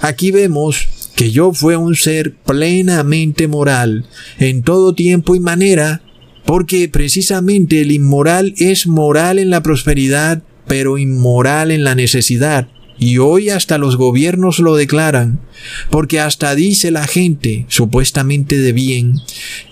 Aquí 0.00 0.32
vemos 0.32 0.88
que 1.14 1.32
Job 1.32 1.54
fue 1.54 1.76
un 1.76 1.94
ser 1.94 2.34
plenamente 2.34 3.46
moral 3.46 4.06
en 4.38 4.62
todo 4.62 4.94
tiempo 4.94 5.36
y 5.36 5.40
manera 5.40 6.02
porque 6.44 6.88
precisamente 6.88 7.80
el 7.80 7.92
inmoral 7.92 8.54
es 8.58 8.86
moral 8.86 9.38
en 9.38 9.50
la 9.50 9.62
prosperidad, 9.62 10.42
pero 10.66 10.98
inmoral 10.98 11.70
en 11.70 11.84
la 11.84 11.94
necesidad. 11.94 12.68
Y 13.00 13.16
hoy 13.16 13.48
hasta 13.48 13.78
los 13.78 13.96
gobiernos 13.96 14.58
lo 14.58 14.76
declaran, 14.76 15.40
porque 15.88 16.20
hasta 16.20 16.54
dice 16.54 16.90
la 16.90 17.06
gente, 17.06 17.64
supuestamente 17.68 18.58
de 18.58 18.72
bien, 18.74 19.14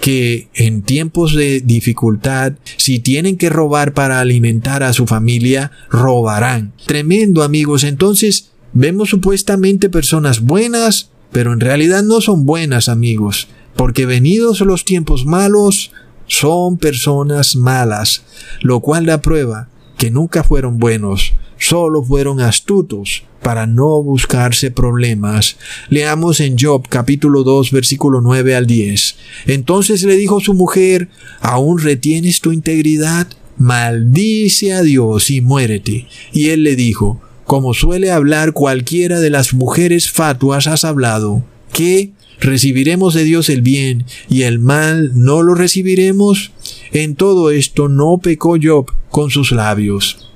que 0.00 0.48
en 0.54 0.80
tiempos 0.80 1.34
de 1.34 1.60
dificultad, 1.60 2.54
si 2.78 3.00
tienen 3.00 3.36
que 3.36 3.50
robar 3.50 3.92
para 3.92 4.20
alimentar 4.20 4.82
a 4.82 4.94
su 4.94 5.06
familia, 5.06 5.72
robarán. 5.90 6.72
Tremendo 6.86 7.42
amigos, 7.42 7.84
entonces 7.84 8.52
vemos 8.72 9.10
supuestamente 9.10 9.90
personas 9.90 10.40
buenas, 10.40 11.10
pero 11.30 11.52
en 11.52 11.60
realidad 11.60 12.02
no 12.02 12.22
son 12.22 12.46
buenas 12.46 12.88
amigos, 12.88 13.48
porque 13.76 14.06
venidos 14.06 14.60
los 14.60 14.86
tiempos 14.86 15.26
malos, 15.26 15.92
son 16.28 16.76
personas 16.76 17.56
malas, 17.56 18.22
lo 18.60 18.80
cual 18.80 19.06
da 19.06 19.20
prueba 19.20 19.68
que 19.98 20.10
nunca 20.12 20.44
fueron 20.44 20.78
buenos, 20.78 21.34
solo 21.58 22.02
fueron 22.04 22.40
astutos 22.40 23.24
para 23.42 23.66
no 23.66 24.02
buscarse 24.02 24.70
problemas. 24.70 25.56
Leamos 25.88 26.40
en 26.40 26.56
Job 26.58 26.86
capítulo 26.88 27.42
2 27.42 27.72
versículo 27.72 28.20
9 28.20 28.54
al 28.54 28.66
10. 28.66 29.16
Entonces 29.46 30.04
le 30.04 30.16
dijo 30.16 30.40
su 30.40 30.54
mujer, 30.54 31.08
¿aún 31.40 31.78
retienes 31.78 32.40
tu 32.40 32.52
integridad? 32.52 33.26
Maldice 33.56 34.72
a 34.72 34.82
Dios 34.82 35.30
y 35.30 35.40
muérete. 35.40 36.06
Y 36.32 36.50
él 36.50 36.62
le 36.62 36.76
dijo, 36.76 37.20
como 37.44 37.74
suele 37.74 38.12
hablar 38.12 38.52
cualquiera 38.52 39.18
de 39.18 39.30
las 39.30 39.54
mujeres 39.54 40.10
fatuas 40.10 40.66
has 40.66 40.84
hablado, 40.84 41.42
que 41.72 42.12
recibiremos 42.40 43.14
de 43.14 43.24
Dios 43.24 43.48
el 43.48 43.62
bien 43.62 44.04
y 44.28 44.42
el 44.42 44.58
mal 44.58 45.12
no 45.14 45.42
lo 45.42 45.54
recibiremos? 45.54 46.52
En 46.92 47.14
todo 47.14 47.50
esto 47.50 47.88
no 47.88 48.18
pecó 48.18 48.56
Job 48.62 48.92
con 49.10 49.30
sus 49.30 49.52
labios. 49.52 50.30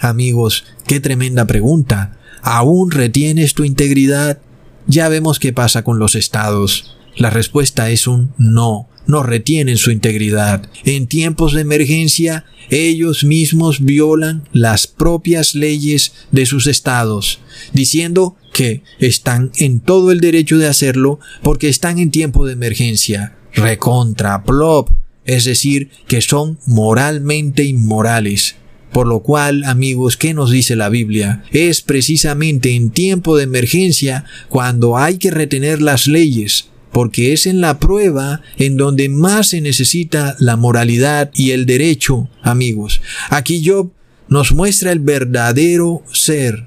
Amigos, 0.00 0.64
qué 0.86 1.00
tremenda 1.00 1.46
pregunta. 1.46 2.18
¿Aún 2.42 2.90
retienes 2.90 3.54
tu 3.54 3.64
integridad? 3.64 4.38
Ya 4.86 5.08
vemos 5.08 5.38
qué 5.38 5.52
pasa 5.52 5.84
con 5.84 5.98
los 5.98 6.14
estados. 6.14 6.96
La 7.16 7.30
respuesta 7.30 7.90
es 7.90 8.06
un 8.06 8.32
no 8.38 8.88
no 9.06 9.22
retienen 9.22 9.76
su 9.76 9.90
integridad. 9.90 10.68
En 10.84 11.06
tiempos 11.06 11.52
de 11.52 11.62
emergencia, 11.62 12.44
ellos 12.70 13.24
mismos 13.24 13.84
violan 13.84 14.48
las 14.52 14.86
propias 14.86 15.54
leyes 15.54 16.12
de 16.30 16.46
sus 16.46 16.66
estados, 16.66 17.40
diciendo 17.72 18.36
que 18.52 18.82
están 18.98 19.50
en 19.56 19.80
todo 19.80 20.12
el 20.12 20.20
derecho 20.20 20.58
de 20.58 20.68
hacerlo 20.68 21.18
porque 21.42 21.68
están 21.68 21.98
en 21.98 22.10
tiempo 22.10 22.46
de 22.46 22.52
emergencia. 22.52 23.36
Recontra 23.54 24.44
plop, 24.44 24.90
es 25.24 25.44
decir, 25.44 25.90
que 26.06 26.20
son 26.20 26.58
moralmente 26.66 27.64
inmorales. 27.64 28.56
Por 28.92 29.06
lo 29.06 29.20
cual, 29.20 29.64
amigos, 29.64 30.18
¿qué 30.18 30.34
nos 30.34 30.50
dice 30.50 30.76
la 30.76 30.90
Biblia? 30.90 31.44
Es 31.50 31.80
precisamente 31.80 32.74
en 32.74 32.90
tiempo 32.90 33.36
de 33.36 33.44
emergencia 33.44 34.26
cuando 34.50 34.98
hay 34.98 35.16
que 35.16 35.30
retener 35.30 35.80
las 35.80 36.06
leyes, 36.06 36.68
porque 36.92 37.32
es 37.32 37.46
en 37.46 37.60
la 37.60 37.78
prueba 37.78 38.42
en 38.58 38.76
donde 38.76 39.08
más 39.08 39.48
se 39.48 39.60
necesita 39.60 40.36
la 40.38 40.56
moralidad 40.56 41.30
y 41.34 41.50
el 41.50 41.66
derecho, 41.66 42.28
amigos. 42.42 43.00
Aquí 43.30 43.62
Job 43.64 43.90
nos 44.28 44.52
muestra 44.52 44.92
el 44.92 45.00
verdadero 45.00 46.02
ser, 46.12 46.66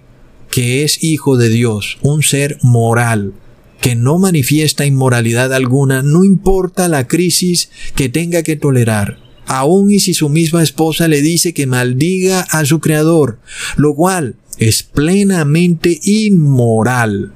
que 0.52 0.84
es 0.84 1.04
hijo 1.04 1.38
de 1.38 1.50
Dios, 1.50 1.98
un 2.02 2.24
ser 2.24 2.58
moral, 2.62 3.34
que 3.82 3.96
no 3.96 4.18
manifiesta 4.18 4.86
inmoralidad 4.86 5.54
alguna, 5.54 6.02
no 6.02 6.24
importa 6.24 6.88
la 6.88 7.08
crisis 7.08 7.70
que 7.96 8.10
tenga 8.10 8.44
que 8.44 8.56
tolerar 8.56 9.26
aun 9.48 9.92
y 9.92 10.00
si 10.00 10.14
su 10.14 10.30
misma 10.30 10.64
esposa 10.64 11.08
le 11.08 11.22
dice 11.22 11.54
que 11.54 11.68
maldiga 11.68 12.42
a 12.42 12.66
su 12.66 12.80
creador, 12.80 13.40
lo 13.78 13.94
cual 13.94 14.36
es 14.58 14.84
plenamente 14.84 16.00
inmoral. 16.04 17.34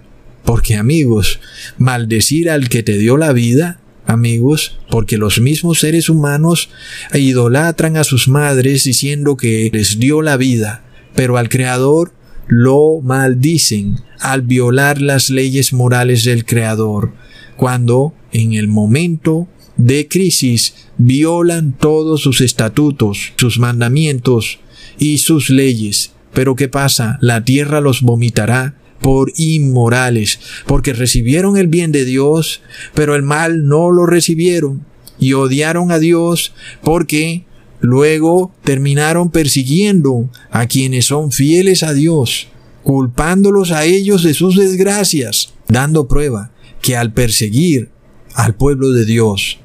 Porque 0.50 0.78
amigos, 0.78 1.40
maldecir 1.78 2.50
al 2.50 2.70
que 2.70 2.82
te 2.82 2.98
dio 2.98 3.18
la 3.18 3.34
vida, 3.34 3.80
amigos, 4.08 4.80
porque 4.90 5.20
los 5.20 5.40
mismos 5.40 5.78
seres 5.78 6.10
humanos 6.10 6.72
idolatran 7.14 7.98
a 7.98 8.04
sus 8.04 8.28
madres 8.28 8.84
diciendo 8.84 9.38
que 9.38 9.70
les 9.72 10.00
dio 10.00 10.24
la 10.24 10.38
vida, 10.38 10.82
pero 11.14 11.38
al 11.38 11.50
Creador 11.50 12.14
lo 12.48 13.00
maldicen 13.04 13.98
al 14.20 14.42
violar 14.42 15.04
las 15.04 15.30
leyes 15.30 15.72
morales 15.72 16.24
del 16.24 16.46
Creador, 16.46 17.14
cuando 17.56 18.16
en 18.32 18.54
el 18.54 18.68
momento 18.68 19.48
de 19.78 20.08
crisis 20.08 20.74
violan 20.98 21.74
todos 21.74 22.22
sus 22.22 22.42
estatutos, 22.42 23.34
sus 23.36 23.60
mandamientos 23.60 24.58
y 24.98 25.20
sus 25.20 25.52
leyes. 25.52 26.14
Pero 26.34 26.56
¿qué 26.56 26.70
pasa? 26.70 27.20
La 27.22 27.44
tierra 27.44 27.82
los 27.82 28.02
vomitará 28.02 28.79
por 29.02 29.32
inmorales, 29.38 30.40
porque 30.66 30.94
recibieron 30.94 31.58
el 31.58 31.68
bien 31.68 31.92
de 31.92 32.06
Dios, 32.06 32.62
pero 32.94 33.16
el 33.16 33.24
mal 33.24 33.68
no 33.68 33.92
lo 33.92 34.06
recibieron 34.06 34.86
y 35.20 35.34
odiaron 35.34 35.92
a 35.92 36.00
Dios 36.00 36.54
porque 36.82 37.46
luego 37.82 38.54
terminaron 38.64 39.32
persiguiendo 39.32 40.30
a 40.52 40.68
quienes 40.68 41.06
son 41.06 41.32
fieles 41.32 41.84
a 41.84 41.94
Dios, 41.94 42.48
culpándolos 42.84 43.72
a 43.72 43.86
ellos 43.86 44.24
de 44.24 44.34
sus 44.34 44.56
desgracias, 44.56 45.54
dando 45.68 46.08
prueba 46.08 46.52
que 46.82 46.96
al 46.96 47.14
perseguir 47.14 47.90
al 48.34 48.56
pueblo 48.56 48.92
de 48.92 49.06
Dios, 49.06 49.60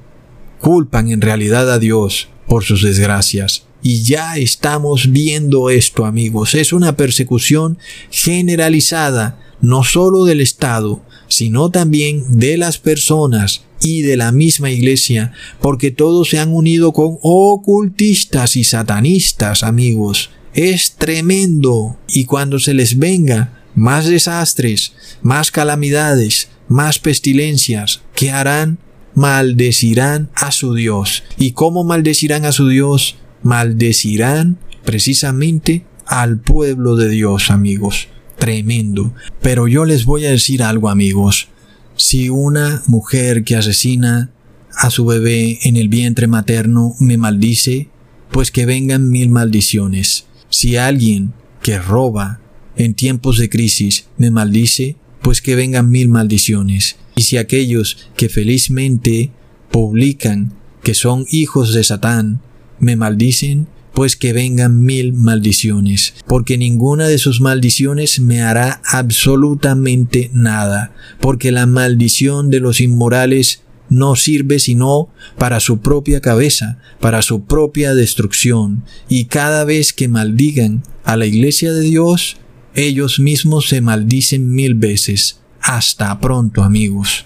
culpan 0.61 1.11
en 1.11 1.21
realidad 1.21 1.71
a 1.71 1.79
Dios 1.79 2.29
por 2.47 2.65
sus 2.65 2.83
desgracias. 2.83 3.67
Y 3.87 4.03
ya 4.03 4.39
estamos 4.39 5.13
viendo 5.13 5.69
esto, 5.69 6.07
amigos. 6.07 6.55
Es 6.55 6.73
una 6.73 6.97
persecución 6.97 7.77
generalizada, 8.11 9.39
no 9.61 9.85
solo 9.85 10.25
del 10.25 10.41
Estado, 10.41 11.03
sino 11.29 11.71
también 11.71 12.39
de 12.39 12.57
las 12.57 12.79
personas 12.79 13.65
y 13.83 14.01
de 14.01 14.17
la 14.17 14.33
misma 14.33 14.71
iglesia, 14.71 15.33
porque 15.61 15.91
todos 15.91 16.31
se 16.31 16.39
han 16.39 16.55
unido 16.55 16.93
con 16.95 17.19
ocultistas 17.21 18.57
y 18.57 18.65
satanistas, 18.65 19.63
amigos. 19.63 20.31
Es 20.55 20.95
tremendo. 20.95 21.99
Y 22.09 22.25
cuando 22.25 22.59
se 22.59 22.73
les 22.73 22.99
venga 22.99 23.65
más 23.75 24.07
desastres, 24.07 24.95
más 25.21 25.51
calamidades, 25.51 26.49
más 26.69 26.99
pestilencias, 26.99 28.01
¿qué 28.15 28.31
harán? 28.31 28.79
maldecirán 29.15 30.31
a 30.35 30.51
su 30.51 30.75
Dios. 30.75 31.23
¿Y 31.39 31.53
cómo 31.53 31.85
maldecirán 31.85 32.45
a 32.45 32.53
su 32.53 32.69
Dios? 32.69 33.17
Maldecirán 33.45 34.59
precisamente 34.85 35.85
al 36.07 36.39
pueblo 36.41 36.97
de 36.97 37.09
Dios, 37.09 37.51
amigos. 37.51 38.09
Tremendo. 38.39 39.15
Pero 39.41 39.69
yo 39.69 39.85
les 39.85 40.05
voy 40.05 40.27
a 40.27 40.31
decir 40.31 40.63
algo, 40.63 40.91
amigos. 40.91 41.49
Si 41.97 42.29
una 42.29 42.83
mujer 42.87 43.45
que 43.45 43.57
asesina 43.57 44.31
a 44.77 44.91
su 44.91 45.07
bebé 45.07 45.61
en 45.63 45.77
el 45.77 45.89
vientre 45.89 46.27
materno 46.27 46.95
me 46.99 47.17
maldice, 47.17 47.89
pues 48.31 48.51
que 48.51 48.67
vengan 48.67 49.09
mil 49.09 49.31
maldiciones. 49.31 50.27
Si 50.51 50.77
alguien 50.77 51.33
que 51.63 51.79
roba 51.79 52.41
en 52.77 52.95
tiempos 52.95 53.39
de 53.39 53.49
crisis 53.49 54.07
me 54.19 54.31
maldice, 54.31 54.97
pues 55.23 55.41
que 55.41 55.55
vengan 55.55 55.91
mil 55.91 56.09
maldiciones. 56.09 56.97
Y 57.15 57.23
si 57.23 57.37
aquellos 57.37 58.09
que 58.17 58.29
felizmente 58.29 59.31
publican 59.71 60.53
que 60.83 60.95
son 60.95 61.25
hijos 61.31 61.73
de 61.73 61.85
Satán 61.85 62.41
me 62.79 62.97
maldicen, 62.97 63.67
pues 63.93 64.17
que 64.17 64.33
vengan 64.33 64.83
mil 64.83 65.13
maldiciones, 65.13 66.15
porque 66.27 66.59
ninguna 66.59 67.07
de 67.07 67.19
sus 67.19 67.41
maldiciones 67.41 68.19
me 68.19 68.43
hará 68.43 68.83
absolutamente 68.85 70.31
nada, 70.33 70.93
porque 71.21 71.53
la 71.53 71.67
maldición 71.67 72.51
de 72.51 72.61
los 72.61 72.81
inmorales 72.81 73.63
no 73.89 74.17
sirve 74.17 74.59
sino 74.59 75.09
para 75.39 75.61
su 75.61 75.79
propia 75.79 76.21
cabeza, 76.21 76.79
para 77.01 77.23
su 77.23 77.45
propia 77.45 77.95
destrucción, 77.95 78.83
y 79.09 79.27
cada 79.27 79.65
vez 79.65 79.93
que 79.93 80.09
maldigan 80.09 80.83
a 81.05 81.17
la 81.17 81.27
iglesia 81.27 81.73
de 81.73 81.83
Dios, 81.83 82.39
ellos 82.75 83.21
mismos 83.21 83.69
se 83.69 83.81
maldicen 83.81 84.51
mil 84.53 84.75
veces. 84.75 85.41
Hasta 85.61 86.19
pronto 86.21 86.63
amigos. 86.63 87.25